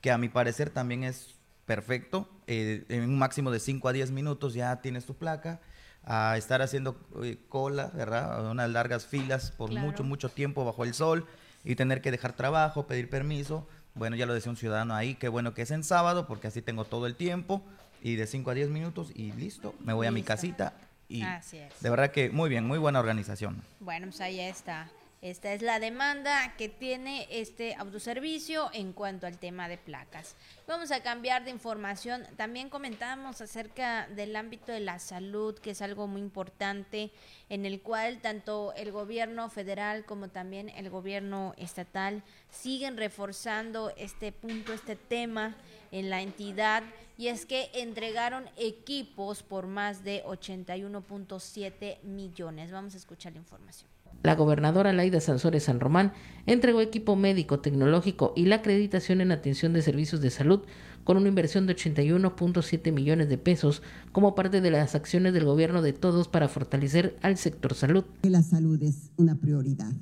que 0.00 0.10
a 0.10 0.18
mi 0.18 0.28
parecer 0.28 0.70
también 0.70 1.04
es 1.04 1.36
perfecto. 1.66 2.28
Eh, 2.46 2.84
en 2.88 3.04
un 3.04 3.18
máximo 3.18 3.50
de 3.50 3.60
5 3.60 3.88
a 3.88 3.92
10 3.92 4.10
minutos 4.10 4.54
ya 4.54 4.80
tienes 4.80 5.06
tu 5.06 5.14
placa. 5.14 5.60
A 6.04 6.36
estar 6.36 6.62
haciendo 6.62 6.98
eh, 7.22 7.38
cola, 7.48 7.92
¿verdad? 7.94 8.50
Unas 8.50 8.68
largas 8.70 9.06
filas 9.06 9.52
por 9.52 9.70
mucho, 9.70 10.02
mucho 10.02 10.28
tiempo 10.30 10.64
bajo 10.64 10.82
el 10.82 10.94
sol 10.94 11.28
y 11.62 11.76
tener 11.76 12.02
que 12.02 12.10
dejar 12.10 12.32
trabajo, 12.32 12.88
pedir 12.88 13.08
permiso. 13.08 13.68
Bueno, 13.94 14.16
ya 14.16 14.26
lo 14.26 14.34
decía 14.34 14.50
un 14.50 14.56
ciudadano 14.56 14.96
ahí, 14.96 15.14
qué 15.14 15.28
bueno 15.28 15.54
que 15.54 15.62
es 15.62 15.70
en 15.70 15.84
sábado, 15.84 16.26
porque 16.26 16.48
así 16.48 16.60
tengo 16.60 16.84
todo 16.84 17.06
el 17.06 17.14
tiempo 17.14 17.62
y 18.02 18.16
de 18.16 18.26
5 18.26 18.50
a 18.50 18.54
10 18.54 18.70
minutos 18.70 19.12
y 19.14 19.30
listo, 19.30 19.76
me 19.84 19.92
voy 19.92 20.08
a 20.08 20.10
mi 20.10 20.24
casita 20.24 20.74
Así 21.20 21.58
es. 21.58 21.80
de 21.80 21.90
verdad 21.90 22.10
que 22.10 22.30
muy 22.30 22.48
bien, 22.48 22.64
muy 22.66 22.78
buena 22.78 23.00
organización. 23.00 23.62
Bueno, 23.80 24.06
pues 24.06 24.20
ahí 24.20 24.40
está. 24.40 24.88
Esta 25.22 25.52
es 25.52 25.62
la 25.62 25.78
demanda 25.78 26.52
que 26.58 26.68
tiene 26.68 27.28
este 27.30 27.76
autoservicio 27.76 28.70
en 28.72 28.92
cuanto 28.92 29.28
al 29.28 29.38
tema 29.38 29.68
de 29.68 29.78
placas. 29.78 30.34
Vamos 30.66 30.90
a 30.90 31.00
cambiar 31.04 31.44
de 31.44 31.52
información. 31.52 32.24
También 32.36 32.68
comentamos 32.68 33.40
acerca 33.40 34.08
del 34.08 34.34
ámbito 34.34 34.72
de 34.72 34.80
la 34.80 34.98
salud, 34.98 35.56
que 35.56 35.70
es 35.70 35.80
algo 35.80 36.08
muy 36.08 36.20
importante, 36.20 37.12
en 37.48 37.66
el 37.66 37.82
cual 37.82 38.20
tanto 38.20 38.72
el 38.74 38.90
gobierno 38.90 39.48
federal 39.48 40.04
como 40.04 40.26
también 40.26 40.70
el 40.70 40.90
gobierno 40.90 41.54
estatal 41.56 42.24
siguen 42.50 42.96
reforzando 42.96 43.92
este 43.96 44.32
punto, 44.32 44.72
este 44.72 44.96
tema 44.96 45.54
en 45.92 46.10
la 46.10 46.22
entidad 46.22 46.82
y 47.16 47.28
es 47.28 47.46
que 47.46 47.70
entregaron 47.74 48.44
equipos 48.56 49.44
por 49.44 49.68
más 49.68 50.02
de 50.02 50.24
81.7 50.24 52.02
millones. 52.02 52.72
Vamos 52.72 52.94
a 52.94 52.96
escuchar 52.96 53.32
la 53.32 53.38
información. 53.38 53.88
La 54.22 54.34
gobernadora 54.34 54.92
Laida 54.92 55.20
Sansores 55.20 55.64
San 55.64 55.80
Román 55.80 56.12
entregó 56.46 56.80
equipo 56.80 57.16
médico, 57.16 57.60
tecnológico 57.60 58.32
y 58.36 58.46
la 58.46 58.56
acreditación 58.56 59.20
en 59.20 59.32
atención 59.32 59.72
de 59.72 59.82
servicios 59.82 60.20
de 60.20 60.30
salud 60.30 60.62
con 61.04 61.16
una 61.16 61.28
inversión 61.28 61.66
de 61.66 61.74
81.7 61.74 62.92
millones 62.92 63.28
de 63.28 63.38
pesos 63.38 63.82
como 64.12 64.34
parte 64.34 64.60
de 64.60 64.70
las 64.70 64.94
acciones 64.94 65.32
del 65.32 65.44
gobierno 65.44 65.82
de 65.82 65.92
todos 65.92 66.28
para 66.28 66.48
fortalecer 66.48 67.16
al 67.22 67.36
sector 67.36 67.74
salud. 67.74 68.04
La 68.22 68.42
salud 68.42 68.80
es 68.82 69.10
una 69.16 69.34
prioridad 69.34 69.92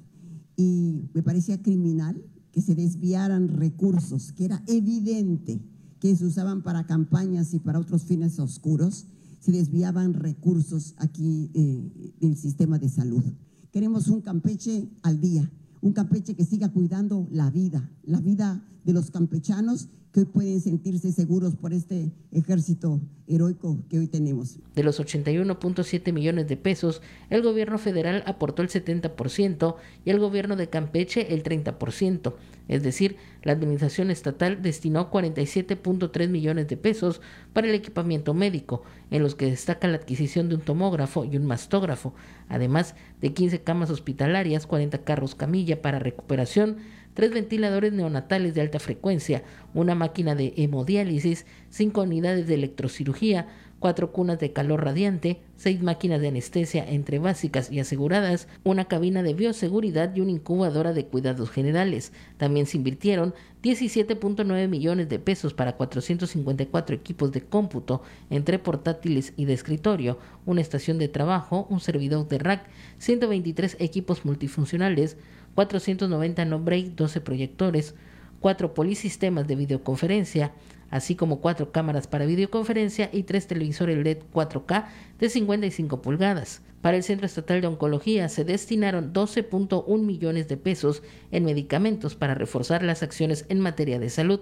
y 0.56 1.08
me 1.14 1.22
parecía 1.22 1.60
criminal 1.62 2.22
que 2.52 2.60
se 2.60 2.74
desviaran 2.74 3.48
recursos, 3.48 4.32
que 4.32 4.44
era 4.44 4.62
evidente 4.66 5.60
que 6.00 6.16
se 6.16 6.24
usaban 6.24 6.62
para 6.62 6.86
campañas 6.86 7.54
y 7.54 7.58
para 7.58 7.78
otros 7.78 8.02
fines 8.04 8.38
oscuros, 8.38 9.06
se 9.38 9.52
desviaban 9.52 10.14
recursos 10.14 10.94
aquí 10.98 11.50
eh, 11.54 12.14
del 12.20 12.36
sistema 12.36 12.78
de 12.78 12.88
salud. 12.88 13.22
Queremos 13.70 14.08
un 14.08 14.20
Campeche 14.20 14.88
al 15.02 15.20
día, 15.20 15.50
un 15.80 15.92
Campeche 15.92 16.34
que 16.34 16.44
siga 16.44 16.70
cuidando 16.70 17.28
la 17.30 17.50
vida, 17.50 17.90
la 18.04 18.20
vida 18.20 18.64
de 18.84 18.92
los 18.92 19.10
campechanos 19.10 19.88
que 20.12 20.20
hoy 20.20 20.26
pueden 20.26 20.60
sentirse 20.60 21.12
seguros 21.12 21.54
por 21.54 21.72
este 21.72 22.10
ejército 22.32 23.00
heroico 23.28 23.78
que 23.88 23.98
hoy 23.98 24.08
tenemos. 24.08 24.58
De 24.74 24.82
los 24.82 24.98
81.7 24.98 26.12
millones 26.12 26.48
de 26.48 26.56
pesos, 26.56 27.00
el 27.28 27.42
gobierno 27.42 27.78
federal 27.78 28.24
aportó 28.26 28.62
el 28.62 28.68
70% 28.68 29.76
y 30.04 30.10
el 30.10 30.18
gobierno 30.18 30.56
de 30.56 30.68
Campeche 30.68 31.32
el 31.32 31.44
30%. 31.44 32.34
Es 32.66 32.82
decir, 32.82 33.16
la 33.42 33.52
administración 33.52 34.10
estatal 34.10 34.62
destinó 34.62 35.10
47.3 35.10 36.28
millones 36.28 36.68
de 36.68 36.76
pesos 36.76 37.20
para 37.52 37.68
el 37.68 37.74
equipamiento 37.74 38.34
médico, 38.34 38.82
en 39.10 39.22
los 39.22 39.34
que 39.34 39.46
destaca 39.46 39.88
la 39.88 39.96
adquisición 39.96 40.48
de 40.48 40.56
un 40.56 40.60
tomógrafo 40.60 41.24
y 41.24 41.36
un 41.36 41.46
mastógrafo, 41.46 42.14
además 42.48 42.94
de 43.20 43.32
15 43.32 43.62
camas 43.62 43.90
hospitalarias, 43.90 44.66
40 44.66 44.98
carros 44.98 45.34
camilla 45.34 45.82
para 45.82 45.98
recuperación, 45.98 46.76
tres 47.20 47.32
ventiladores 47.32 47.92
neonatales 47.92 48.54
de 48.54 48.62
alta 48.62 48.78
frecuencia, 48.78 49.42
una 49.74 49.94
máquina 49.94 50.34
de 50.34 50.54
hemodiálisis, 50.56 51.44
cinco 51.68 52.00
unidades 52.00 52.46
de 52.46 52.54
electrocirugía, 52.54 53.46
cuatro 53.78 54.10
cunas 54.10 54.38
de 54.38 54.54
calor 54.54 54.82
radiante, 54.82 55.40
seis 55.56 55.82
máquinas 55.82 56.22
de 56.22 56.28
anestesia 56.28 56.82
entre 56.88 57.18
básicas 57.18 57.70
y 57.70 57.78
aseguradas, 57.78 58.48
una 58.64 58.86
cabina 58.86 59.22
de 59.22 59.34
bioseguridad 59.34 60.16
y 60.16 60.22
una 60.22 60.30
incubadora 60.30 60.94
de 60.94 61.04
cuidados 61.04 61.50
generales. 61.50 62.12
También 62.38 62.64
se 62.64 62.78
invirtieron 62.78 63.34
17.9 63.62 64.68
millones 64.68 65.10
de 65.10 65.18
pesos 65.18 65.52
para 65.52 65.76
454 65.76 66.96
equipos 66.96 67.32
de 67.32 67.42
cómputo 67.42 68.02
entre 68.30 68.58
portátiles 68.58 69.34
y 69.36 69.44
de 69.44 69.52
escritorio, 69.52 70.18
una 70.46 70.62
estación 70.62 70.96
de 70.96 71.08
trabajo, 71.08 71.66
un 71.68 71.80
servidor 71.80 72.26
de 72.28 72.38
rack, 72.38 72.66
123 72.96 73.76
equipos 73.78 74.24
multifuncionales, 74.24 75.18
490 75.54 76.44
no-break, 76.44 76.94
12 76.94 77.20
proyectores, 77.20 77.94
4 78.40 78.74
polisistemas 78.74 79.46
de 79.46 79.56
videoconferencia, 79.56 80.52
así 80.90 81.14
como 81.14 81.40
4 81.40 81.72
cámaras 81.72 82.06
para 82.06 82.26
videoconferencia 82.26 83.10
y 83.12 83.22
3 83.22 83.46
televisores 83.46 83.98
LED 83.98 84.18
4K 84.32 84.86
de 85.18 85.28
55 85.28 86.02
pulgadas. 86.02 86.62
Para 86.80 86.96
el 86.96 87.02
Centro 87.02 87.26
Estatal 87.26 87.60
de 87.60 87.66
Oncología 87.66 88.28
se 88.28 88.44
destinaron 88.44 89.12
12.1 89.12 90.00
millones 90.00 90.48
de 90.48 90.56
pesos 90.56 91.02
en 91.30 91.44
medicamentos 91.44 92.14
para 92.14 92.34
reforzar 92.34 92.82
las 92.82 93.02
acciones 93.02 93.44
en 93.50 93.60
materia 93.60 93.98
de 93.98 94.08
salud. 94.08 94.40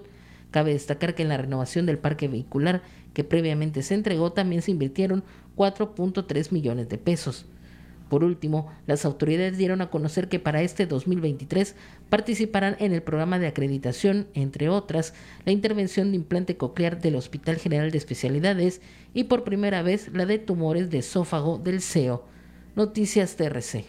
Cabe 0.49 0.73
destacar 0.73 1.15
que 1.15 1.23
en 1.23 1.29
la 1.29 1.37
renovación 1.37 1.85
del 1.85 1.99
parque 1.99 2.27
vehicular 2.27 2.81
que 3.13 3.23
previamente 3.23 3.83
se 3.83 3.93
entregó 3.93 4.31
también 4.31 4.61
se 4.61 4.71
invirtieron 4.71 5.23
4.3 5.57 6.51
millones 6.51 6.87
de 6.87 6.97
pesos. 6.97 7.45
Por 8.09 8.23
último, 8.23 8.67
las 8.87 9.05
autoridades 9.05 9.57
dieron 9.57 9.81
a 9.81 9.91
conocer 9.91 10.27
que 10.29 10.39
para 10.39 10.63
este 10.63 10.87
2023 10.87 11.75
participarán 12.09 12.75
en 12.79 12.91
el 12.91 13.03
programa 13.03 13.37
de 13.37 13.47
acreditación, 13.47 14.27
entre 14.33 14.67
otras, 14.67 15.13
la 15.45 15.51
intervención 15.51 16.09
de 16.09 16.17
implante 16.17 16.57
coclear 16.57 16.99
del 16.99 17.15
Hospital 17.15 17.57
General 17.57 17.91
de 17.91 17.99
Especialidades 17.99 18.81
y 19.13 19.25
por 19.25 19.43
primera 19.43 19.83
vez 19.83 20.11
la 20.11 20.25
de 20.25 20.39
tumores 20.39 20.89
de 20.89 20.97
esófago 20.99 21.59
del 21.59 21.81
CEO. 21.81 22.25
Noticias 22.75 23.35
TRC. 23.35 23.85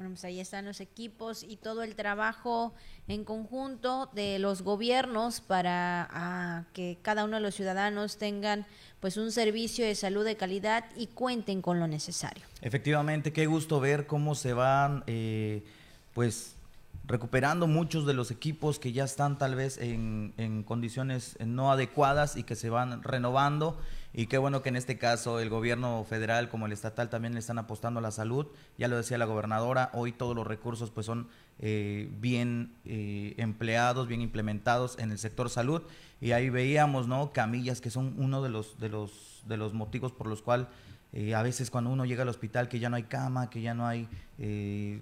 Bueno, 0.00 0.12
pues 0.12 0.24
ahí 0.24 0.40
están 0.40 0.64
los 0.64 0.80
equipos 0.80 1.42
y 1.42 1.56
todo 1.56 1.82
el 1.82 1.94
trabajo 1.94 2.72
en 3.06 3.22
conjunto 3.22 4.08
de 4.14 4.38
los 4.38 4.62
gobiernos 4.62 5.42
para 5.42 6.08
ah, 6.10 6.64
que 6.72 6.98
cada 7.02 7.24
uno 7.24 7.36
de 7.36 7.42
los 7.42 7.54
ciudadanos 7.54 8.16
tengan 8.16 8.64
pues 9.00 9.16
un 9.16 9.32
servicio 9.32 9.84
de 9.84 9.94
salud 9.94 10.24
de 10.24 10.36
calidad 10.36 10.84
y 10.96 11.08
cuenten 11.08 11.62
con 11.62 11.80
lo 11.80 11.88
necesario. 11.88 12.44
Efectivamente, 12.60 13.32
qué 13.32 13.46
gusto 13.46 13.80
ver 13.80 14.06
cómo 14.06 14.34
se 14.34 14.52
van 14.52 15.02
eh, 15.06 15.64
pues 16.14 16.54
recuperando 17.06 17.66
muchos 17.66 18.06
de 18.06 18.14
los 18.14 18.30
equipos 18.30 18.78
que 18.78 18.92
ya 18.92 19.04
están 19.04 19.38
tal 19.38 19.56
vez 19.56 19.78
en, 19.78 20.32
en 20.36 20.62
condiciones 20.62 21.36
no 21.44 21.72
adecuadas 21.72 22.36
y 22.36 22.44
que 22.44 22.54
se 22.54 22.70
van 22.70 23.02
renovando. 23.02 23.78
Y 24.12 24.26
qué 24.26 24.38
bueno 24.38 24.62
que 24.62 24.68
en 24.68 24.76
este 24.76 24.98
caso 24.98 25.40
el 25.40 25.50
gobierno 25.50 26.04
federal 26.08 26.48
como 26.48 26.66
el 26.66 26.72
estatal 26.72 27.08
también 27.10 27.34
le 27.34 27.40
están 27.40 27.58
apostando 27.58 27.98
a 28.00 28.02
la 28.02 28.10
salud. 28.10 28.46
Ya 28.76 28.88
lo 28.88 28.96
decía 28.96 29.18
la 29.18 29.24
gobernadora, 29.24 29.90
hoy 29.92 30.12
todos 30.12 30.36
los 30.36 30.46
recursos 30.46 30.90
pues 30.90 31.06
son 31.06 31.28
eh, 31.62 32.08
bien 32.18 32.72
eh, 32.86 33.34
empleados, 33.36 34.08
bien 34.08 34.22
implementados 34.22 34.98
en 34.98 35.10
el 35.10 35.18
sector 35.18 35.50
salud. 35.50 35.82
Y 36.18 36.32
ahí 36.32 36.48
veíamos, 36.48 37.06
¿no? 37.06 37.34
Camillas 37.34 37.82
que 37.82 37.90
son 37.90 38.14
uno 38.16 38.42
de 38.42 38.48
los, 38.48 38.80
de 38.80 38.88
los, 38.88 39.42
de 39.46 39.58
los 39.58 39.74
motivos 39.74 40.10
por 40.10 40.26
los 40.26 40.40
cuales 40.40 40.68
eh, 41.12 41.34
a 41.34 41.42
veces 41.42 41.70
cuando 41.70 41.90
uno 41.90 42.06
llega 42.06 42.22
al 42.22 42.30
hospital 42.30 42.68
que 42.68 42.78
ya 42.78 42.88
no 42.88 42.96
hay 42.96 43.02
cama, 43.02 43.50
que 43.50 43.60
ya 43.60 43.74
no 43.74 43.86
hay 43.86 44.08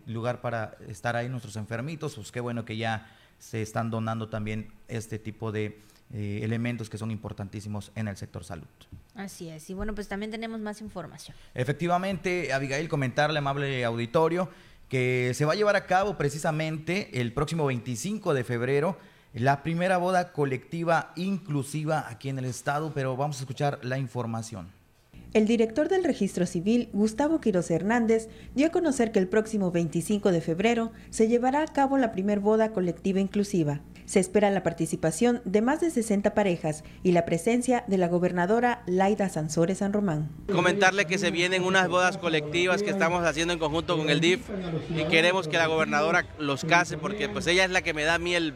lugar 0.06 0.40
para 0.40 0.76
estar 0.88 1.14
ahí 1.14 1.28
nuestros 1.28 1.54
enfermitos, 1.54 2.16
pues 2.16 2.32
qué 2.32 2.40
bueno 2.40 2.64
que 2.64 2.76
ya 2.76 3.08
se 3.38 3.62
están 3.62 3.88
donando 3.88 4.28
también 4.28 4.72
este 4.88 5.20
tipo 5.20 5.52
de 5.52 5.80
elementos 6.10 6.90
que 6.90 6.98
son 6.98 7.12
importantísimos 7.12 7.92
en 7.94 8.08
el 8.08 8.16
sector 8.16 8.42
salud. 8.42 8.66
Así 9.14 9.48
es, 9.48 9.70
y 9.70 9.74
bueno, 9.74 9.94
pues 9.94 10.08
también 10.08 10.32
tenemos 10.32 10.58
más 10.58 10.80
información. 10.80 11.36
Efectivamente, 11.54 12.52
Abigail, 12.52 12.88
comentarle, 12.88 13.38
amable 13.38 13.84
auditorio, 13.84 14.48
que 14.88 15.32
se 15.34 15.44
va 15.44 15.52
a 15.52 15.56
llevar 15.56 15.76
a 15.76 15.86
cabo 15.86 16.16
precisamente 16.16 17.20
el 17.20 17.32
próximo 17.32 17.66
25 17.66 18.34
de 18.34 18.44
febrero 18.44 18.96
la 19.34 19.62
primera 19.62 19.98
boda 19.98 20.32
colectiva 20.32 21.12
inclusiva 21.16 22.06
aquí 22.08 22.28
en 22.28 22.38
el 22.38 22.46
estado, 22.46 22.92
pero 22.94 23.16
vamos 23.16 23.36
a 23.36 23.40
escuchar 23.40 23.78
la 23.82 23.98
información. 23.98 24.77
El 25.34 25.46
director 25.46 25.90
del 25.90 26.04
registro 26.04 26.46
civil, 26.46 26.88
Gustavo 26.94 27.38
Quiroz 27.38 27.70
Hernández, 27.70 28.28
dio 28.54 28.68
a 28.68 28.70
conocer 28.70 29.12
que 29.12 29.18
el 29.18 29.28
próximo 29.28 29.70
25 29.70 30.32
de 30.32 30.40
febrero 30.40 30.90
se 31.10 31.28
llevará 31.28 31.60
a 31.62 31.66
cabo 31.66 31.98
la 31.98 32.12
primer 32.12 32.40
boda 32.40 32.72
colectiva 32.72 33.20
inclusiva. 33.20 33.82
Se 34.06 34.20
espera 34.20 34.50
la 34.50 34.62
participación 34.62 35.42
de 35.44 35.60
más 35.60 35.82
de 35.82 35.90
60 35.90 36.32
parejas 36.32 36.82
y 37.02 37.12
la 37.12 37.26
presencia 37.26 37.84
de 37.88 37.98
la 37.98 38.08
gobernadora 38.08 38.82
Laida 38.86 39.28
Sansores 39.28 39.78
San 39.78 39.92
Román. 39.92 40.30
Comentarle 40.50 41.04
que 41.04 41.18
se 41.18 41.30
vienen 41.30 41.62
unas 41.62 41.88
bodas 41.90 42.16
colectivas 42.16 42.82
que 42.82 42.88
estamos 42.88 43.22
haciendo 43.26 43.52
en 43.52 43.58
conjunto 43.58 43.98
con 43.98 44.08
el 44.08 44.20
DIF 44.20 44.48
y 44.96 45.04
queremos 45.10 45.46
que 45.46 45.58
la 45.58 45.66
gobernadora 45.66 46.24
los 46.38 46.64
case 46.64 46.96
porque 46.96 47.28
pues 47.28 47.46
ella 47.48 47.66
es 47.66 47.70
la 47.70 47.82
que 47.82 47.92
me 47.92 48.04
da 48.04 48.14
a 48.14 48.18
mí 48.18 48.34
el, 48.34 48.54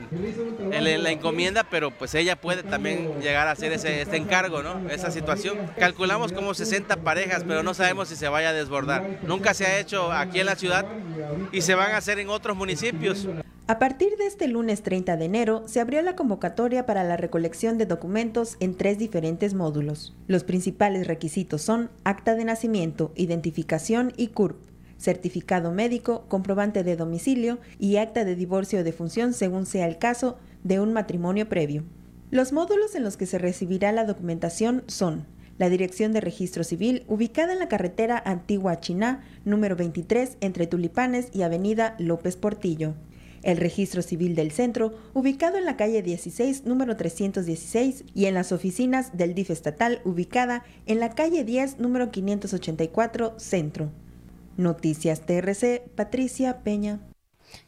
la 0.71 1.11
encomienda, 1.11 1.65
pero 1.65 1.91
pues 1.91 2.15
ella 2.15 2.37
puede 2.37 2.63
también 2.63 3.21
llegar 3.21 3.47
a 3.47 3.51
hacer 3.51 3.73
ese, 3.73 4.01
este 4.01 4.17
encargo, 4.17 4.63
¿no? 4.63 4.89
Esa 4.89 5.11
situación. 5.11 5.59
Calculamos 5.79 6.33
como 6.33 6.55
60 6.73 7.05
parejas, 7.05 7.45
pero 7.47 7.63
no 7.63 7.75
sabemos 7.75 8.09
si 8.09 8.17
se 8.17 8.29
vaya 8.29 8.49
a 8.49 8.53
desbordar. 8.55 9.21
Nunca 9.27 9.53
se 9.53 9.67
ha 9.67 9.79
hecho 9.79 10.11
aquí 10.11 10.41
en 10.41 10.47
la 10.47 10.57
ciudad 10.57 10.87
y 11.53 11.61
se 11.61 11.75
van 11.75 11.93
a 11.93 11.99
hacer 11.99 12.19
en 12.19 12.31
otros 12.31 12.57
municipios. 12.57 13.29
A 13.67 13.79
partir 13.79 14.17
de 14.17 14.27
este 14.27 14.49
lunes 14.49 14.83
30 14.83 15.19
de 15.19 15.25
enero 15.27 15.65
se 15.67 15.81
abrió 15.81 16.01
la 16.01 16.17
convocatoria 16.17 16.87
para 16.87 17.05
la 17.05 17.19
recolección 17.19 17.77
de 17.77 17.85
documentos 17.85 18.57
en 18.59 18.75
tres 18.75 18.97
diferentes 18.97 19.53
módulos. 19.53 20.17
Los 20.29 20.45
principales 20.45 21.07
requisitos 21.07 21.61
son 21.61 21.91
acta 22.05 22.35
de 22.35 22.47
nacimiento, 22.47 23.13
identificación 23.17 24.15
y 24.17 24.29
CURP, 24.29 24.57
certificado 24.97 25.73
médico, 25.73 26.25
comprobante 26.29 26.85
de 26.85 26.97
domicilio 26.97 27.59
y 27.79 27.99
acta 27.99 28.25
de 28.25 28.35
divorcio 28.35 28.81
o 28.81 28.83
de 28.83 28.95
función 28.95 29.35
según 29.35 29.67
sea 29.67 29.87
el 29.87 29.99
caso 29.99 30.39
de 30.65 30.81
un 30.81 30.95
matrimonio 30.95 31.51
previo. 31.51 31.85
Los 32.31 32.55
módulos 32.55 32.95
en 32.95 33.03
los 33.03 33.19
que 33.19 33.27
se 33.27 33.37
recibirá 33.37 33.93
la 33.93 34.07
documentación 34.07 34.85
son 34.87 35.27
la 35.63 35.71
Dirección 35.71 36.13
de 36.13 36.21
Registro 36.21 36.65
Civil, 36.65 37.05
ubicada 37.07 37.53
en 37.53 37.61
la 37.61 37.69
carretera 37.69 38.21
Antigua 38.27 38.81
Chiná, 38.81 39.23
número 39.45 39.77
23, 39.77 40.39
entre 40.41 40.67
Tulipanes 40.67 41.29
y 41.33 41.43
Avenida 41.43 41.95
López 42.01 42.37
Portillo 42.37 42.95
el 43.45 43.59
registro 43.59 44.03
civil 44.03 44.35
del 44.35 44.51
centro, 44.51 44.93
ubicado 45.15 45.59
en 45.59 45.65
la 45.65 45.77
calle 45.77 46.03
16, 46.03 46.65
número 46.65 46.97
316, 46.97 48.05
y 48.13 48.27
en 48.27 48.35
las 48.35 48.51
oficinas 48.53 49.17
del 49.17 49.35
DIF 49.35 49.51
estatal, 49.51 50.01
ubicada 50.05 50.65
en 50.87 51.01
la 51.01 51.11
calle 51.11 51.43
10, 51.43 51.79
número 51.79 52.11
584, 52.11 53.35
centro. 53.39 53.91
Noticias 54.57 55.23
TRC, 55.27 55.83
Patricia 55.95 56.63
Peña. 56.63 57.01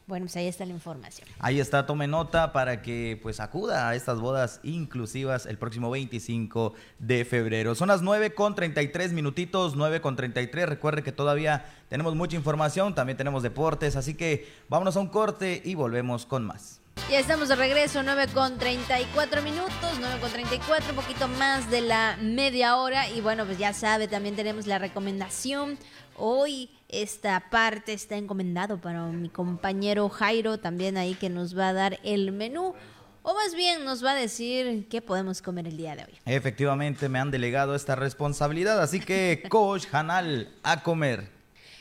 Bueno, 0.07 0.25
pues 0.25 0.35
ahí 0.37 0.47
está 0.47 0.65
la 0.65 0.73
información. 0.73 1.27
Ahí 1.39 1.59
está, 1.59 1.85
tome 1.85 2.07
nota 2.07 2.53
para 2.53 2.81
que 2.81 3.19
pues 3.21 3.39
acuda 3.39 3.89
a 3.89 3.95
estas 3.95 4.19
bodas 4.19 4.59
inclusivas 4.63 5.45
el 5.45 5.57
próximo 5.57 5.89
25 5.89 6.73
de 6.99 7.25
febrero. 7.25 7.75
Son 7.75 7.87
las 7.87 8.01
9 8.01 8.33
con 8.33 8.55
33 8.55 9.13
minutitos, 9.13 9.75
9 9.75 10.01
con 10.01 10.15
33. 10.15 10.69
Recuerde 10.69 11.03
que 11.03 11.11
todavía 11.11 11.65
tenemos 11.89 12.15
mucha 12.15 12.35
información, 12.35 12.95
también 12.95 13.17
tenemos 13.17 13.43
deportes, 13.43 13.95
así 13.95 14.13
que 14.15 14.47
vámonos 14.69 14.95
a 14.97 14.99
un 14.99 15.07
corte 15.07 15.61
y 15.63 15.75
volvemos 15.75 16.25
con 16.25 16.45
más. 16.45 16.81
Ya 17.09 17.19
estamos 17.19 17.49
de 17.49 17.55
regreso, 17.55 18.01
9 18.01 18.29
con 18.33 18.57
34 18.57 19.43
minutos, 19.43 19.97
9 19.99 20.19
con 20.19 20.31
34, 20.31 20.89
un 20.89 20.95
poquito 20.95 21.27
más 21.27 21.69
de 21.69 21.81
la 21.81 22.17
media 22.19 22.77
hora. 22.77 23.07
Y 23.09 23.21
bueno, 23.21 23.45
pues 23.45 23.59
ya 23.59 23.73
sabe, 23.73 24.07
también 24.07 24.35
tenemos 24.35 24.65
la 24.65 24.79
recomendación. 24.79 25.77
Hoy 26.17 26.69
esta 26.87 27.49
parte 27.49 27.93
está 27.93 28.15
encomendado 28.15 28.79
para 28.79 29.05
mi 29.07 29.29
compañero 29.29 30.07
Jairo, 30.09 30.59
también 30.59 30.97
ahí 30.97 31.15
que 31.15 31.29
nos 31.29 31.57
va 31.57 31.69
a 31.69 31.73
dar 31.73 31.99
el 32.03 32.31
menú. 32.31 32.73
O 33.21 33.33
más 33.33 33.55
bien 33.55 33.83
nos 33.83 34.05
va 34.05 34.11
a 34.11 34.15
decir 34.15 34.87
qué 34.87 35.01
podemos 35.01 35.41
comer 35.41 35.67
el 35.67 35.77
día 35.77 35.95
de 35.95 36.03
hoy. 36.03 36.13
Efectivamente, 36.25 37.09
me 37.09 37.19
han 37.19 37.31
delegado 37.31 37.75
esta 37.75 37.95
responsabilidad, 37.95 38.79
así 38.81 38.99
que 38.99 39.43
Coach 39.49 39.87
Hanal, 39.91 40.53
a 40.61 40.83
comer. 40.83 41.31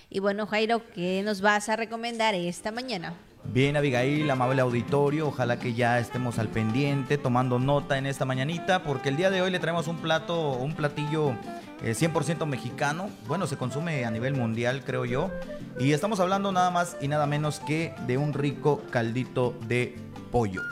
Y 0.08 0.20
bueno, 0.20 0.46
Jairo, 0.46 0.82
¿qué 0.94 1.22
nos 1.22 1.42
vas 1.42 1.68
a 1.68 1.76
recomendar 1.76 2.34
esta 2.34 2.72
mañana? 2.72 3.14
Bien, 3.52 3.76
Abigail, 3.76 4.28
amable 4.30 4.62
auditorio, 4.62 5.28
ojalá 5.28 5.58
que 5.58 5.74
ya 5.74 6.00
estemos 6.00 6.38
al 6.38 6.48
pendiente, 6.48 7.18
tomando 7.18 7.58
nota 7.58 7.98
en 7.98 8.06
esta 8.06 8.24
mañanita, 8.24 8.82
porque 8.82 9.10
el 9.10 9.16
día 9.16 9.30
de 9.30 9.42
hoy 9.42 9.50
le 9.50 9.60
traemos 9.60 9.86
un 9.86 9.98
plato, 9.98 10.52
un 10.52 10.74
platillo 10.74 11.34
100% 11.82 12.42
eh, 12.42 12.46
mexicano, 12.46 13.10
bueno, 13.28 13.46
se 13.46 13.56
consume 13.56 14.04
a 14.06 14.10
nivel 14.10 14.34
mundial, 14.34 14.82
creo 14.84 15.04
yo, 15.04 15.30
y 15.78 15.92
estamos 15.92 16.18
hablando 16.18 16.50
nada 16.50 16.70
más 16.70 16.96
y 17.00 17.06
nada 17.06 17.26
menos 17.26 17.60
que 17.60 17.94
de 18.06 18.18
un 18.18 18.32
rico 18.32 18.82
caldito 18.90 19.54
de 19.68 19.96
pollo. 20.32 20.62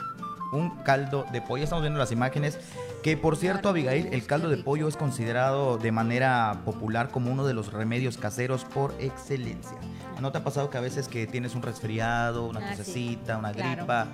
Un 0.51 0.71
caldo 0.83 1.25
de 1.31 1.41
pollo, 1.41 1.63
estamos 1.63 1.83
viendo 1.83 1.99
las 1.99 2.11
imágenes, 2.11 2.59
que 3.01 3.17
por 3.17 3.37
cierto, 3.37 3.69
Abigail, 3.69 4.09
el 4.11 4.25
caldo 4.25 4.49
de 4.49 4.57
pollo 4.57 4.87
es 4.87 4.97
considerado 4.97 5.77
de 5.77 5.91
manera 5.91 6.61
popular 6.65 7.09
como 7.09 7.31
uno 7.31 7.45
de 7.45 7.53
los 7.53 7.71
remedios 7.71 8.17
caseros 8.17 8.65
por 8.65 8.93
excelencia. 8.99 9.77
¿No 10.23 10.31
te 10.31 10.37
ha 10.37 10.43
pasado 10.45 10.69
que 10.69 10.77
a 10.77 10.81
veces 10.81 11.09
que 11.09 11.27
tienes 11.27 11.53
un 11.53 11.61
resfriado, 11.61 12.47
una 12.47 12.61
ah, 12.61 13.37
una 13.37 13.51
gripa, 13.51 14.07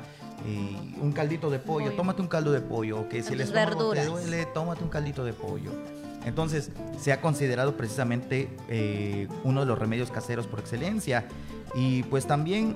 y 0.43 1.00
un 1.00 1.12
caldito 1.12 1.52
de 1.52 1.60
pollo, 1.60 1.91
tómate 1.91 2.24
un 2.24 2.28
caldo 2.28 2.52
de 2.52 2.62
pollo, 2.62 3.02
o 3.02 3.08
que 3.08 3.22
si 3.22 3.34
el 3.34 3.41
estómago 3.41 3.93
te 3.93 4.06
duele, 4.06 4.48
tómate 4.48 4.84
un 4.84 4.89
caldito 4.89 5.24
de 5.24 5.34
pollo. 5.34 5.69
Entonces, 6.26 6.72
se 7.00 7.13
ha 7.13 7.22
considerado 7.22 7.78
precisamente 7.78 8.50
eh, 8.69 9.28
uno 9.43 9.60
de 9.60 9.67
los 9.67 9.78
remedios 9.78 10.10
caseros 10.10 10.48
por 10.48 10.60
excelencia. 10.60 11.28
Y 11.76 12.02
pues 12.02 12.26
también 12.26 12.74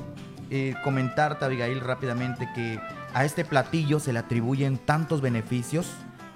eh, 0.52 0.76
comentarte, 0.84 1.44
Abigail, 1.44 1.80
rápidamente 1.80 2.48
que 2.54 2.80
a 3.16 3.26
este 3.26 3.46
platillo 3.46 4.00
se 4.00 4.14
le 4.14 4.20
atribuyen 4.20 4.78
tantos 4.78 5.22
beneficios 5.22 5.88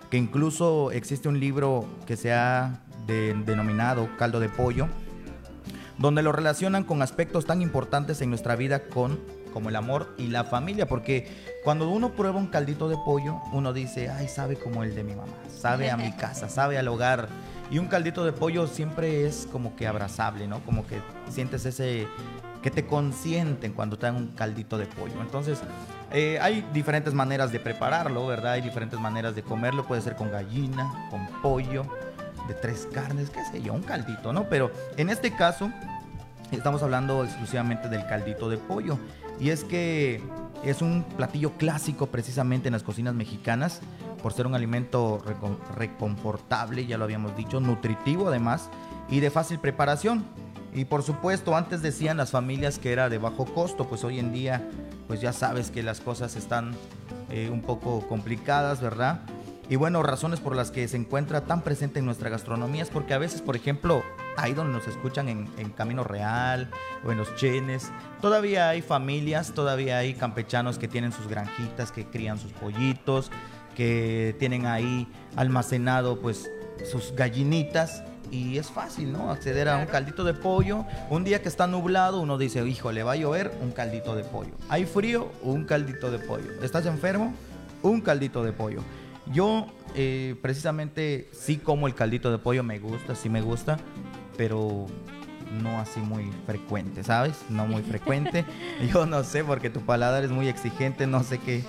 que 0.10 0.18
incluso 0.18 0.90
existe 0.90 1.30
un 1.30 1.40
libro 1.40 1.86
que 2.08 2.18
se 2.18 2.34
ha 2.34 2.80
denominado 3.06 4.10
Caldo 4.18 4.40
de 4.40 4.50
Pollo, 4.50 4.88
donde 5.98 6.22
lo 6.22 6.32
relacionan 6.32 6.84
con 6.84 7.02
aspectos 7.02 7.46
tan 7.46 7.62
importantes 7.62 8.22
en 8.22 8.30
nuestra 8.30 8.56
vida 8.56 8.84
con 8.88 9.20
como 9.54 9.70
el 9.70 9.76
amor 9.76 10.14
y 10.20 10.28
la 10.28 10.44
familia, 10.44 10.88
porque 10.88 11.28
cuando 11.64 11.90
uno 11.90 12.12
prueba 12.12 12.38
un 12.38 12.46
caldito 12.46 12.90
de 12.90 12.98
pollo, 13.04 13.42
uno 13.52 13.74
dice, 13.74 14.08
ay, 14.10 14.28
sabe 14.28 14.56
como 14.56 14.84
el 14.84 14.94
de 14.94 15.04
mi 15.04 15.16
mamá, 15.16 15.34
sabe 15.50 15.90
a 15.90 15.98
mi 15.98 16.12
casa, 16.12 16.48
sabe 16.50 16.78
al 16.78 16.88
hogar. 16.88 17.28
Y 17.72 17.80
un 17.80 17.88
caldito 17.88 18.24
de 18.24 18.34
pollo 18.34 18.68
siempre 18.68 19.26
es 19.26 19.48
como 19.52 19.76
que 19.76 19.88
abrazable, 19.88 20.48
¿no? 20.48 20.60
Como 20.60 20.86
que 20.86 21.02
sientes 21.30 21.66
ese, 21.66 22.08
que 22.62 22.70
te 22.70 22.86
consienten 22.86 23.74
cuando 23.74 23.98
te 23.98 24.06
dan 24.06 24.16
un 24.16 24.28
caldito 24.28 24.78
de 24.78 24.86
pollo. 24.86 25.20
Entonces, 25.22 25.60
eh, 26.12 26.38
hay 26.40 26.64
diferentes 26.72 27.14
maneras 27.14 27.52
de 27.52 27.60
prepararlo, 27.60 28.28
¿verdad? 28.28 28.54
Hay 28.54 28.62
diferentes 28.62 29.00
maneras 29.00 29.36
de 29.36 29.42
comerlo, 29.42 29.88
puede 29.88 30.02
ser 30.02 30.16
con 30.16 30.32
gallina, 30.32 31.08
con 31.10 31.28
pollo, 31.42 31.86
de 32.48 32.54
tres 32.54 32.88
carnes, 32.94 33.30
qué 33.30 33.44
sé 33.52 33.62
yo, 33.62 33.74
un 33.74 33.84
caldito, 33.84 34.34
¿no? 34.34 34.48
Pero 34.50 34.72
en 34.98 35.10
este 35.10 35.36
caso, 35.36 35.72
estamos 36.52 36.82
hablando 36.84 37.24
exclusivamente 37.24 37.90
del 37.90 38.06
caldito 38.08 38.50
de 38.50 38.58
pollo. 38.58 38.98
Y 39.40 39.50
es 39.50 39.64
que 39.64 40.22
es 40.64 40.82
un 40.82 41.04
platillo 41.04 41.54
clásico 41.54 42.08
precisamente 42.08 42.70
en 42.70 42.74
las 42.74 42.84
cocinas 42.84 43.14
mexicanas, 43.14 43.82
por 44.22 44.34
ser 44.34 44.48
un 44.48 44.56
alimento 44.56 45.24
reconfortable, 45.76 46.86
ya 46.86 46.98
lo 46.98 47.04
habíamos 47.04 47.36
dicho, 47.36 47.60
nutritivo 47.60 48.30
además, 48.30 48.70
y 49.10 49.20
de 49.20 49.30
fácil 49.30 49.60
preparación. 49.60 50.26
Y 50.74 50.86
por 50.86 51.04
supuesto, 51.04 51.56
antes 51.56 51.82
decían 51.82 52.18
las 52.18 52.32
familias 52.32 52.80
que 52.80 52.92
era 52.92 53.10
de 53.10 53.18
bajo 53.18 53.46
costo, 53.46 53.88
pues 53.88 54.04
hoy 54.04 54.20
en 54.20 54.32
día, 54.34 54.68
pues 55.08 55.22
ya 55.22 55.34
sabes 55.34 55.72
que 55.72 55.84
las 55.84 56.02
cosas 56.02 56.36
están 56.36 56.76
eh, 57.30 57.50
un 57.52 57.62
poco 57.62 58.08
complicadas, 58.08 58.82
¿verdad? 58.82 59.22
Y 59.70 59.76
bueno, 59.76 60.02
razones 60.02 60.40
por 60.40 60.56
las 60.56 60.72
que 60.72 60.88
se 60.88 60.96
encuentra 60.96 61.42
tan 61.42 61.62
presente 61.62 62.00
en 62.00 62.06
nuestra 62.06 62.30
gastronomía 62.30 62.84
es 62.84 62.90
porque 62.90 63.14
a 63.14 63.18
veces, 63.18 63.42
por 63.42 63.58
ejemplo, 63.58 64.02
ahí 64.38 64.54
donde 64.54 64.72
nos 64.72 64.88
escuchan 64.88 65.28
en, 65.28 65.50
en 65.58 65.72
Camino 65.72 66.06
Real 66.06 66.70
o 67.06 67.12
en 67.12 67.18
los 67.18 67.36
Chenes. 67.36 67.92
Todavía 68.22 68.70
hay 68.70 68.82
familias, 68.82 69.54
todavía 69.54 69.98
hay 69.98 70.14
campechanos 70.14 70.78
que 70.78 70.88
tienen 70.88 71.12
sus 71.12 71.28
granjitas, 71.28 71.92
que 71.92 72.06
crían 72.06 72.40
sus 72.40 72.54
pollitos, 72.54 73.30
que 73.76 74.36
tienen 74.40 74.66
ahí 74.66 75.08
almacenado 75.36 76.22
pues 76.22 76.50
sus 76.90 77.14
gallinitas 77.14 78.04
y 78.32 78.58
es 78.58 78.70
fácil, 78.70 79.12
¿no? 79.12 79.32
Acceder 79.32 79.70
a 79.70 79.78
un 79.78 79.86
caldito 79.86 80.24
de 80.24 80.34
pollo. 80.34 80.86
Un 81.10 81.24
día 81.24 81.42
que 81.42 81.50
está 81.50 81.68
nublado, 81.68 82.20
uno 82.20 82.38
dice, 82.38 82.66
hijo, 82.68 82.92
le 82.92 83.04
va 83.04 83.14
a 83.14 83.16
llover, 83.16 83.52
un 83.62 83.72
caldito 83.72 84.16
de 84.16 84.24
pollo. 84.24 84.52
Hay 84.70 84.86
frío, 84.86 85.32
un 85.42 85.66
caldito 85.66 86.10
de 86.12 86.20
pollo. 86.20 86.52
¿Estás 86.62 86.86
enfermo? 86.86 87.34
Un 87.84 88.02
caldito 88.02 88.44
de 88.44 88.52
pollo. 88.54 88.82
Yo 89.32 89.68
eh, 89.96 90.36
precisamente 90.42 91.30
sí 91.32 91.58
como 91.58 91.88
el 91.88 91.96
caldito 91.96 92.32
de 92.32 92.38
pollo, 92.38 92.64
me 92.64 92.80
gusta, 92.80 93.16
sí 93.16 93.30
me 93.30 93.42
gusta, 93.42 93.78
pero 94.38 94.86
no 95.62 95.80
así 95.80 96.00
muy 96.00 96.32
frecuente, 96.46 97.04
¿sabes? 97.04 97.38
No 97.50 97.66
muy 97.66 97.82
frecuente. 97.82 98.46
Yo 98.94 99.06
no 99.06 99.24
sé, 99.24 99.44
porque 99.44 99.70
tu 99.70 99.82
paladar 99.82 100.24
es 100.24 100.32
muy 100.32 100.48
exigente, 100.48 101.08
no 101.08 101.24
sé 101.24 101.40
qué, 101.40 101.64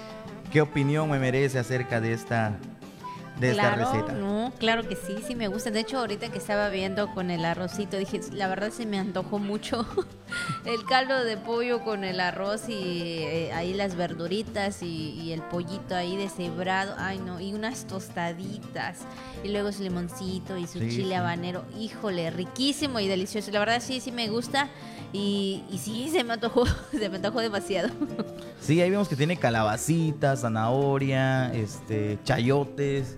qué 0.52 0.60
opinión 0.60 1.10
me 1.10 1.18
merece 1.18 1.58
acerca 1.58 2.00
de 2.00 2.12
esta 2.12 2.58
de 3.40 3.52
claro, 3.52 3.82
esta 3.82 3.92
receta. 3.92 4.12
No, 4.14 4.52
claro 4.58 4.88
que 4.88 4.96
sí, 4.96 5.16
sí 5.26 5.34
me 5.34 5.48
gusta. 5.48 5.70
De 5.70 5.80
hecho, 5.80 5.98
ahorita 5.98 6.28
que 6.30 6.38
estaba 6.38 6.68
viendo 6.68 7.12
con 7.14 7.30
el 7.30 7.44
arrocito, 7.44 7.96
dije, 7.96 8.20
la 8.32 8.48
verdad 8.48 8.70
se 8.70 8.86
me 8.86 8.98
antojó 8.98 9.38
mucho 9.38 9.86
el 10.64 10.84
caldo 10.84 11.24
de 11.24 11.36
pollo 11.36 11.82
con 11.84 12.04
el 12.04 12.20
arroz 12.20 12.68
y 12.68 13.22
eh, 13.22 13.52
ahí 13.52 13.74
las 13.74 13.94
verduritas 13.96 14.82
y, 14.82 15.10
y, 15.20 15.32
el 15.32 15.42
pollito 15.42 15.94
ahí 15.94 16.16
deshebrado. 16.16 16.94
Ay, 16.98 17.18
no, 17.18 17.40
y 17.40 17.54
unas 17.54 17.86
tostaditas. 17.86 18.98
Y 19.44 19.48
luego 19.48 19.72
su 19.72 19.82
limoncito 19.82 20.56
y 20.56 20.66
su 20.66 20.78
Sí, 20.80 20.88
chile 20.90 21.08
sí. 21.08 21.14
habanero. 21.14 21.64
Híjole, 21.78 22.30
riquísimo 22.30 23.00
y 23.00 23.08
delicioso. 23.08 23.50
La 23.50 23.60
verdad 23.60 23.80
sí, 23.80 24.00
sí 24.00 24.12
me 24.12 24.28
gusta. 24.28 24.68
Y, 25.12 25.64
y 25.70 25.78
sí, 25.78 26.10
se 26.10 26.22
me 26.22 26.34
antojó, 26.34 26.66
se 26.90 27.08
me 27.08 27.16
antojó 27.16 27.40
demasiado. 27.40 27.88
Sí, 28.60 28.80
ahí 28.82 28.90
vemos 28.90 29.08
que 29.08 29.16
tiene 29.16 29.36
calabacitas, 29.38 30.40
zanahoria, 30.42 31.50
este, 31.54 32.18
chayotes, 32.24 33.16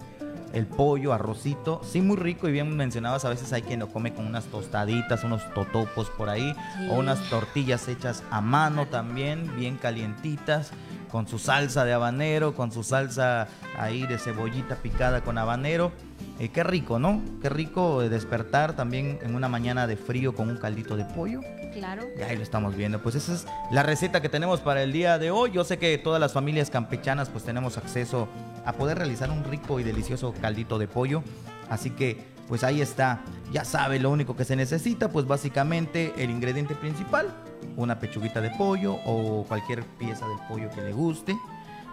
el 0.52 0.66
pollo, 0.66 1.12
arrocito. 1.12 1.80
Sí, 1.84 2.00
muy 2.00 2.16
rico 2.16 2.48
y 2.48 2.52
bien 2.52 2.76
mencionabas, 2.76 3.24
a 3.24 3.28
veces 3.28 3.52
hay 3.52 3.62
quien 3.62 3.80
lo 3.80 3.88
come 3.88 4.12
con 4.14 4.26
unas 4.26 4.44
tostaditas, 4.46 5.24
unos 5.24 5.42
totopos 5.54 6.10
por 6.10 6.28
ahí, 6.28 6.54
Sí. 6.78 6.88
o 6.90 6.94
unas 6.94 7.20
tortillas 7.30 7.86
hechas 7.88 8.22
a 8.30 8.40
mano 8.40 8.86
también, 8.86 9.54
bien 9.56 9.76
calientitas, 9.76 10.72
con 11.10 11.26
su 11.26 11.38
salsa 11.38 11.84
de 11.84 11.92
habanero, 11.92 12.54
con 12.54 12.70
su 12.72 12.82
salsa 12.84 13.48
ahí 13.78 14.06
de 14.06 14.18
cebollita 14.18 14.76
picada 14.76 15.22
con 15.22 15.38
habanero. 15.38 15.92
Eh, 16.38 16.48
qué 16.50 16.62
rico, 16.62 16.98
¿no? 16.98 17.20
Qué 17.42 17.48
rico 17.48 18.00
despertar 18.08 18.74
también 18.74 19.18
en 19.22 19.34
una 19.34 19.48
mañana 19.48 19.86
de 19.86 19.96
frío 19.96 20.34
con 20.34 20.48
un 20.48 20.56
caldito 20.56 20.96
de 20.96 21.04
pollo. 21.04 21.40
Claro. 21.72 22.04
Y 22.18 22.22
ahí 22.22 22.36
lo 22.36 22.42
estamos 22.42 22.76
viendo. 22.76 23.00
Pues 23.00 23.14
esa 23.14 23.34
es 23.34 23.46
la 23.70 23.82
receta 23.82 24.20
que 24.20 24.28
tenemos 24.28 24.60
para 24.60 24.82
el 24.82 24.92
día 24.92 25.18
de 25.18 25.30
hoy. 25.30 25.52
Yo 25.52 25.64
sé 25.64 25.78
que 25.78 25.96
todas 25.98 26.20
las 26.20 26.32
familias 26.32 26.70
campechanas 26.70 27.28
pues 27.28 27.44
tenemos 27.44 27.78
acceso 27.78 28.28
a 28.64 28.72
poder 28.72 28.98
realizar 28.98 29.30
un 29.30 29.44
rico 29.44 29.80
y 29.80 29.82
delicioso 29.82 30.34
caldito 30.40 30.78
de 30.78 30.88
pollo. 30.88 31.22
Así 31.68 31.90
que 31.90 32.24
pues 32.48 32.64
ahí 32.64 32.80
está. 32.80 33.22
Ya 33.52 33.64
sabe 33.64 33.98
lo 33.98 34.10
único 34.10 34.36
que 34.36 34.44
se 34.44 34.56
necesita 34.56 35.10
pues 35.10 35.26
básicamente 35.26 36.12
el 36.18 36.30
ingrediente 36.30 36.74
principal. 36.74 37.28
Una 37.76 37.98
pechuguita 37.98 38.40
de 38.40 38.50
pollo 38.50 38.96
o 39.04 39.44
cualquier 39.46 39.84
pieza 39.84 40.26
del 40.26 40.38
pollo 40.48 40.70
que 40.70 40.82
le 40.82 40.92
guste. 40.92 41.36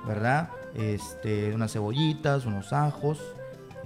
¿Verdad? 0.07 0.49
Este, 0.75 1.53
unas 1.53 1.73
cebollitas, 1.73 2.45
unos 2.45 2.71
ajos 2.71 3.19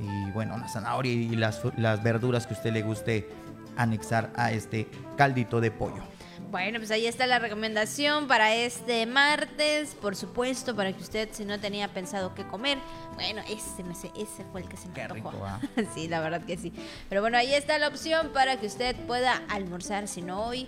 y 0.02 0.32
bueno, 0.32 0.56
una 0.56 0.68
zanahoria 0.68 1.12
y 1.12 1.36
las, 1.36 1.62
las 1.78 2.02
verduras 2.04 2.48
que 2.48 2.54
usted 2.54 2.74
le 2.74 2.82
guste 2.82 3.30
anexar 3.78 4.32
a 4.36 4.52
este 4.52 4.88
caldito 5.18 5.62
de 5.62 5.72
pollo. 5.72 6.04
Bueno, 6.50 6.80
pues 6.80 6.92
ahí 6.92 7.08
está 7.08 7.28
la 7.28 7.40
recomendación 7.40 8.28
para 8.28 8.54
este 8.54 9.06
martes, 9.06 9.96
por 9.96 10.18
supuesto, 10.18 10.76
para 10.76 10.92
que 10.92 11.02
usted 11.02 11.30
si 11.32 11.46
no 11.46 11.58
tenía 11.62 11.88
pensado 11.88 12.36
qué 12.36 12.44
comer, 12.46 12.78
bueno, 13.16 13.42
ese, 13.50 13.84
me 13.84 13.96
sé- 13.96 14.12
ese 14.18 14.44
fue 14.52 14.62
el 14.62 14.68
que 14.68 14.76
se 14.76 14.90
me 14.90 15.02
antojó. 15.02 15.32
rico, 15.32 15.46
¿ah? 15.46 15.62
sí, 15.96 16.10
la 16.10 16.20
verdad 16.20 16.42
que 16.44 16.58
sí. 16.58 16.74
Pero 17.08 17.22
bueno, 17.22 17.38
ahí 17.38 17.54
está 17.54 17.78
la 17.80 17.88
opción 17.88 18.32
para 18.34 18.60
que 18.60 18.68
usted 18.68 18.98
pueda 19.08 19.42
almorzar, 19.48 20.10
si 20.10 20.22
no 20.22 20.44
hoy, 20.46 20.68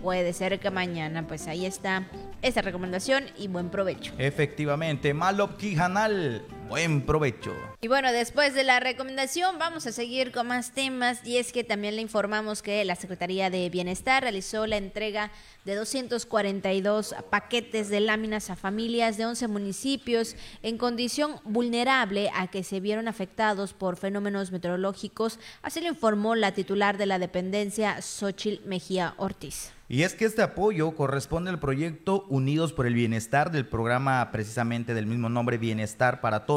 puede 0.00 0.32
ser 0.34 0.60
que 0.60 0.70
mañana, 0.70 1.26
pues 1.26 1.48
ahí 1.48 1.66
está 1.66 2.04
esa 2.42 2.62
recomendación 2.62 3.24
y 3.36 3.48
buen 3.48 3.70
provecho. 3.70 4.12
Efectivamente, 4.18 5.14
Malop 5.14 5.56
Kijanal, 5.56 6.42
buen 6.68 7.02
provecho. 7.02 7.54
Y 7.80 7.88
bueno, 7.88 8.12
después 8.12 8.54
de 8.54 8.64
la 8.64 8.80
recomendación 8.80 9.58
vamos 9.58 9.86
a 9.86 9.92
seguir 9.92 10.32
con 10.32 10.48
más 10.48 10.72
temas 10.72 11.24
y 11.24 11.36
es 11.36 11.52
que 11.52 11.64
también 11.64 11.96
le 11.96 12.02
informamos 12.02 12.62
que 12.62 12.84
la 12.84 12.96
Secretaría 12.96 13.50
de 13.50 13.68
Bienestar 13.70 14.22
realizó 14.22 14.66
la 14.66 14.76
entrega 14.76 15.30
de 15.64 15.74
242 15.74 17.14
paquetes 17.30 17.88
de 17.88 18.00
láminas 18.00 18.50
a 18.50 18.56
familias 18.56 19.16
de 19.16 19.26
11 19.26 19.48
municipios 19.48 20.36
en 20.62 20.78
condición 20.78 21.36
vulnerable 21.44 22.30
a 22.34 22.48
que 22.48 22.64
se 22.64 22.80
vieron 22.80 23.08
afectados 23.08 23.72
por 23.72 23.96
fenómenos 23.96 24.52
meteorológicos, 24.52 25.38
así 25.62 25.80
lo 25.80 25.88
informó 25.88 26.34
la 26.34 26.52
titular 26.52 26.98
de 26.98 27.06
la 27.06 27.18
dependencia, 27.18 28.00
Xochil 28.02 28.60
Mejía 28.64 29.14
Ortiz. 29.16 29.72
Y 29.86 30.02
es 30.02 30.14
que 30.14 30.24
este 30.24 30.40
apoyo 30.40 30.92
corresponde 30.92 31.50
al 31.50 31.60
proyecto 31.60 32.24
Unidos 32.30 32.72
por 32.72 32.86
el 32.86 32.94
Bienestar 32.94 33.50
del 33.50 33.66
programa 33.66 34.30
precisamente 34.32 34.94
del 34.94 35.04
mismo 35.04 35.28
nombre 35.28 35.58
Bienestar 35.58 36.22
para 36.22 36.46
Todos, 36.46 36.53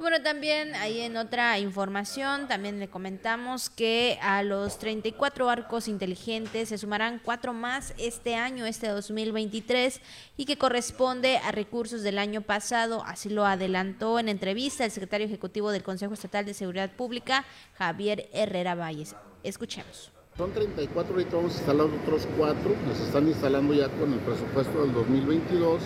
Y 0.00 0.02
bueno, 0.02 0.22
también 0.22 0.74
ahí 0.76 1.02
en 1.02 1.18
otra 1.18 1.58
información, 1.58 2.48
también 2.48 2.80
le 2.80 2.88
comentamos 2.88 3.68
que 3.68 4.18
a 4.22 4.42
los 4.42 4.78
34 4.78 5.50
arcos 5.50 5.88
inteligentes 5.88 6.70
se 6.70 6.78
sumarán 6.78 7.20
cuatro 7.22 7.52
más 7.52 7.92
este 7.98 8.34
año, 8.34 8.64
este 8.64 8.88
2023, 8.88 10.00
y 10.38 10.46
que 10.46 10.56
corresponde 10.56 11.36
a 11.36 11.52
recursos 11.52 12.00
del 12.00 12.18
año 12.18 12.40
pasado. 12.40 13.04
Así 13.04 13.28
lo 13.28 13.44
adelantó 13.44 14.18
en 14.18 14.30
entrevista 14.30 14.86
el 14.86 14.90
secretario 14.90 15.26
ejecutivo 15.26 15.70
del 15.70 15.82
Consejo 15.82 16.14
Estatal 16.14 16.46
de 16.46 16.54
Seguridad 16.54 16.90
Pública, 16.92 17.44
Javier 17.74 18.30
Herrera 18.32 18.74
Valles. 18.74 19.14
Escuchemos. 19.42 20.19
Son 20.36 20.52
34, 20.52 21.12
ahorita 21.12 21.36
vamos 21.36 21.52
a 21.52 21.58
instalar 21.58 21.86
otros 21.86 22.26
cuatro, 22.38 22.74
nos 22.86 22.98
están 23.00 23.28
instalando 23.28 23.74
ya 23.74 23.88
con 23.88 24.12
el 24.12 24.20
presupuesto 24.20 24.82
del 24.82 24.94
2022. 24.94 25.82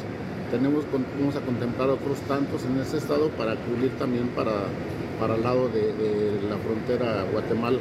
Tenemos, 0.51 0.85
vamos 1.19 1.35
a 1.35 1.41
contemplar 1.41 1.91
otros 1.91 2.21
tantos 2.29 2.65
en 2.65 2.79
ese 2.79 2.99
estado 2.99 3.31
para 3.31 3.57
cubrir 3.57 3.91
también 3.99 4.29
para, 4.29 4.53
para 5.19 5.35
el 5.35 5.43
lado 5.43 5.69
de, 5.69 5.93
de 5.93 6.43
la 6.49 6.57
frontera 6.59 7.25
Guatemala. 7.33 7.79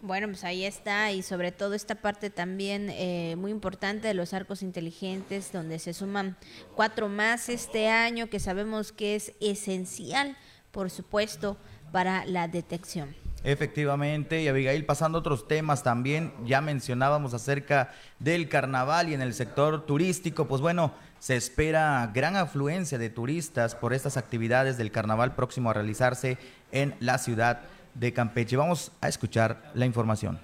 Bueno, 0.00 0.26
pues 0.26 0.42
ahí 0.42 0.64
está 0.64 1.12
y 1.12 1.22
sobre 1.22 1.52
todo 1.52 1.74
esta 1.74 1.94
parte 1.94 2.28
también 2.28 2.90
eh, 2.90 3.36
muy 3.36 3.52
importante 3.52 4.08
de 4.08 4.14
los 4.14 4.34
arcos 4.34 4.62
inteligentes 4.62 5.52
donde 5.52 5.78
se 5.78 5.92
suman 5.92 6.36
cuatro 6.74 7.08
más 7.08 7.48
este 7.48 7.88
año 7.88 8.28
que 8.28 8.40
sabemos 8.40 8.90
que 8.90 9.14
es 9.14 9.32
esencial, 9.40 10.36
por 10.72 10.90
supuesto, 10.90 11.56
para 11.92 12.24
la 12.24 12.48
detección. 12.48 13.14
Efectivamente, 13.44 14.40
y 14.40 14.48
Abigail, 14.48 14.84
pasando 14.84 15.18
a 15.18 15.20
otros 15.20 15.48
temas 15.48 15.82
también, 15.82 16.32
ya 16.44 16.60
mencionábamos 16.60 17.34
acerca 17.34 17.90
del 18.20 18.48
carnaval 18.48 19.08
y 19.08 19.14
en 19.14 19.20
el 19.20 19.34
sector 19.34 19.84
turístico, 19.84 20.46
pues 20.46 20.60
bueno, 20.60 20.92
se 21.18 21.36
espera 21.36 22.08
gran 22.14 22.36
afluencia 22.36 22.98
de 22.98 23.10
turistas 23.10 23.74
por 23.74 23.94
estas 23.94 24.16
actividades 24.16 24.78
del 24.78 24.92
carnaval 24.92 25.34
próximo 25.34 25.70
a 25.70 25.74
realizarse 25.74 26.38
en 26.70 26.94
la 27.00 27.18
ciudad 27.18 27.62
de 27.94 28.12
Campeche. 28.12 28.56
Vamos 28.56 28.92
a 29.00 29.08
escuchar 29.08 29.72
la 29.74 29.86
información. 29.86 30.38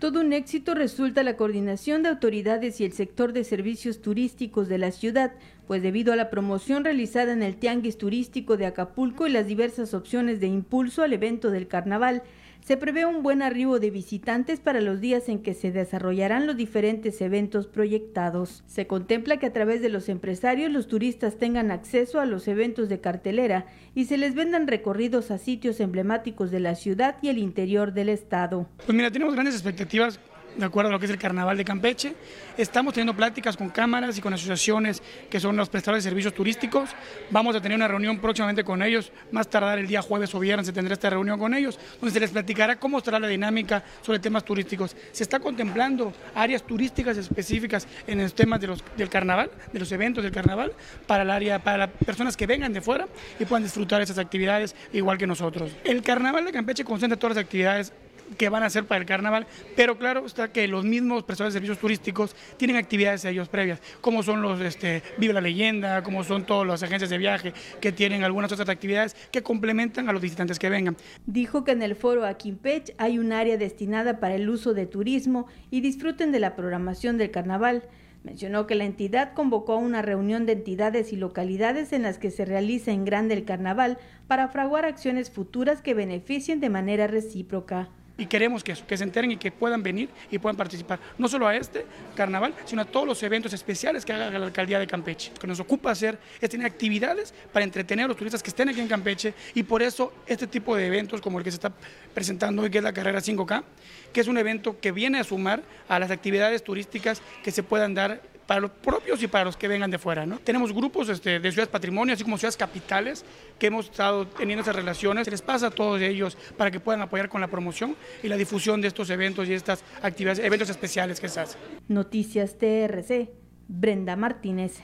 Todo 0.00 0.20
un 0.20 0.32
éxito 0.32 0.74
resulta 0.74 1.22
la 1.22 1.36
coordinación 1.36 2.02
de 2.02 2.08
autoridades 2.08 2.80
y 2.80 2.84
el 2.84 2.94
sector 2.94 3.32
de 3.32 3.44
servicios 3.44 4.00
turísticos 4.00 4.66
de 4.66 4.78
la 4.78 4.92
ciudad, 4.92 5.32
pues 5.70 5.84
debido 5.84 6.12
a 6.12 6.16
la 6.16 6.30
promoción 6.30 6.82
realizada 6.82 7.32
en 7.32 7.44
el 7.44 7.54
Tianguis 7.54 7.96
Turístico 7.96 8.56
de 8.56 8.66
Acapulco 8.66 9.28
y 9.28 9.30
las 9.30 9.46
diversas 9.46 9.94
opciones 9.94 10.40
de 10.40 10.48
impulso 10.48 11.04
al 11.04 11.12
evento 11.12 11.52
del 11.52 11.68
carnaval, 11.68 12.24
se 12.60 12.76
prevé 12.76 13.06
un 13.06 13.22
buen 13.22 13.40
arribo 13.40 13.78
de 13.78 13.90
visitantes 13.90 14.58
para 14.58 14.80
los 14.80 15.00
días 15.00 15.28
en 15.28 15.42
que 15.42 15.54
se 15.54 15.70
desarrollarán 15.70 16.48
los 16.48 16.56
diferentes 16.56 17.20
eventos 17.20 17.68
proyectados. 17.68 18.64
Se 18.66 18.88
contempla 18.88 19.36
que 19.38 19.46
a 19.46 19.52
través 19.52 19.80
de 19.80 19.90
los 19.90 20.08
empresarios 20.08 20.72
los 20.72 20.88
turistas 20.88 21.38
tengan 21.38 21.70
acceso 21.70 22.18
a 22.18 22.26
los 22.26 22.48
eventos 22.48 22.88
de 22.88 23.00
cartelera 23.00 23.66
y 23.94 24.06
se 24.06 24.18
les 24.18 24.34
vendan 24.34 24.66
recorridos 24.66 25.30
a 25.30 25.38
sitios 25.38 25.78
emblemáticos 25.78 26.50
de 26.50 26.58
la 26.58 26.74
ciudad 26.74 27.16
y 27.22 27.28
el 27.28 27.38
interior 27.38 27.92
del 27.92 28.08
estado. 28.08 28.68
Pues 28.84 28.96
mira, 28.96 29.12
tenemos 29.12 29.34
grandes 29.34 29.54
expectativas 29.54 30.18
de 30.60 30.66
acuerdo 30.66 30.90
a 30.90 30.92
lo 30.92 30.98
que 30.98 31.06
es 31.06 31.10
el 31.10 31.18
Carnaval 31.18 31.56
de 31.56 31.64
Campeche. 31.64 32.14
Estamos 32.56 32.94
teniendo 32.94 33.14
pláticas 33.14 33.56
con 33.56 33.70
cámaras 33.70 34.16
y 34.18 34.20
con 34.20 34.32
asociaciones 34.32 35.02
que 35.28 35.40
son 35.40 35.56
los 35.56 35.68
prestadores 35.68 36.04
de 36.04 36.10
servicios 36.10 36.34
turísticos. 36.34 36.90
Vamos 37.30 37.56
a 37.56 37.60
tener 37.60 37.76
una 37.76 37.88
reunión 37.88 38.18
próximamente 38.18 38.62
con 38.62 38.82
ellos, 38.82 39.10
más 39.32 39.48
tardar 39.48 39.78
el 39.78 39.86
día 39.86 40.02
jueves 40.02 40.34
o 40.34 40.38
viernes 40.38 40.66
se 40.66 40.72
tendrá 40.72 40.94
esta 40.94 41.10
reunión 41.10 41.38
con 41.38 41.54
ellos, 41.54 41.78
donde 42.00 42.12
se 42.12 42.20
les 42.20 42.30
platicará 42.30 42.76
cómo 42.76 42.98
estará 42.98 43.18
la 43.18 43.28
dinámica 43.28 43.82
sobre 44.02 44.18
temas 44.18 44.44
turísticos. 44.44 44.94
Se 45.12 45.22
está 45.22 45.40
contemplando 45.40 46.12
áreas 46.34 46.62
turísticas 46.62 47.16
específicas 47.16 47.88
en 48.06 48.20
los 48.20 48.34
temas 48.34 48.60
de 48.60 48.66
los, 48.66 48.84
del 48.96 49.08
carnaval, 49.08 49.50
de 49.72 49.78
los 49.78 49.90
eventos 49.92 50.22
del 50.22 50.32
carnaval, 50.32 50.72
para 51.06 51.22
el 51.22 51.30
área, 51.30 51.58
para 51.58 51.78
las 51.78 51.90
personas 51.90 52.36
que 52.36 52.46
vengan 52.46 52.72
de 52.72 52.80
fuera 52.80 53.08
y 53.38 53.44
puedan 53.44 53.62
disfrutar 53.62 54.02
esas 54.02 54.18
actividades 54.18 54.74
igual 54.92 55.16
que 55.16 55.26
nosotros. 55.26 55.72
El 55.84 56.02
carnaval 56.02 56.44
de 56.44 56.52
Campeche 56.52 56.84
concentra 56.84 57.18
todas 57.18 57.36
las 57.36 57.44
actividades 57.44 57.92
que 58.36 58.48
van 58.48 58.62
a 58.62 58.66
hacer 58.66 58.84
para 58.84 59.00
el 59.00 59.06
carnaval, 59.06 59.46
pero 59.76 59.98
claro 59.98 60.24
está 60.26 60.52
que 60.52 60.66
los 60.68 60.84
mismos 60.84 61.24
prestadores 61.24 61.54
de 61.54 61.58
servicios 61.58 61.78
turísticos 61.78 62.36
tienen 62.56 62.76
actividades 62.76 63.24
ellos 63.24 63.48
previas, 63.48 63.80
como 64.00 64.22
son 64.22 64.42
los 64.42 64.60
este, 64.60 65.02
Vive 65.18 65.32
la 65.32 65.40
Leyenda, 65.40 66.02
como 66.02 66.24
son 66.24 66.44
todas 66.44 66.66
las 66.66 66.82
agencias 66.82 67.10
de 67.10 67.18
viaje 67.18 67.52
que 67.80 67.92
tienen 67.92 68.24
algunas 68.24 68.52
otras 68.52 68.68
actividades 68.68 69.14
que 69.30 69.42
complementan 69.42 70.08
a 70.08 70.12
los 70.12 70.22
visitantes 70.22 70.58
que 70.58 70.70
vengan. 70.70 70.96
Dijo 71.26 71.64
que 71.64 71.72
en 71.72 71.82
el 71.82 71.96
foro 71.96 72.24
Aquimpech 72.24 72.94
hay 72.98 73.18
un 73.18 73.32
área 73.32 73.56
destinada 73.56 74.20
para 74.20 74.34
el 74.34 74.48
uso 74.48 74.74
de 74.74 74.86
turismo 74.86 75.46
y 75.70 75.80
disfruten 75.80 76.32
de 76.32 76.40
la 76.40 76.56
programación 76.56 77.18
del 77.18 77.30
carnaval. 77.30 77.84
Mencionó 78.22 78.66
que 78.66 78.74
la 78.74 78.84
entidad 78.84 79.32
convocó 79.32 79.74
a 79.74 79.78
una 79.78 80.02
reunión 80.02 80.44
de 80.44 80.52
entidades 80.52 81.12
y 81.12 81.16
localidades 81.16 81.92
en 81.92 82.02
las 82.02 82.18
que 82.18 82.30
se 82.30 82.44
realiza 82.44 82.92
en 82.92 83.06
grande 83.06 83.34
el 83.34 83.44
carnaval 83.44 83.98
para 84.26 84.48
fraguar 84.48 84.84
acciones 84.84 85.30
futuras 85.30 85.80
que 85.80 85.94
beneficien 85.94 86.60
de 86.60 86.68
manera 86.68 87.06
recíproca 87.06 87.88
y 88.20 88.26
queremos 88.26 88.62
que, 88.62 88.74
que 88.74 88.96
se 88.98 89.04
enteren 89.04 89.32
y 89.32 89.38
que 89.38 89.50
puedan 89.50 89.82
venir 89.82 90.10
y 90.30 90.38
puedan 90.38 90.56
participar, 90.56 91.00
no 91.16 91.26
solo 91.26 91.48
a 91.48 91.56
este 91.56 91.86
carnaval, 92.14 92.54
sino 92.66 92.82
a 92.82 92.84
todos 92.84 93.06
los 93.06 93.22
eventos 93.22 93.52
especiales 93.54 94.04
que 94.04 94.12
haga 94.12 94.38
la 94.38 94.44
alcaldía 94.44 94.78
de 94.78 94.86
Campeche. 94.86 95.32
Lo 95.34 95.40
que 95.40 95.46
nos 95.46 95.58
ocupa 95.58 95.90
hacer 95.90 96.18
es 96.38 96.50
tener 96.50 96.66
actividades 96.66 97.32
para 97.50 97.64
entretener 97.64 98.04
a 98.04 98.08
los 98.08 98.16
turistas 98.18 98.42
que 98.42 98.50
estén 98.50 98.68
aquí 98.68 98.80
en 98.80 98.88
Campeche 98.88 99.32
y 99.54 99.62
por 99.62 99.82
eso 99.82 100.12
este 100.26 100.46
tipo 100.46 100.76
de 100.76 100.86
eventos 100.86 101.22
como 101.22 101.38
el 101.38 101.44
que 101.44 101.50
se 101.50 101.56
está 101.56 101.72
presentando 102.12 102.62
hoy, 102.62 102.70
que 102.70 102.78
es 102.78 102.84
la 102.84 102.92
carrera 102.92 103.20
5K, 103.20 103.64
que 104.12 104.20
es 104.20 104.28
un 104.28 104.36
evento 104.36 104.78
que 104.80 104.92
viene 104.92 105.18
a 105.18 105.24
sumar 105.24 105.62
a 105.88 105.98
las 105.98 106.10
actividades 106.10 106.62
turísticas 106.62 107.22
que 107.42 107.50
se 107.50 107.62
puedan 107.62 107.94
dar 107.94 108.20
para 108.50 108.62
los 108.62 108.72
propios 108.72 109.22
y 109.22 109.28
para 109.28 109.44
los 109.44 109.56
que 109.56 109.68
vengan 109.68 109.92
de 109.92 109.98
fuera. 109.98 110.26
¿no? 110.26 110.40
Tenemos 110.40 110.72
grupos 110.72 111.08
este, 111.08 111.38
de 111.38 111.52
ciudades 111.52 111.68
patrimonio, 111.68 112.14
así 112.14 112.24
como 112.24 112.36
ciudades 112.36 112.56
capitales, 112.56 113.24
que 113.60 113.68
hemos 113.68 113.84
estado 113.86 114.26
teniendo 114.26 114.62
esas 114.62 114.74
relaciones. 114.74 115.26
Se 115.26 115.30
les 115.30 115.40
pasa 115.40 115.68
a 115.68 115.70
todos 115.70 116.00
ellos 116.00 116.36
para 116.56 116.72
que 116.72 116.80
puedan 116.80 117.00
apoyar 117.00 117.28
con 117.28 117.40
la 117.40 117.46
promoción 117.46 117.94
y 118.24 118.26
la 118.26 118.36
difusión 118.36 118.80
de 118.80 118.88
estos 118.88 119.08
eventos 119.10 119.46
y 119.46 119.54
estas 119.54 119.84
actividades, 120.02 120.40
eventos 120.40 120.68
especiales 120.68 121.20
que 121.20 121.28
se 121.28 121.38
hacen. 121.38 121.60
Noticias 121.86 122.58
TRC, 122.58 123.30
Brenda 123.68 124.16
Martínez. 124.16 124.80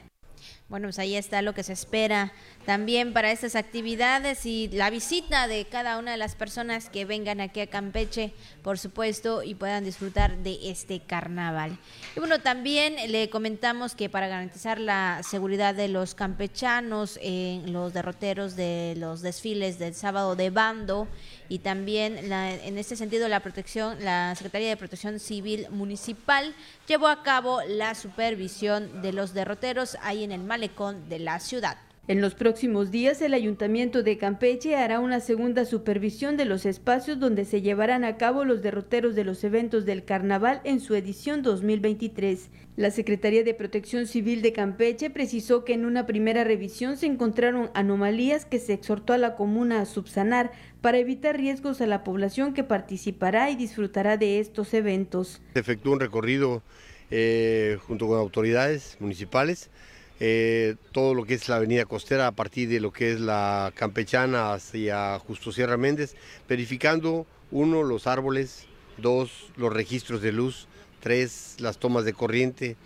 Bueno, 0.69 0.87
pues 0.87 1.01
ahí 1.01 1.17
está 1.17 1.43
lo 1.43 1.53
que 1.53 1.65
se 1.65 1.73
espera 1.73 2.33
también 2.67 3.13
para 3.13 3.31
estas 3.31 3.55
actividades 3.55 4.45
y 4.45 4.69
la 4.69 4.91
visita 4.91 5.47
de 5.47 5.65
cada 5.67 5.99
una 5.99 6.11
de 6.11 6.17
las 6.17 6.35
personas 6.35 6.91
que 6.91 7.05
vengan 7.05 7.41
aquí 7.41 7.61
a 7.61 7.69
Campeche, 7.69 8.35
por 8.63 8.77
supuesto, 8.77 9.45
y 9.45 9.55
puedan 9.55 9.85
disfrutar 9.85 10.37
de 10.39 10.59
este 10.65 11.01
carnaval. 11.01 11.79
Y 12.17 12.19
bueno, 12.19 12.41
también 12.41 12.97
le 13.13 13.31
comentamos 13.31 13.95
que 13.95 14.11
para 14.11 14.27
garantizar 14.27 14.81
la 14.81 15.21
seguridad 15.23 15.77
de 15.77 15.87
los 15.87 16.17
campechanos 16.17 17.21
en 17.23 17.73
los 17.73 17.95
derroteros 17.95 18.57
de 18.57 18.95
los 18.99 19.23
desfiles 19.23 19.79
del 19.79 19.95
sábado 19.95 20.35
de 20.35 20.51
bando, 20.51 21.07
y 21.49 21.61
también 21.61 22.19
en 22.33 22.79
este 22.79 22.97
sentido 22.97 23.29
la 23.29 23.39
protección, 23.39 24.05
la 24.05 24.35
Secretaría 24.35 24.71
de 24.71 24.77
Protección 24.77 25.21
Civil 25.21 25.69
Municipal 25.71 26.53
llevó 26.89 27.07
a 27.07 27.23
cabo 27.23 27.61
la 27.69 27.95
supervisión 27.95 29.03
de 29.03 29.13
los 29.13 29.33
derroteros 29.33 29.97
ahí 30.03 30.25
en 30.25 30.33
el 30.33 30.43
malecón 30.43 31.09
de 31.09 31.21
la 31.21 31.39
ciudad. 31.39 31.79
En 32.09 32.21
los 32.21 32.37
próximos 32.37 32.93
días, 32.93 33.21
el 33.21 33.35
Ayuntamiento 33.35 34.05
de 34.05 34.17
Campeche 34.17 34.77
hará 34.77 35.01
una 35.01 35.19
segunda 35.19 35.65
supervisión 35.65 36.37
de 36.37 36.45
los 36.45 36.65
espacios 36.65 37.19
donde 37.19 37.45
se 37.45 37.63
llevarán 37.63 38.05
a 38.05 38.17
cabo 38.17 38.45
los 38.45 38.63
derroteros 38.63 39.17
de 39.17 39.25
los 39.25 39.43
eventos 39.43 39.85
del 39.85 40.05
Carnaval 40.05 40.61
en 40.63 40.79
su 40.79 40.95
edición 40.95 41.43
2023. 41.43 42.49
La 42.77 42.93
Secretaría 42.93 43.43
de 43.43 43.55
Protección 43.55 44.07
Civil 44.07 44.41
de 44.41 44.53
Campeche 44.53 45.11
precisó 45.11 45.65
que 45.65 45.73
en 45.73 45.85
una 45.85 46.07
primera 46.07 46.45
revisión 46.45 46.97
se 46.97 47.07
encontraron 47.07 47.71
anomalías 47.75 48.45
que 48.45 48.61
se 48.61 48.75
exhortó 48.75 49.13
a 49.13 49.19
la 49.19 49.35
comuna 49.35 49.81
a 49.81 49.85
subsanar 49.85 50.53
para 50.83 50.99
evitar 50.99 51.37
riesgos 51.37 51.81
a 51.81 51.89
la 51.89 52.05
población 52.05 52.55
que 52.55 52.63
participará 52.63 53.51
y 53.51 53.57
disfrutará 53.57 54.17
de 54.17 54.39
estos 54.39 54.75
eventos. 54.75 55.43
Se 55.55 55.59
efectuó 55.59 55.95
un 55.95 55.99
recorrido 55.99 56.63
eh, 57.11 57.79
junto 57.85 58.07
con 58.07 58.21
autoridades 58.21 58.97
municipales 59.01 59.71
eh, 60.19 60.77
todo 60.93 61.15
lo 61.15 61.25
que 61.25 61.35
es 61.35 61.49
la 61.49 61.57
avenida 61.57 61.85
costera 61.85 62.27
a 62.27 62.33
partir 62.33 62.69
de 62.69 62.81
lo 62.81 62.93
que 62.93 63.13
es 63.13 63.21
la 63.21 63.73
campechana 63.75 64.53
hacia 64.53 65.19
Justo 65.19 65.53
Sierra 65.53 65.77
Méndez, 65.77 66.17
verificando 66.49 67.27
uno, 67.51 67.83
los 67.83 68.07
árboles, 68.07 68.67
dos, 68.97 69.51
los 69.57 69.73
registros 69.73 70.23
de 70.23 70.33
luz, 70.33 70.69
tres, 71.01 71.57
las 71.59 71.79
tomas 71.79 72.05
de 72.05 72.13
corriente, 72.13 72.77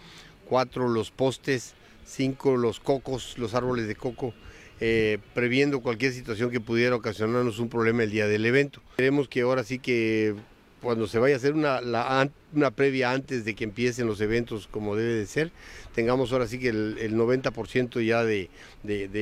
cuatro, 0.46 0.88
los 0.88 1.10
postes, 1.10 1.74
cinco, 2.04 2.56
los 2.56 2.80
cocos, 2.80 3.38
los 3.38 3.54
árboles 3.54 3.86
de 3.86 3.94
coco, 3.94 4.34
eh, 4.80 5.18
previendo 5.34 5.80
cualquier 5.80 6.12
situación 6.12 6.50
que 6.50 6.60
pudiera 6.60 6.96
ocasionarnos 6.96 7.58
un 7.58 7.68
problema 7.68 8.02
el 8.02 8.10
día 8.10 8.26
del 8.26 8.44
evento. 8.44 8.82
Queremos 8.96 9.28
que 9.28 9.42
ahora 9.42 9.62
sí 9.62 9.78
que 9.78 10.34
cuando 10.80 11.06
se 11.06 11.18
vaya 11.18 11.34
a 11.34 11.38
hacer 11.38 11.52
una, 11.54 11.80
una 12.54 12.70
previa 12.70 13.10
antes 13.10 13.44
de 13.44 13.54
que 13.54 13.64
empiecen 13.64 14.06
los 14.06 14.20
eventos 14.20 14.66
como 14.66 14.96
debe 14.96 15.14
de 15.14 15.26
ser, 15.26 15.52
tengamos 15.94 16.32
ahora 16.32 16.46
sí 16.46 16.58
que 16.58 16.68
el, 16.68 17.14
90% 17.14 18.04
ya 18.04 18.24
de, 18.24 18.50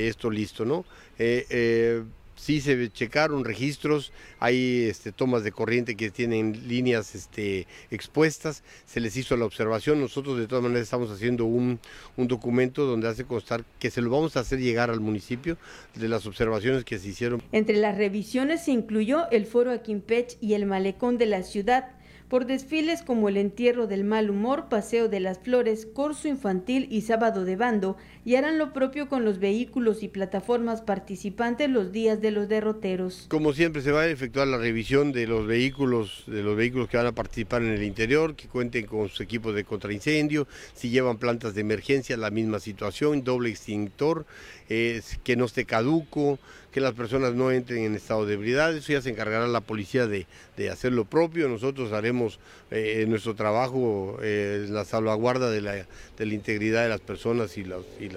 esto 0.09 0.31
listo, 0.31 0.65
¿no? 0.65 0.85
Eh, 1.19 1.47
eh, 1.51 2.03
sí 2.39 2.61
se 2.61 2.91
checaron 2.91 3.45
registros, 3.45 4.13
hay 4.39 4.85
este, 4.85 5.13
tomas 5.13 5.43
de 5.43 5.53
corriente 5.53 5.97
que 5.97 6.11
tienen 6.11 6.69
líneas 6.69 7.15
este, 7.15 7.67
expuestas, 7.91 8.63
se 8.87 9.01
les 9.01 9.17
hizo 9.17 9.37
la 9.37 9.45
observación, 9.45 10.01
nosotros 10.01 10.39
de 10.39 10.47
todas 10.47 10.63
maneras 10.63 10.85
estamos 10.85 11.11
haciendo 11.11 11.45
un, 11.45 11.81
un, 12.17 12.29
documento 12.29 12.85
donde 12.85 13.09
hace 13.09 13.25
constar 13.25 13.65
que 13.79 13.91
se 13.91 14.01
lo 14.01 14.11
vamos 14.11 14.37
a 14.37 14.41
hacer 14.41 14.61
llegar 14.61 14.91
al 14.91 15.01
municipio 15.01 15.57
de 15.95 16.09
las 16.09 16.27
observaciones 16.27 16.85
que 16.85 16.99
se 16.99 17.09
hicieron. 17.09 17.43
Entre 17.53 17.77
las 17.77 17.99
revisiones 17.99 18.65
se 18.65 18.71
incluyó 18.71 19.29
el 19.31 19.45
foro 19.45 19.73
Aquimpech 19.73 20.37
y 20.41 20.55
el 20.55 20.67
malecón 20.67 21.19
de 21.19 21.27
la 21.27 21.43
ciudad, 21.43 21.98
por 22.29 22.47
desfiles 22.47 23.03
como 23.03 23.29
el 23.29 23.37
Entierro 23.37 23.87
del 23.87 24.05
Mal 24.05 24.31
Humor, 24.31 24.69
Paseo 24.69 25.09
de 25.09 25.21
las 25.21 25.39
Flores, 25.39 25.87
Corso 25.87 26.29
Infantil 26.29 26.87
y 26.91 27.03
Sábado 27.03 27.45
de 27.45 27.57
Bando, 27.57 27.97
y 28.25 28.35
harán 28.35 28.59
lo 28.59 28.73
propio 28.73 29.09
con 29.09 29.25
los 29.25 29.39
vehículos 29.39 30.03
y 30.03 30.09
plataformas 30.09 30.83
participantes 30.83 31.71
los 31.71 31.93
días 31.93 32.21
de 32.21 32.31
los 32.31 32.49
derroteros. 32.49 33.27
Como 33.29 33.53
siempre 33.55 33.81
se 33.81 33.93
va 33.93 34.03
a 34.03 34.09
efectuar 34.09 34.49
la 34.49 34.59
revisión 34.59 35.13
de 35.13 35.27
los 35.27 35.47
vehículos, 35.47 36.25
de 36.27 36.43
los 36.43 36.57
vehículos 36.57 36.89
que 36.89 36.99
van 36.99 37.07
a 37.07 37.13
participar 37.13 37.63
en 37.63 37.73
el 37.73 37.83
interior, 37.83 38.37
que 38.37 38.49
cuenten 38.49 38.87
con 38.87 39.09
sus 39.09 39.23
equipos 39.23 39.55
de 39.55 39.65
contraincendio, 39.65 40.47
si 40.75 40.91
llevan 40.91 41.17
plantas 41.17 41.55
de 41.55 41.63
emergencia, 41.63 42.17
la 42.17 42.31
misma 42.31 42.61
situación, 42.61 43.25
doble 43.25 43.51
extintor, 43.51 44.27
que 44.69 45.37
no 45.37 45.47
esté 45.47 45.65
caduco, 45.65 46.39
que 46.71 46.81
las 46.81 46.93
personas 46.93 47.35
no 47.35 47.51
entren 47.51 47.85
en 47.85 47.95
estado 47.95 48.27
de 48.27 48.35
ebriedad, 48.35 48.77
eso 48.77 48.93
ya 48.93 49.01
se 49.01 49.11
encargará 49.11 49.47
la 49.47 49.63
policía 49.63 50.07
de, 50.07 50.27
hacer 50.71 50.93
lo 50.93 51.07
propio, 51.07 51.49
nosotros 51.49 51.93
haremos 51.93 52.39
eh, 52.71 53.05
nuestro 53.09 53.35
trabajo, 53.35 54.19
eh, 54.23 54.67
la 54.69 54.85
salvaguarda 54.85 55.51
de 55.51 55.63
la, 55.63 55.73
de 55.73 56.27
integridad 56.27 56.83
de 56.83 56.91
las 56.91 57.01
personas 57.01 57.57
y, 57.57 57.65
las, 57.65 57.81
y, 57.99 58.11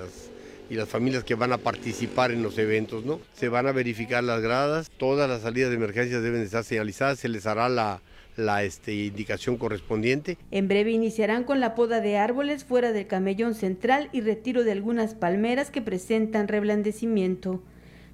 las, 0.75 0.89
familias 0.89 1.23
que 1.23 1.35
van 1.35 1.53
a 1.53 1.57
participar 1.57 2.31
en 2.31 2.43
los 2.43 2.57
eventos, 2.57 3.05
¿no? 3.05 3.21
Se 3.33 3.49
van 3.49 3.67
a 3.67 3.71
verificar 3.71 4.23
las 4.23 4.41
gradas, 4.41 4.91
todas 4.97 5.29
las 5.29 5.41
salidas 5.43 5.69
de 5.69 5.75
emergencia 5.77 6.19
deben 6.19 6.41
estar 6.41 6.63
señalizadas, 6.63 7.19
se 7.19 7.29
les 7.29 7.45
hará 7.45 7.69
la, 7.69 8.01
la 8.41 8.63
este, 8.63 8.93
indicación 8.93 9.57
correspondiente. 9.57 10.37
En 10.51 10.67
breve 10.67 10.91
iniciarán 10.91 11.43
con 11.43 11.59
la 11.59 11.75
poda 11.75 12.01
de 12.01 12.17
árboles 12.17 12.63
fuera 12.65 12.91
del 12.91 13.07
camellón 13.07 13.55
central 13.55 14.09
y 14.11 14.21
retiro 14.21 14.63
de 14.63 14.71
algunas 14.71 15.13
palmeras 15.13 15.71
que 15.71 15.81
presentan 15.81 16.47
reblandecimiento. 16.47 17.61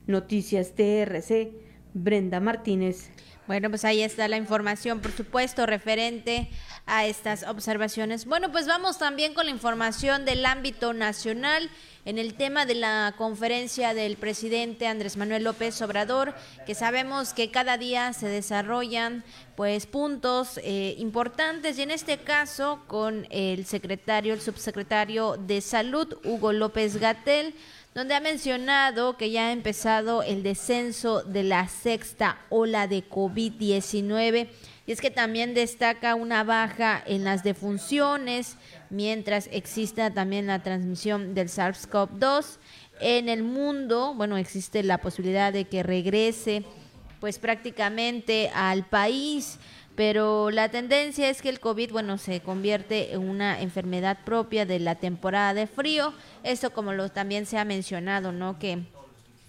Noticias 0.05 0.73
TRC, 0.75 1.51
Brenda 1.93 2.39
Martínez. 2.39 3.09
Bueno, 3.47 3.69
pues 3.69 3.85
ahí 3.85 4.01
está 4.01 4.27
la 4.27 4.35
información, 4.35 4.99
por 4.99 5.13
supuesto, 5.13 5.65
referente 5.65 6.49
a 6.85 7.05
estas 7.05 7.43
observaciones. 7.43 8.25
Bueno, 8.25 8.51
pues 8.51 8.67
vamos 8.67 8.97
también 8.97 9.33
con 9.33 9.45
la 9.45 9.51
información 9.51 10.25
del 10.25 10.45
ámbito 10.45 10.93
nacional 10.93 11.69
en 12.03 12.17
el 12.17 12.33
tema 12.33 12.65
de 12.65 12.75
la 12.75 13.15
conferencia 13.17 13.93
del 13.93 14.17
presidente 14.17 14.85
Andrés 14.85 15.15
Manuel 15.15 15.45
López 15.45 15.81
Obrador, 15.81 16.35
que 16.65 16.75
sabemos 16.75 17.33
que 17.33 17.49
cada 17.49 17.77
día 17.77 18.11
se 18.11 18.27
desarrollan 18.27 19.23
pues 19.55 19.85
puntos 19.87 20.59
eh, 20.63 20.95
importantes 20.99 21.79
y 21.79 21.83
en 21.83 21.91
este 21.91 22.17
caso 22.17 22.81
con 22.87 23.27
el 23.29 23.65
secretario, 23.65 24.33
el 24.33 24.41
subsecretario 24.41 25.37
de 25.37 25.61
Salud, 25.61 26.17
Hugo 26.25 26.51
López 26.51 26.97
Gatel, 26.97 27.55
donde 27.97 28.13
ha 28.13 28.19
mencionado 28.19 29.17
que 29.17 29.31
ya 29.31 29.47
ha 29.47 29.51
empezado 29.51 30.21
el 30.21 30.43
descenso 30.43 31.23
de 31.23 31.41
la 31.41 31.67
sexta 31.67 32.37
ola 32.51 32.85
de 32.85 33.03
COVID-19 33.09 34.49
Y 34.85 34.91
es 34.91 35.01
que 35.01 35.09
también 35.09 35.55
destaca 35.55 36.13
una 36.13 36.43
baja 36.43 37.03
en 37.07 37.23
las 37.23 37.43
defunciones, 37.43 38.55
mientras 38.91 39.49
exista 39.51 40.13
también 40.13 40.45
la 40.45 40.61
transmisión 40.61 41.33
del 41.33 41.47
SARS-CoV-2 41.47 42.59
en 42.99 43.29
el 43.29 43.41
mundo. 43.41 44.13
Bueno, 44.13 44.37
existe 44.37 44.83
la 44.83 44.99
posibilidad 44.99 45.51
de 45.51 45.65
que 45.65 45.81
regrese 45.81 46.65
pues 47.19 47.39
prácticamente 47.39 48.51
al 48.53 48.85
país 48.85 49.57
pero 49.97 50.51
la 50.51 50.69
tendencia 50.69 51.27
es 51.27 51.41
que 51.41 51.49
el 51.49 51.59
COVID, 51.59 51.91
bueno, 51.91 52.19
se 52.19 52.39
convierte 52.41 53.15
en 53.15 53.27
una 53.27 53.59
enfermedad 53.59 54.19
propia 54.23 54.63
de 54.63 54.79
la 54.79 54.93
temporada 54.93 55.55
de 55.55 55.65
frío. 55.65 56.13
Esto 56.43 56.71
como 56.71 56.93
lo 56.93 57.09
también 57.09 57.47
se 57.47 57.57
ha 57.57 57.65
mencionado, 57.65 58.31
¿no? 58.31 58.59
Que 58.59 58.83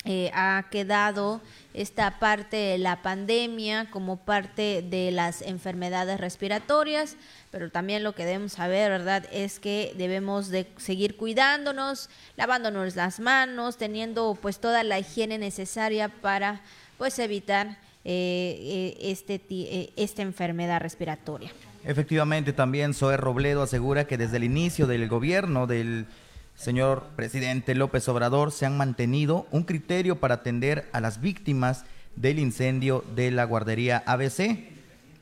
eh, 0.07 0.31
ha 0.33 0.65
quedado 0.71 1.43
esta 1.75 2.19
parte 2.19 2.57
de 2.57 2.79
la 2.79 3.03
pandemia 3.03 3.91
como 3.91 4.17
parte 4.17 4.81
de 4.81 5.11
las 5.11 5.43
enfermedades 5.43 6.19
respiratorias, 6.19 7.17
pero 7.51 7.71
también 7.71 8.03
lo 8.03 8.15
que 8.15 8.25
debemos 8.25 8.53
saber, 8.53 8.91
¿verdad?, 8.91 9.27
es 9.31 9.61
que 9.61 9.93
debemos 9.99 10.49
de 10.49 10.67
seguir 10.79 11.19
cuidándonos, 11.19 12.09
lavándonos 12.39 12.97
las 12.97 13.21
manos, 13.21 13.77
teniendo 13.77 14.35
pues 14.41 14.61
toda 14.61 14.83
la 14.83 14.99
higiene 14.99 15.37
necesaria 15.37 16.09
para 16.09 16.63
pues 16.97 17.19
evitar 17.19 17.77
eh, 18.05 18.95
eh, 19.01 19.11
este, 19.11 19.41
eh, 19.51 19.91
esta 19.97 20.23
enfermedad 20.23 20.81
respiratoria. 20.81 21.51
Efectivamente, 21.85 22.53
también 22.53 22.95
Zoé 22.95 23.17
Robledo 23.17 23.63
asegura 23.63 24.07
que 24.07 24.17
desde 24.17 24.37
el 24.37 24.45
inicio 24.45 24.87
del 24.87 25.09
gobierno 25.09 25.67
del 25.67 26.07
señor 26.55 27.09
presidente 27.17 27.75
López 27.75 28.09
Obrador 28.09 28.53
se 28.53 28.67
han 28.67 28.77
mantenido 28.77 29.47
un 29.51 29.65
criterio 29.65 30.21
para 30.21 30.37
atender 30.37 30.89
a 30.93 31.01
las 31.01 31.21
víctimas 31.21 31.85
del 32.17 32.39
incendio 32.39 33.05
de 33.15 33.31
la 33.31 33.45
guardería 33.45 34.03
ABC. 34.07 34.71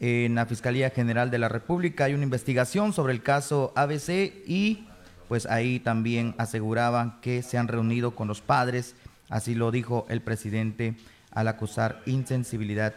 En 0.00 0.34
la 0.34 0.46
Fiscalía 0.46 0.90
General 0.90 1.30
de 1.30 1.38
la 1.38 1.48
República 1.48 2.04
hay 2.04 2.14
una 2.14 2.24
investigación 2.24 2.92
sobre 2.92 3.14
el 3.14 3.22
caso 3.22 3.72
ABC 3.74 4.32
y 4.46 4.86
pues 5.28 5.46
ahí 5.46 5.80
también 5.80 6.34
aseguraban 6.38 7.20
que 7.20 7.42
se 7.42 7.58
han 7.58 7.68
reunido 7.68 8.14
con 8.14 8.28
los 8.28 8.40
padres, 8.40 8.94
así 9.28 9.54
lo 9.54 9.70
dijo 9.70 10.06
el 10.08 10.20
presidente 10.20 10.94
al 11.36 11.48
acusar 11.48 12.00
insensibilidad 12.06 12.94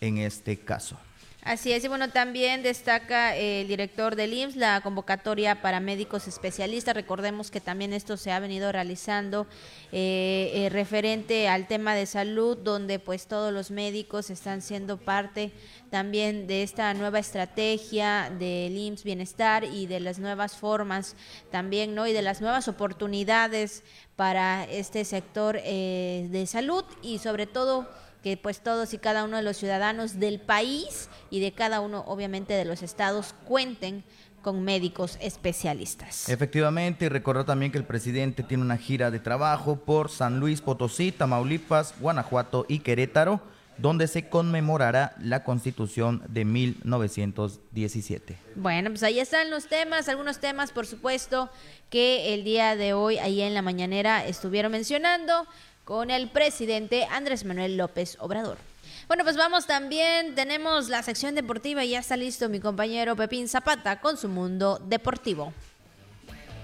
en 0.00 0.18
este 0.18 0.58
caso. 0.58 0.98
Así 1.42 1.72
es, 1.72 1.84
y 1.84 1.88
bueno, 1.88 2.10
también 2.10 2.64
destaca 2.64 3.34
el 3.36 3.68
director 3.68 4.16
del 4.16 4.34
IMSS 4.34 4.56
la 4.56 4.80
convocatoria 4.80 5.62
para 5.62 5.78
médicos 5.78 6.26
especialistas. 6.26 6.94
Recordemos 6.94 7.52
que 7.52 7.60
también 7.60 7.92
esto 7.92 8.16
se 8.16 8.32
ha 8.32 8.40
venido 8.40 8.72
realizando 8.72 9.46
eh, 9.92 10.50
eh, 10.52 10.68
referente 10.68 11.48
al 11.48 11.68
tema 11.68 11.94
de 11.94 12.06
salud, 12.06 12.58
donde 12.58 12.98
pues 12.98 13.28
todos 13.28 13.52
los 13.52 13.70
médicos 13.70 14.30
están 14.30 14.60
siendo 14.60 14.96
parte 14.96 15.52
también 15.90 16.48
de 16.48 16.64
esta 16.64 16.92
nueva 16.92 17.20
estrategia 17.20 18.30
del 18.36 18.76
IMSS 18.76 19.04
Bienestar 19.04 19.64
y 19.64 19.86
de 19.86 20.00
las 20.00 20.18
nuevas 20.18 20.56
formas 20.56 21.14
también, 21.52 21.94
¿no? 21.94 22.08
Y 22.08 22.12
de 22.12 22.22
las 22.22 22.40
nuevas 22.40 22.66
oportunidades 22.66 23.84
para 24.16 24.64
este 24.64 25.04
sector 25.04 25.60
eh, 25.62 26.26
de 26.30 26.46
salud 26.46 26.84
y 27.00 27.20
sobre 27.20 27.46
todo 27.46 27.88
que 28.22 28.36
pues 28.36 28.60
todos 28.60 28.94
y 28.94 28.98
cada 28.98 29.24
uno 29.24 29.36
de 29.36 29.42
los 29.42 29.56
ciudadanos 29.56 30.18
del 30.18 30.40
país 30.40 31.08
y 31.30 31.40
de 31.40 31.52
cada 31.52 31.80
uno 31.80 32.04
obviamente 32.06 32.54
de 32.54 32.64
los 32.64 32.82
estados 32.82 33.34
cuenten 33.44 34.04
con 34.42 34.62
médicos 34.62 35.18
especialistas. 35.20 36.28
Efectivamente, 36.28 37.06
y 37.06 37.08
recordar 37.08 37.44
también 37.44 37.72
que 37.72 37.78
el 37.78 37.84
presidente 37.84 38.42
tiene 38.42 38.62
una 38.62 38.76
gira 38.76 39.10
de 39.10 39.18
trabajo 39.18 39.76
por 39.76 40.10
San 40.10 40.40
Luis 40.40 40.60
Potosí, 40.60 41.12
Tamaulipas, 41.12 41.94
Guanajuato 42.00 42.64
y 42.68 42.78
Querétaro, 42.78 43.42
donde 43.78 44.08
se 44.08 44.28
conmemorará 44.28 45.14
la 45.20 45.44
constitución 45.44 46.22
de 46.28 46.44
1917. 46.44 48.36
Bueno, 48.56 48.90
pues 48.90 49.02
ahí 49.04 49.20
están 49.20 49.50
los 49.50 49.68
temas, 49.68 50.08
algunos 50.08 50.40
temas 50.40 50.72
por 50.72 50.86
supuesto 50.86 51.48
que 51.90 52.34
el 52.34 52.44
día 52.44 52.76
de 52.76 52.92
hoy 52.92 53.18
ahí 53.18 53.40
en 53.40 53.54
la 53.54 53.62
mañanera 53.62 54.26
estuvieron 54.26 54.72
mencionando 54.72 55.46
con 55.88 56.10
el 56.10 56.28
presidente 56.28 57.06
Andrés 57.10 57.46
Manuel 57.46 57.78
López 57.78 58.18
Obrador. 58.20 58.58
Bueno, 59.06 59.24
pues 59.24 59.38
vamos 59.38 59.66
también, 59.66 60.34
tenemos 60.34 60.90
la 60.90 61.02
sección 61.02 61.34
deportiva 61.34 61.82
y 61.82 61.92
ya 61.92 62.00
está 62.00 62.14
listo 62.14 62.50
mi 62.50 62.60
compañero 62.60 63.16
Pepín 63.16 63.48
Zapata 63.48 63.98
con 63.98 64.18
su 64.18 64.28
mundo 64.28 64.78
deportivo. 64.84 65.54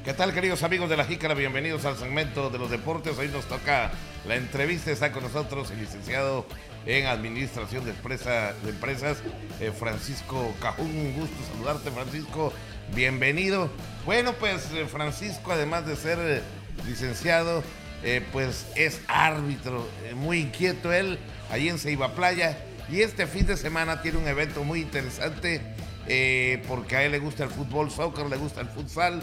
¿Qué 0.05 0.13
tal, 0.13 0.35
queridos 0.35 0.63
amigos 0.63 0.91
de 0.91 0.99
la 0.99 1.07
Jícara? 1.07 1.33
Bienvenidos 1.33 1.87
al 1.87 1.97
segmento 1.97 2.51
de 2.51 2.59
los 2.59 2.71
deportes. 2.71 3.17
Hoy 3.17 3.29
nos 3.29 3.47
toca 3.47 3.93
la 4.29 4.37
entrevista. 4.37 4.91
Está 4.91 5.11
con 5.11 5.23
nosotros 5.23 5.71
el 5.71 5.79
licenciado 5.79 6.45
en 6.85 7.07
Administración 7.07 7.87
de, 7.87 7.93
Empresas, 7.93 9.23
eh, 9.59 9.73
Francisco 9.73 10.55
Cajún. 10.61 10.91
Un 10.91 11.15
gusto 11.15 11.37
saludarte, 11.51 11.91
Francisco. 11.91 12.53
Bienvenido. 12.95 13.71
Bueno, 14.05 14.35
pues 14.35 14.71
eh, 14.75 14.85
Francisco, 14.85 15.51
además 15.51 15.87
de 15.87 15.97
ser 15.97 16.19
eh, 16.21 16.43
licenciado, 16.87 17.65
eh, 18.07 18.23
pues 18.33 18.67
es 18.77 19.01
árbitro, 19.09 19.89
eh, 20.05 20.15
muy 20.15 20.41
inquieto 20.41 20.93
él, 20.93 21.19
ahí 21.51 21.71
en 21.71 21.79
Ceiba 21.79 22.15
Playa. 22.15 22.59
Y 22.91 23.01
este 23.01 23.27
fin 23.27 23.47
de 23.47 23.57
semana 23.57 24.03
tiene 24.03 24.19
un 24.19 24.29
evento 24.29 24.63
muy 24.63 24.83
interesante 24.83 25.63
eh, 26.07 26.63
porque 26.69 26.97
a 26.97 27.03
él 27.03 27.13
le 27.13 27.19
gusta 27.19 27.45
el 27.45 27.51
fútbol, 27.51 27.91
soccer, 27.91 28.27
le 28.27 28.37
gusta 28.37 28.61
el 28.61 28.69
futsal 28.69 29.23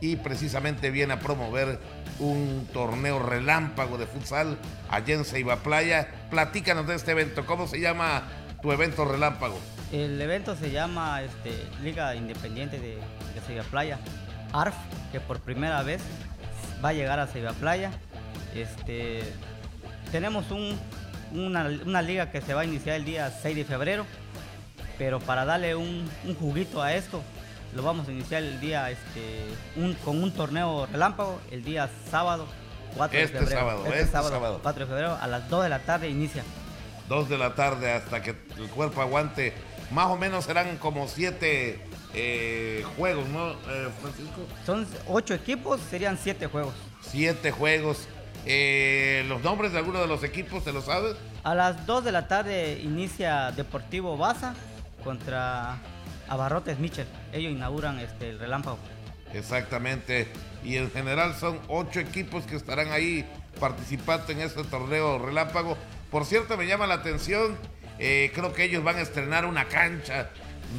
y 0.00 0.16
precisamente 0.16 0.90
viene 0.90 1.12
a 1.12 1.20
promover 1.20 1.78
un 2.20 2.66
torneo 2.72 3.18
relámpago 3.18 3.98
de 3.98 4.06
futsal 4.06 4.56
allá 4.88 5.14
en 5.14 5.26
Ceiba 5.26 5.56
Playa. 5.56 6.08
Platícanos 6.30 6.86
de 6.86 6.94
este 6.94 7.10
evento, 7.10 7.44
¿cómo 7.44 7.68
se 7.68 7.80
llama 7.80 8.28
tu 8.62 8.72
evento 8.72 9.04
relámpago? 9.04 9.58
El 9.92 10.18
evento 10.22 10.56
se 10.56 10.70
llama 10.70 11.20
este, 11.22 11.52
Liga 11.82 12.14
Independiente 12.14 12.80
de, 12.80 12.94
de 12.96 13.40
Ceiba 13.46 13.64
Playa, 13.64 13.98
ARF, 14.54 14.74
que 15.12 15.20
por 15.20 15.40
primera 15.40 15.82
vez 15.82 16.00
va 16.82 16.88
a 16.88 16.92
llegar 16.94 17.20
a 17.20 17.26
Ceiba 17.26 17.52
Playa 17.52 17.90
este, 18.54 19.22
tenemos 20.10 20.46
una, 21.32 22.02
liga 22.02 22.30
que 22.30 22.40
se 22.40 22.54
va 22.54 22.62
a 22.62 22.64
iniciar 22.64 22.96
el 22.96 23.04
día 23.04 23.30
6 23.30 23.56
de 23.56 23.64
febrero, 23.64 24.06
pero 24.98 25.20
para 25.20 25.44
darle 25.44 25.74
un, 25.74 26.08
juguito 26.38 26.82
a 26.82 26.94
esto, 26.94 27.22
lo 27.74 27.82
vamos 27.82 28.08
a 28.08 28.12
iniciar 28.12 28.42
el 28.42 28.60
día 28.60 28.90
este, 28.90 29.46
con 30.04 30.22
un 30.22 30.32
torneo 30.32 30.86
relámpago 30.86 31.40
el 31.50 31.64
día 31.64 31.88
sábado 32.10 32.46
4 32.96 33.18
de 33.18 33.24
este 33.24 33.38
febrero. 33.38 33.60
Sábado, 33.60 33.86
este, 33.86 34.00
este 34.00 34.12
sábado, 34.12 34.60
4 34.62 34.84
de 34.84 34.86
febrero 34.86 35.18
a 35.20 35.26
las 35.26 35.48
2 35.48 35.62
de 35.62 35.68
la 35.68 35.78
tarde 35.80 36.08
inicia. 36.08 36.42
2 37.08 37.28
de 37.28 37.38
la 37.38 37.54
tarde 37.54 37.92
hasta 37.92 38.22
que 38.22 38.36
el 38.58 38.68
cuerpo 38.68 39.00
aguante. 39.00 39.52
Más 39.90 40.06
o 40.06 40.16
menos 40.16 40.44
serán 40.44 40.76
como 40.78 41.08
7 41.08 41.80
eh, 42.14 42.84
juegos, 42.96 43.28
¿no, 43.28 43.50
eh, 43.50 43.88
Francisco? 44.00 44.46
Son 44.64 44.86
8 45.08 45.34
equipos, 45.34 45.80
serían 45.90 46.18
7 46.18 46.46
juegos. 46.46 46.74
7 47.02 47.50
juegos. 47.50 48.08
Eh, 48.44 49.24
¿Los 49.28 49.42
nombres 49.42 49.72
de 49.72 49.78
algunos 49.78 50.02
de 50.02 50.08
los 50.08 50.24
equipos, 50.24 50.64
te 50.64 50.72
lo 50.72 50.82
sabes? 50.82 51.16
A 51.44 51.54
las 51.54 51.86
2 51.86 52.04
de 52.04 52.12
la 52.12 52.28
tarde 52.28 52.80
inicia 52.82 53.52
Deportivo 53.52 54.16
Baza 54.16 54.54
contra 55.04 55.78
Abarrotes 56.28 56.78
Michel. 56.78 57.06
Ellos 57.32 57.52
inauguran 57.52 57.98
este, 57.98 58.30
el 58.30 58.38
relámpago. 58.38 58.78
Exactamente. 59.32 60.28
Y 60.64 60.76
en 60.76 60.90
general 60.90 61.34
son 61.34 61.58
ocho 61.68 62.00
equipos 62.00 62.44
que 62.44 62.56
estarán 62.56 62.92
ahí 62.92 63.24
participando 63.58 64.32
en 64.32 64.40
este 64.40 64.64
torneo 64.64 65.18
relámpago. 65.18 65.76
Por 66.10 66.24
cierto, 66.24 66.56
me 66.56 66.66
llama 66.66 66.86
la 66.86 66.94
atención, 66.94 67.56
eh, 67.98 68.30
creo 68.34 68.52
que 68.52 68.64
ellos 68.64 68.84
van 68.84 68.96
a 68.96 69.00
estrenar 69.00 69.46
una 69.46 69.66
cancha 69.66 70.30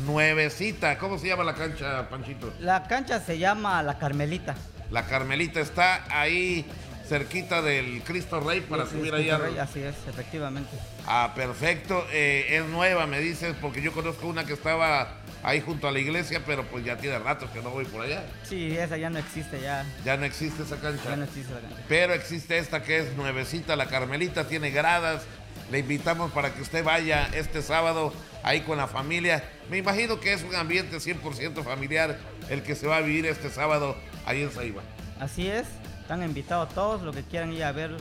nuevecita. 0.06 0.98
¿Cómo 0.98 1.18
se 1.18 1.28
llama 1.28 1.44
la 1.44 1.56
cancha, 1.56 2.10
Panchito? 2.10 2.54
La 2.60 2.84
cancha 2.84 3.20
se 3.20 3.38
llama 3.38 3.82
La 3.84 3.98
Carmelita. 3.98 4.56
La 4.92 5.06
Carmelita 5.08 5.60
está 5.60 6.04
ahí 6.10 6.66
cerquita 7.08 7.62
del 7.62 8.02
Cristo 8.04 8.40
Rey 8.40 8.62
para 8.62 8.86
subir 8.86 9.14
allá. 9.14 9.40
así 9.62 9.82
es, 9.82 9.96
efectivamente. 10.08 10.72
Ah, 11.06 11.34
perfecto. 11.36 12.06
Eh, 12.12 12.58
es 12.58 12.66
nueva, 12.66 13.08
me 13.08 13.20
dices, 13.20 13.56
porque 13.62 13.82
yo 13.82 13.92
conozco 13.92 14.28
una 14.28 14.46
que 14.46 14.54
estaba 14.54 15.18
ahí 15.44 15.60
junto 15.62 15.88
a 15.88 15.92
la 15.92 16.00
iglesia, 16.00 16.42
pero 16.46 16.64
pues 16.66 16.86
ya 16.86 16.98
tiene 16.98 17.20
rato 17.20 17.52
que 17.52 17.62
no 17.62 17.70
voy 17.70 17.86
por 17.86 18.02
allá. 18.02 18.24
Sí, 18.44 18.76
esa 18.78 18.98
ya 18.98 19.10
no 19.10 19.20
existe 19.20 19.60
ya. 19.62 19.86
Ya 20.06 20.18
no 20.18 20.26
existe 20.26 20.64
esa 20.64 20.78
cancha. 20.80 21.10
Ya 21.10 21.16
no 21.18 21.26
existe 21.26 21.54
la 21.54 21.60
cancha. 21.60 21.84
Pero 21.88 22.14
existe 22.14 22.58
esta 22.58 22.84
que 22.84 23.00
es 23.00 23.16
nuevecita, 23.16 23.76
la 23.76 23.88
Carmelita, 23.88 24.48
tiene 24.48 24.72
gradas. 24.72 25.24
Le 25.72 25.80
invitamos 25.80 26.32
para 26.32 26.54
que 26.54 26.62
usted 26.62 26.84
vaya 26.84 27.30
este 27.34 27.62
sábado 27.62 28.14
ahí 28.44 28.62
con 28.62 28.78
la 28.78 28.88
familia. 28.88 29.44
Me 29.70 29.78
imagino 29.78 30.20
que 30.20 30.34
es 30.34 30.44
un 30.44 30.56
ambiente 30.56 30.98
100% 30.98 31.64
familiar 31.64 32.18
el 32.50 32.64
que 32.64 32.76
se 32.76 32.88
va 32.88 32.98
a 32.98 33.02
vivir 33.02 33.26
este 33.26 33.50
sábado 33.50 33.98
ahí 34.26 34.42
en 34.42 34.52
Saiba. 34.52 34.84
Así 35.20 35.48
es. 35.48 35.66
Están 36.04 36.22
invitados 36.22 36.68
todos 36.74 37.02
los 37.02 37.16
que 37.16 37.24
quieran 37.24 37.54
ir 37.54 37.64
a 37.64 37.72
ver 37.72 37.92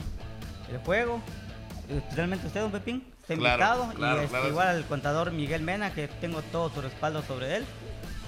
el 0.69 0.77
juego. 0.79 1.21
Especialmente 1.89 2.47
usted, 2.47 2.59
don 2.59 2.71
Pepín, 2.71 3.01
está 3.21 3.33
invitado. 3.33 3.93
y 3.97 4.23
este, 4.25 4.49
igual 4.49 4.67
al 4.67 4.85
contador 4.87 5.31
Miguel 5.31 5.61
Mena, 5.61 5.93
que 5.93 6.09
tengo 6.09 6.41
todo 6.41 6.69
su 6.69 6.81
respaldo 6.81 7.23
sobre 7.23 7.55
él, 7.55 7.65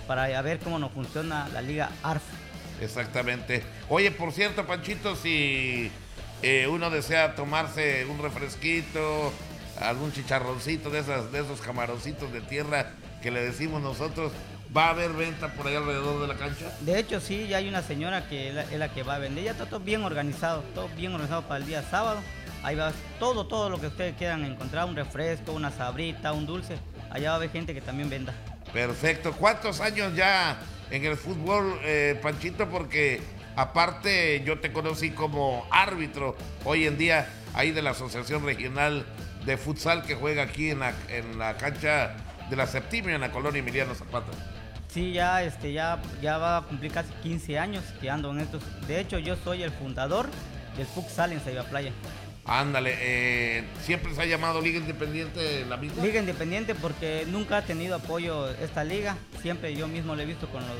para 0.07 0.41
ver 0.41 0.59
cómo 0.59 0.79
nos 0.79 0.93
funciona 0.93 1.49
la 1.49 1.61
Liga 1.61 1.89
ARF. 2.03 2.23
Exactamente. 2.79 3.63
Oye, 3.89 4.11
por 4.11 4.31
cierto, 4.31 4.65
Panchito, 4.65 5.17
si 5.17 5.91
eh, 6.41 6.67
uno 6.69 6.89
desea 6.89 7.35
tomarse 7.35 8.05
un 8.05 8.19
refresquito, 8.19 9.33
algún 9.81 10.13
chicharroncito 10.13 10.89
de, 10.89 10.99
esas, 10.99 11.33
de 11.33 11.41
esos 11.41 11.59
camaroncitos 11.59 12.31
de 12.31 12.39
tierra, 12.39 12.93
que 13.21 13.29
le 13.29 13.43
decimos 13.43 13.81
nosotros, 13.81 14.31
¿va 14.75 14.87
a 14.87 14.89
haber 14.91 15.11
venta 15.11 15.53
por 15.53 15.67
ahí 15.67 15.75
alrededor 15.75 16.21
de 16.21 16.27
la 16.27 16.35
cancha? 16.35 16.71
De 16.81 16.99
hecho, 16.99 17.19
sí, 17.19 17.47
ya 17.47 17.57
hay 17.57 17.67
una 17.67 17.81
señora 17.81 18.27
que 18.27 18.49
es 18.49 18.55
la, 18.55 18.63
es 18.63 18.79
la 18.79 18.89
que 18.89 19.03
va 19.03 19.15
a 19.15 19.19
vender. 19.19 19.43
Ya 19.43 19.51
está 19.51 19.65
todo 19.65 19.79
bien 19.79 20.03
organizado, 20.03 20.63
todo 20.73 20.89
bien 20.89 21.13
organizado 21.13 21.43
para 21.43 21.57
el 21.57 21.65
día 21.65 21.83
sábado. 21.83 22.19
Ahí 22.63 22.75
va 22.75 22.91
todo, 23.19 23.45
todo 23.45 23.69
lo 23.69 23.79
que 23.79 23.87
ustedes 23.87 24.15
quieran 24.17 24.43
encontrar, 24.43 24.85
un 24.85 24.95
refresco, 24.95 25.51
una 25.51 25.71
sabrita, 25.71 26.33
un 26.33 26.45
dulce. 26.45 26.77
Allá 27.11 27.29
va 27.29 27.33
a 27.33 27.37
haber 27.37 27.51
gente 27.51 27.73
que 27.73 27.81
también 27.81 28.09
venda. 28.09 28.33
Perfecto. 28.73 29.33
¿Cuántos 29.33 29.79
años 29.81 30.15
ya 30.15 30.57
en 30.89 31.05
el 31.05 31.15
fútbol, 31.15 31.79
eh, 31.83 32.19
Panchito? 32.21 32.67
Porque 32.67 33.21
aparte 33.55 34.43
yo 34.43 34.59
te 34.59 34.73
conocí 34.73 35.11
como 35.11 35.67
árbitro 35.71 36.35
hoy 36.63 36.87
en 36.87 36.97
día 36.97 37.29
ahí 37.53 37.71
de 37.71 37.81
la 37.81 37.91
Asociación 37.91 38.43
Regional 38.43 39.05
de 39.45 39.57
Futsal 39.57 40.03
que 40.03 40.15
juega 40.15 40.43
aquí 40.43 40.71
en 40.71 40.79
la, 40.79 40.93
en 41.09 41.37
la 41.37 41.55
cancha 41.57 42.15
de 42.49 42.55
la 42.55 42.67
Septimia 42.67 43.15
en 43.15 43.21
la 43.21 43.31
colonia 43.31 43.59
Emiliano 43.59 43.95
Zapata. 43.95 44.31
Sí, 44.95 45.11
ya, 45.11 45.43
este, 45.43 45.73
ya, 45.73 45.99
ya 46.21 46.37
va 46.37 46.55
a 46.55 46.61
cumplir 46.61 46.89
casi 46.89 47.11
15 47.21 47.59
años 47.59 47.83
que 47.99 48.09
ando 48.09 48.31
en 48.31 48.39
estos. 48.39 48.63
De 48.87 49.01
hecho, 49.01 49.19
yo 49.19 49.35
soy 49.35 49.61
el 49.61 49.71
fundador 49.71 50.29
del 50.77 50.85
futsal 50.85 51.33
en 51.33 51.41
Saiba 51.43 51.63
Playa. 51.63 51.91
Ándale, 52.45 52.95
eh, 53.01 53.65
siempre 53.81 54.15
se 54.15 54.21
ha 54.21 54.25
llamado 54.25 54.61
Liga 54.61 54.79
Independiente 54.79 55.65
la 55.65 55.75
misma. 55.75 56.01
Liga 56.01 56.21
Independiente 56.21 56.75
porque 56.75 57.25
nunca 57.27 57.57
ha 57.57 57.61
tenido 57.63 57.95
apoyo 57.97 58.49
esta 58.51 58.85
liga. 58.85 59.17
Siempre 59.41 59.75
yo 59.75 59.89
mismo 59.89 60.15
lo 60.15 60.21
he 60.21 60.25
visto 60.25 60.47
con 60.47 60.61
los, 60.61 60.77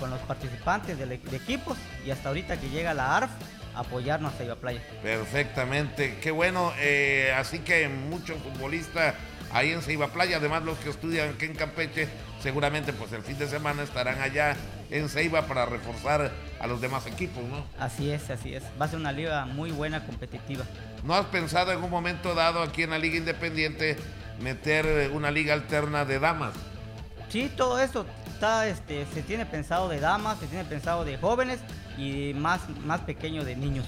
con 0.00 0.10
los 0.10 0.18
participantes 0.22 0.98
de, 0.98 1.06
de 1.06 1.36
equipos 1.36 1.78
y 2.04 2.10
hasta 2.10 2.30
ahorita 2.30 2.58
que 2.58 2.68
llega 2.68 2.94
la 2.94 3.16
ARF 3.16 3.30
apoyarnos 3.76 4.34
a 4.34 4.38
Saiba 4.38 4.56
Playa. 4.56 4.80
Perfectamente, 5.04 6.18
qué 6.20 6.32
bueno. 6.32 6.72
eh, 6.80 7.32
así 7.36 7.60
que 7.60 7.88
muchos 7.88 8.38
futbolistas 8.38 9.14
ahí 9.52 9.72
en 9.72 9.82
Ceiba 9.82 10.08
Playa, 10.08 10.38
además 10.38 10.62
los 10.64 10.78
que 10.78 10.90
estudian 10.90 11.30
aquí 11.30 11.46
en 11.46 11.54
Campeche, 11.54 12.08
seguramente 12.42 12.92
pues 12.92 13.12
el 13.12 13.22
fin 13.22 13.38
de 13.38 13.48
semana 13.48 13.82
estarán 13.82 14.20
allá 14.20 14.56
en 14.90 15.08
Ceiba 15.08 15.46
para 15.46 15.66
reforzar 15.66 16.30
a 16.60 16.66
los 16.66 16.80
demás 16.80 17.06
equipos, 17.06 17.42
¿no? 17.44 17.64
Así 17.78 18.10
es, 18.10 18.30
así 18.30 18.54
es. 18.54 18.62
Va 18.80 18.86
a 18.86 18.88
ser 18.88 18.98
una 18.98 19.12
liga 19.12 19.46
muy 19.46 19.70
buena, 19.70 20.04
competitiva. 20.04 20.64
¿No 21.04 21.14
has 21.14 21.26
pensado 21.26 21.72
en 21.72 21.82
un 21.82 21.90
momento 21.90 22.34
dado 22.34 22.62
aquí 22.62 22.82
en 22.82 22.90
la 22.90 22.98
Liga 22.98 23.16
Independiente 23.16 23.96
meter 24.40 25.10
una 25.12 25.30
liga 25.30 25.54
alterna 25.54 26.04
de 26.04 26.18
damas? 26.18 26.54
Sí, 27.28 27.50
todo 27.56 27.80
eso 27.80 28.06
está, 28.26 28.66
este, 28.68 29.06
se 29.12 29.22
tiene 29.22 29.46
pensado 29.46 29.88
de 29.88 30.00
damas, 30.00 30.38
se 30.38 30.46
tiene 30.46 30.64
pensado 30.64 31.04
de 31.04 31.16
jóvenes 31.16 31.58
y 31.98 32.34
más, 32.34 32.60
más 32.84 33.00
pequeño 33.00 33.44
de 33.44 33.56
niños. 33.56 33.86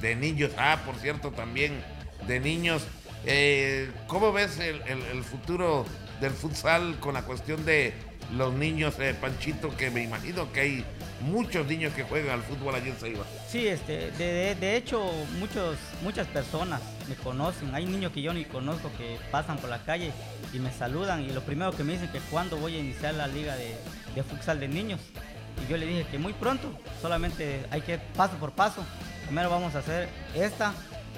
De 0.00 0.14
niños, 0.14 0.52
ah, 0.58 0.78
por 0.84 0.96
cierto, 0.96 1.30
también 1.30 1.82
de 2.26 2.40
niños. 2.40 2.86
Eh, 3.24 3.90
¿Cómo 4.06 4.32
ves 4.32 4.58
el, 4.58 5.22
futuro 5.24 5.84
del 6.20 6.32
futsal 6.32 6.96
con 7.00 7.14
la 7.14 7.22
cuestión 7.22 7.64
de 7.64 7.94
los 8.36 8.52
niños, 8.54 8.94
eh, 8.98 9.14
Panchito? 9.20 9.76
Que 9.76 9.90
me 9.90 10.02
imagino 10.02 10.52
que 10.52 10.60
hay 10.60 10.84
muchos 11.20 11.66
niños 11.66 11.92
que 11.94 12.02
juegan 12.02 12.30
al 12.30 12.42
fútbol 12.42 12.74
allí 12.74 12.90
en 12.90 12.96
Ceiba. 12.96 13.24
Sí, 13.48 13.66
este, 13.66 14.10
de, 14.12 14.76
hecho 14.76 15.02
muchos, 15.38 15.76
muchas 16.02 16.26
personas 16.28 16.80
me 17.08 17.14
conocen. 17.16 17.74
Hay 17.74 17.86
niños 17.86 18.12
que 18.12 18.22
yo 18.22 18.32
ni 18.32 18.44
conozco 18.44 18.90
que 18.96 19.18
pasan 19.30 19.58
por 19.58 19.70
la 19.70 19.82
calle 19.84 20.12
y 20.52 20.58
me 20.58 20.72
saludan 20.72 21.22
y 21.22 21.30
lo 21.30 21.42
primero 21.42 21.72
que 21.72 21.84
me 21.84 21.94
dicen 21.94 22.10
que 22.12 22.20
cuándo 22.30 22.56
voy 22.56 22.76
a 22.76 22.78
iniciar 22.78 23.14
la 23.14 23.26
liga 23.26 23.56
de, 23.56 23.74
de 24.14 24.22
futsal 24.22 24.60
de 24.60 24.68
niños. 24.68 25.00
Y 25.64 25.70
yo 25.70 25.76
le 25.76 25.86
dije 25.86 26.06
que 26.10 26.18
muy 26.18 26.32
pronto, 26.34 26.78
solamente 27.00 27.64
hay 27.70 27.80
que 27.80 27.98
paso 27.98 28.36
por 28.36 28.52
paso. 28.52 28.84
Primero 29.24 29.50
vamos 29.50 29.74
a 29.74 29.78
hacer 29.78 30.08
esta 30.34 30.74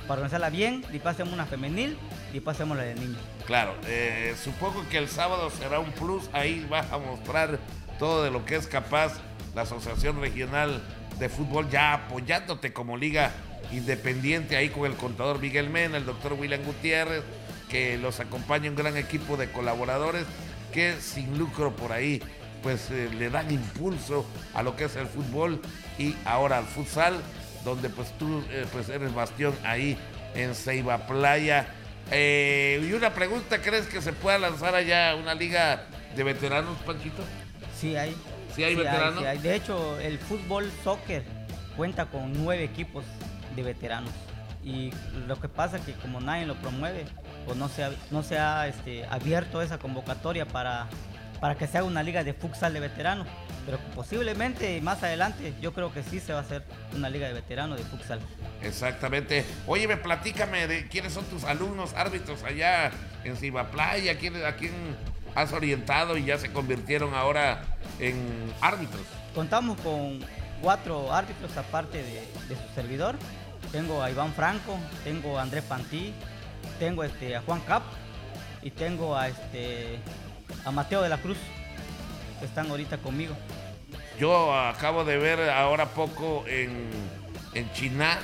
para 0.09 0.23
organizarla 0.23 0.49
bien, 0.51 0.83
después 0.91 1.15
hacemos 1.15 1.35
una 1.35 1.47
femenil 1.47 1.97
y 2.31 2.35
después 2.35 2.57
hacemos 2.57 2.77
la 2.77 2.85
de 2.85 2.95
niños. 2.95 3.21
Claro, 3.47 3.75
eh, 3.87 4.35
supongo 4.43 4.85
que 4.89 4.99
el 4.99 5.09
sábado 5.09 5.51
será 5.51 5.79
un 5.79 5.93
plus. 5.93 6.29
Ahí 6.33 6.67
vas 6.69 6.91
a 6.91 6.99
mostrar 6.99 7.59
todo 7.99 8.25
de 8.25 8.31
lo 8.31 8.45
que 8.45 8.57
es 8.57 8.67
capaz 8.67 9.13
la 9.55 9.63
Asociación 9.63 10.21
Regional 10.21 10.83
de 11.19 11.29
Fútbol, 11.29 11.69
ya 11.69 11.93
apoyándote 11.93 12.73
como 12.73 12.97
liga 12.97 13.33
independiente 13.71 14.57
ahí 14.57 14.71
con 14.71 14.87
el 14.87 14.97
contador 14.97 15.41
Miguel 15.41 15.69
Mena, 15.69 15.99
el 15.99 16.07
doctor 16.07 16.33
William 16.33 16.63
Gutiérrez, 16.65 17.23
que 17.69 17.99
los 17.99 18.19
acompaña 18.21 18.71
un 18.71 18.77
gran 18.77 18.97
equipo 18.97 19.37
de 19.37 19.51
colaboradores 19.51 20.25
que 20.73 20.97
sin 21.01 21.39
lucro 21.39 21.75
por 21.77 21.93
ahí 21.93 22.23
pues 22.63 22.91
eh, 22.91 23.09
le 23.17 23.31
dan 23.31 23.51
impulso 23.51 24.27
a 24.55 24.63
lo 24.63 24.75
que 24.77 24.85
es 24.85 24.97
el 24.97 25.07
fútbol 25.07 25.61
y 25.99 26.15
ahora 26.25 26.59
al 26.59 26.65
futsal, 26.65 27.21
donde 27.69 27.91
pues 27.91 28.17
tú 28.19 28.43
eh, 28.51 28.67
pues 28.73 28.89
eres 28.89 29.15
bastión 29.15 29.55
ahí 29.65 29.97
en 30.35 30.55
Ceiba 30.55 31.07
Playa. 31.07 31.67
Eh, 32.11 32.87
y 32.89 32.93
una 32.93 33.13
pregunta, 33.13 33.61
¿crees 33.61 33.87
que 33.87 34.01
se 34.01 34.13
pueda 34.13 34.39
lanzar 34.39 34.75
allá 34.75 35.15
una 35.15 35.35
liga 35.35 35.85
de 36.17 36.25
veteranos, 36.25 36.77
Panchito? 36.87 37.23
Sí 37.79 37.97
hay. 37.97 38.17
Sí 38.55 38.65
hay 38.65 38.75
veteranos. 38.75 39.21
sí 39.21 39.27
hay. 39.27 39.39
De 39.39 39.55
hecho, 39.55 39.99
el 40.01 40.19
fútbol 40.19 40.71
soccer 40.83 41.23
cuenta 41.77 42.07
con 42.07 42.33
nueve 42.33 42.65
equipos 42.65 43.05
de 43.55 43.63
veteranos. 43.63 44.13
Y 44.65 44.91
lo 45.27 45.41
que 45.41 45.49
pasa 45.49 45.77
es 45.77 45.83
que 45.83 45.93
como 45.93 46.21
nadie 46.21 46.47
lo 46.47 46.55
promueve, 46.57 47.05
pues 47.47 47.57
no 47.57 47.69
se 47.69 47.85
ha, 47.85 47.93
no 48.11 48.23
se 48.23 48.39
ha 48.39 48.67
este, 48.67 49.05
abierto 49.07 49.63
esa 49.63 49.79
convocatoria 49.79 50.47
para, 50.47 50.89
para 51.41 51.57
que 51.57 51.67
se 51.67 51.79
haga 51.79 51.87
una 51.87 52.03
liga 52.03 52.25
de 52.25 52.35
futsal 52.35 52.73
de 52.73 52.81
veteranos. 52.81 53.27
Pero 53.65 53.79
posiblemente 53.95 54.81
más 54.81 55.03
adelante 55.03 55.53
yo 55.61 55.73
creo 55.73 55.93
que 55.93 56.03
sí 56.03 56.21
se 56.21 56.33
va 56.33 56.39
a 56.41 56.43
hacer 56.43 56.65
una 56.97 57.11
liga 57.11 57.27
de 57.29 57.35
veteranos 57.35 57.79
de 57.79 57.85
futsal. 57.85 58.21
Exactamente. 58.63 59.45
Oye, 59.67 59.87
me 59.87 59.97
platícame 59.97 60.67
de 60.67 60.89
quiénes 60.89 61.13
son 61.13 61.25
tus 61.27 61.45
alumnos 61.45 61.93
árbitros 61.95 62.43
allá 62.45 62.91
en 63.25 63.37
Ciba 63.37 63.71
Playa, 63.71 64.19
¿quién, 64.19 64.45
a 64.45 64.57
quién 64.57 64.73
has 65.35 65.53
orientado 65.53 66.17
y 66.17 66.25
ya 66.25 66.39
se 66.39 66.53
convirtieron 66.53 67.15
ahora 67.15 67.63
en 68.01 68.53
árbitros. 68.61 69.03
Contamos 69.35 69.81
con 69.81 70.21
cuatro 70.61 71.13
árbitros 71.13 71.57
aparte 71.57 72.03
de, 72.03 72.21
de 72.49 72.57
su 72.57 72.75
servidor. 72.75 73.17
Tengo 73.73 74.03
a 74.03 74.11
Iván 74.11 74.33
Franco, 74.33 74.79
tengo 75.05 75.39
a 75.39 75.43
Andrés 75.43 75.65
Pantí, 75.65 76.13
tengo 76.79 77.05
este, 77.05 77.37
a 77.37 77.43
Juan 77.43 77.61
Cap 77.61 77.83
y 78.63 78.71
tengo 78.71 79.17
a, 79.17 79.29
este, 79.29 79.99
a 80.65 80.71
Mateo 80.71 81.03
de 81.03 81.09
la 81.09 81.19
Cruz, 81.19 81.39
que 82.39 82.47
están 82.47 82.71
ahorita 82.71 82.99
conmigo. 82.99 83.35
Yo 84.19 84.55
acabo 84.55 85.05
de 85.05 85.17
ver 85.17 85.51
ahora 85.51 85.87
poco 85.87 86.45
en, 86.47 86.91
en 87.55 87.73
China 87.73 88.19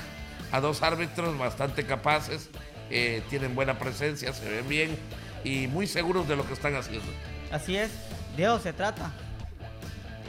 a 0.52 0.60
dos 0.60 0.82
árbitros 0.82 1.36
bastante 1.38 1.84
capaces, 1.84 2.50
eh, 2.90 3.22
tienen 3.30 3.54
buena 3.54 3.78
presencia, 3.78 4.32
se 4.32 4.48
ven 4.48 4.68
bien 4.68 4.98
y 5.42 5.66
muy 5.66 5.86
seguros 5.86 6.28
de 6.28 6.36
lo 6.36 6.46
que 6.46 6.54
están 6.54 6.74
haciendo. 6.74 7.06
Así 7.52 7.76
es, 7.76 7.90
de 8.36 8.44
eso 8.44 8.58
se 8.58 8.72
trata. 8.72 9.12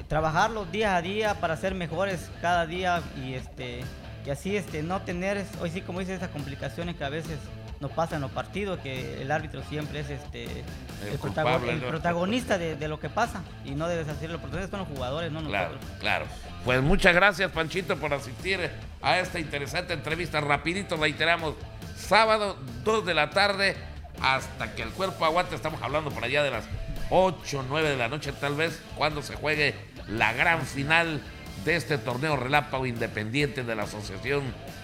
Trabajarlos 0.07 0.71
día 0.71 0.95
a 0.95 1.01
día 1.01 1.35
para 1.39 1.57
ser 1.57 1.73
mejores 1.73 2.29
cada 2.41 2.65
día 2.67 3.01
y 3.23 3.33
este 3.33 3.83
y 4.25 4.29
así 4.29 4.55
este 4.55 4.81
no 4.81 5.01
tener 5.01 5.43
hoy 5.61 5.69
sí 5.69 5.81
como 5.81 5.99
dice 5.99 6.15
esas 6.15 6.29
complicaciones 6.29 6.95
que 6.95 7.03
a 7.03 7.09
veces 7.09 7.37
nos 7.79 7.91
pasan 7.91 8.17
en 8.17 8.21
los 8.23 8.31
partidos 8.31 8.79
que 8.79 9.21
el 9.21 9.31
árbitro 9.31 9.61
siempre 9.69 9.99
es 10.01 10.09
este 10.09 10.45
el, 10.45 11.19
protago- 11.19 11.19
culpable, 11.19 11.71
el 11.73 11.81
¿no? 11.81 11.87
protagonista 11.87 12.57
de, 12.57 12.75
de 12.75 12.87
lo 12.87 12.99
que 12.99 13.09
pasa 13.09 13.41
y 13.65 13.71
no 13.71 13.87
debes 13.87 14.07
hacerlo 14.07 14.39
porque 14.39 14.67
son 14.67 14.79
los 14.79 14.87
jugadores 14.87 15.31
no 15.31 15.43
Claro, 15.43 15.73
nosotros 15.73 15.97
claro. 15.99 16.25
Pues 16.63 16.81
muchas 16.81 17.13
gracias, 17.13 17.51
Panchito, 17.51 17.95
por 17.97 18.13
asistir 18.13 18.71
a 19.01 19.19
esta 19.19 19.39
interesante 19.39 19.93
entrevista. 19.93 20.41
Rapidito, 20.41 20.97
reiteramos, 20.97 21.53
sábado, 21.95 22.57
2 22.83 23.05
de 23.05 23.13
la 23.13 23.29
tarde, 23.29 23.75
hasta 24.21 24.73
que 24.73 24.81
el 24.81 24.89
cuerpo 24.89 25.25
aguante. 25.25 25.53
Estamos 25.55 25.79
hablando 25.83 26.09
por 26.09 26.23
allá 26.23 26.41
de 26.41 26.49
las 26.49 26.65
8, 27.11 27.65
9 27.69 27.89
de 27.89 27.97
la 27.97 28.07
noche, 28.07 28.31
tal 28.31 28.55
vez, 28.55 28.81
cuando 28.95 29.21
se 29.21 29.35
juegue 29.35 29.75
la 30.07 30.33
gran 30.33 30.63
final 30.65 31.21
de 31.65 31.75
este 31.75 31.99
torneo 31.99 32.35
relámpago 32.35 32.87
independiente 32.87 33.63
de 33.63 33.75
la 33.75 33.83
Asociación 33.83 34.41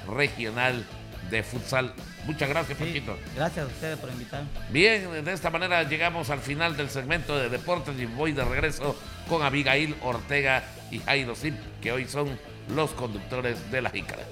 Regional 0.08 0.86
de 1.32 1.42
Futsal. 1.42 1.94
Muchas 2.26 2.50
gracias, 2.50 2.78
Panchito. 2.78 3.18
gracias 3.36 3.66
a 3.66 3.68
ustedes 3.68 3.98
por 3.98 4.10
invitarme 4.10 4.48
Bien, 4.70 5.26
de 5.26 5.34
esta 5.34 5.50
manera 5.50 5.84
llegamos 5.84 6.30
al 6.30 6.40
final 6.40 6.78
del 6.78 6.90
segmento 6.90 7.38
de 7.38 7.50
deportes 7.50 8.00
y 8.00 8.06
voy 8.06 8.32
de 8.32 8.46
regreso 8.46 8.96
con 9.28 9.42
Abigail 9.42 9.96
Ortega 10.02 10.64
y 10.92 11.00
Jairo 11.00 11.36
Zip, 11.36 11.56
que 11.82 11.92
hoy 11.92 12.06
son 12.06 12.38
los 12.70 12.92
conductores 12.92 13.72
de 13.72 13.82
la 13.82 13.90
Jícara. 13.90 14.24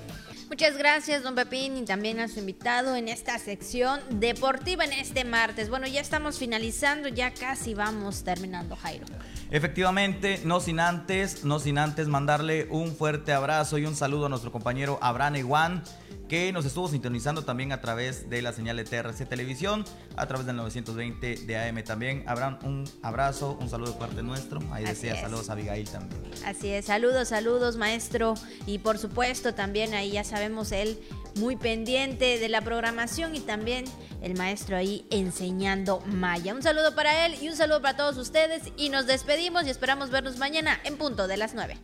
Muchas 0.49 0.77
gracias, 0.77 1.21
don 1.21 1.35
Pepín, 1.35 1.77
y 1.77 1.85
también 1.85 2.19
a 2.19 2.27
su 2.27 2.39
invitado 2.39 2.95
en 2.95 3.07
esta 3.07 3.37
sección 3.37 4.01
deportiva 4.09 4.83
en 4.83 4.93
este 4.93 5.23
martes. 5.23 5.69
Bueno, 5.69 5.85
ya 5.85 6.01
estamos 6.01 6.39
finalizando, 6.39 7.07
ya 7.07 7.31
casi 7.31 7.75
vamos 7.75 8.23
terminando, 8.23 8.75
Jairo. 8.75 9.05
Efectivamente, 9.51 10.41
no 10.45 10.59
sin 10.59 10.79
antes, 10.79 11.45
no 11.45 11.59
sin 11.59 11.77
antes 11.77 12.07
mandarle 12.07 12.67
un 12.71 12.95
fuerte 12.95 13.31
abrazo 13.31 13.77
y 13.77 13.85
un 13.85 13.95
saludo 13.95 14.25
a 14.25 14.29
nuestro 14.29 14.51
compañero 14.51 14.97
Abraham 15.03 15.35
Iguán, 15.35 15.83
que 16.27 16.51
nos 16.51 16.65
estuvo 16.65 16.87
sintonizando 16.87 17.43
también 17.43 17.71
a 17.71 17.81
través 17.81 18.29
de 18.29 18.41
la 18.41 18.53
señal 18.53 18.77
de 18.77 18.83
TRC 18.83 19.27
Televisión, 19.27 19.83
a 20.15 20.27
través 20.27 20.45
del 20.45 20.55
920 20.57 21.37
de 21.45 21.57
AM 21.57 21.83
también. 21.83 22.23
Habrán 22.27 22.59
un 22.63 22.85
abrazo, 23.01 23.57
un 23.59 23.69
saludo 23.69 23.93
de 23.93 23.99
parte 23.99 24.21
nuestro. 24.21 24.59
Ahí 24.71 24.83
Así 24.83 24.93
decía 24.93 25.13
es. 25.15 25.21
saludos 25.21 25.49
a 25.49 25.53
Abigail 25.53 25.89
también. 25.89 26.21
Así 26.45 26.69
es, 26.69 26.85
saludos, 26.85 27.29
saludos 27.29 27.77
maestro 27.77 28.35
y 28.67 28.77
por 28.79 28.97
supuesto 28.99 29.53
también 29.55 29.93
ahí 29.93 30.11
ya 30.11 30.23
sabemos 30.23 30.71
él 30.71 30.99
muy 31.35 31.55
pendiente 31.55 32.37
de 32.37 32.49
la 32.49 32.61
programación 32.61 33.35
y 33.35 33.39
también 33.39 33.85
el 34.21 34.35
maestro 34.35 34.75
ahí 34.77 35.05
enseñando 35.09 36.01
maya. 36.05 36.53
Un 36.53 36.61
saludo 36.61 36.93
para 36.95 37.25
él 37.25 37.35
y 37.41 37.49
un 37.49 37.55
saludo 37.55 37.81
para 37.81 37.97
todos 37.97 38.17
ustedes 38.17 38.63
y 38.77 38.89
nos 38.89 39.07
despedimos 39.07 39.65
y 39.65 39.69
esperamos 39.69 40.09
vernos 40.09 40.37
mañana 40.37 40.79
en 40.83 40.97
punto 40.97 41.27
de 41.27 41.37
las 41.37 41.53
9. 41.53 41.77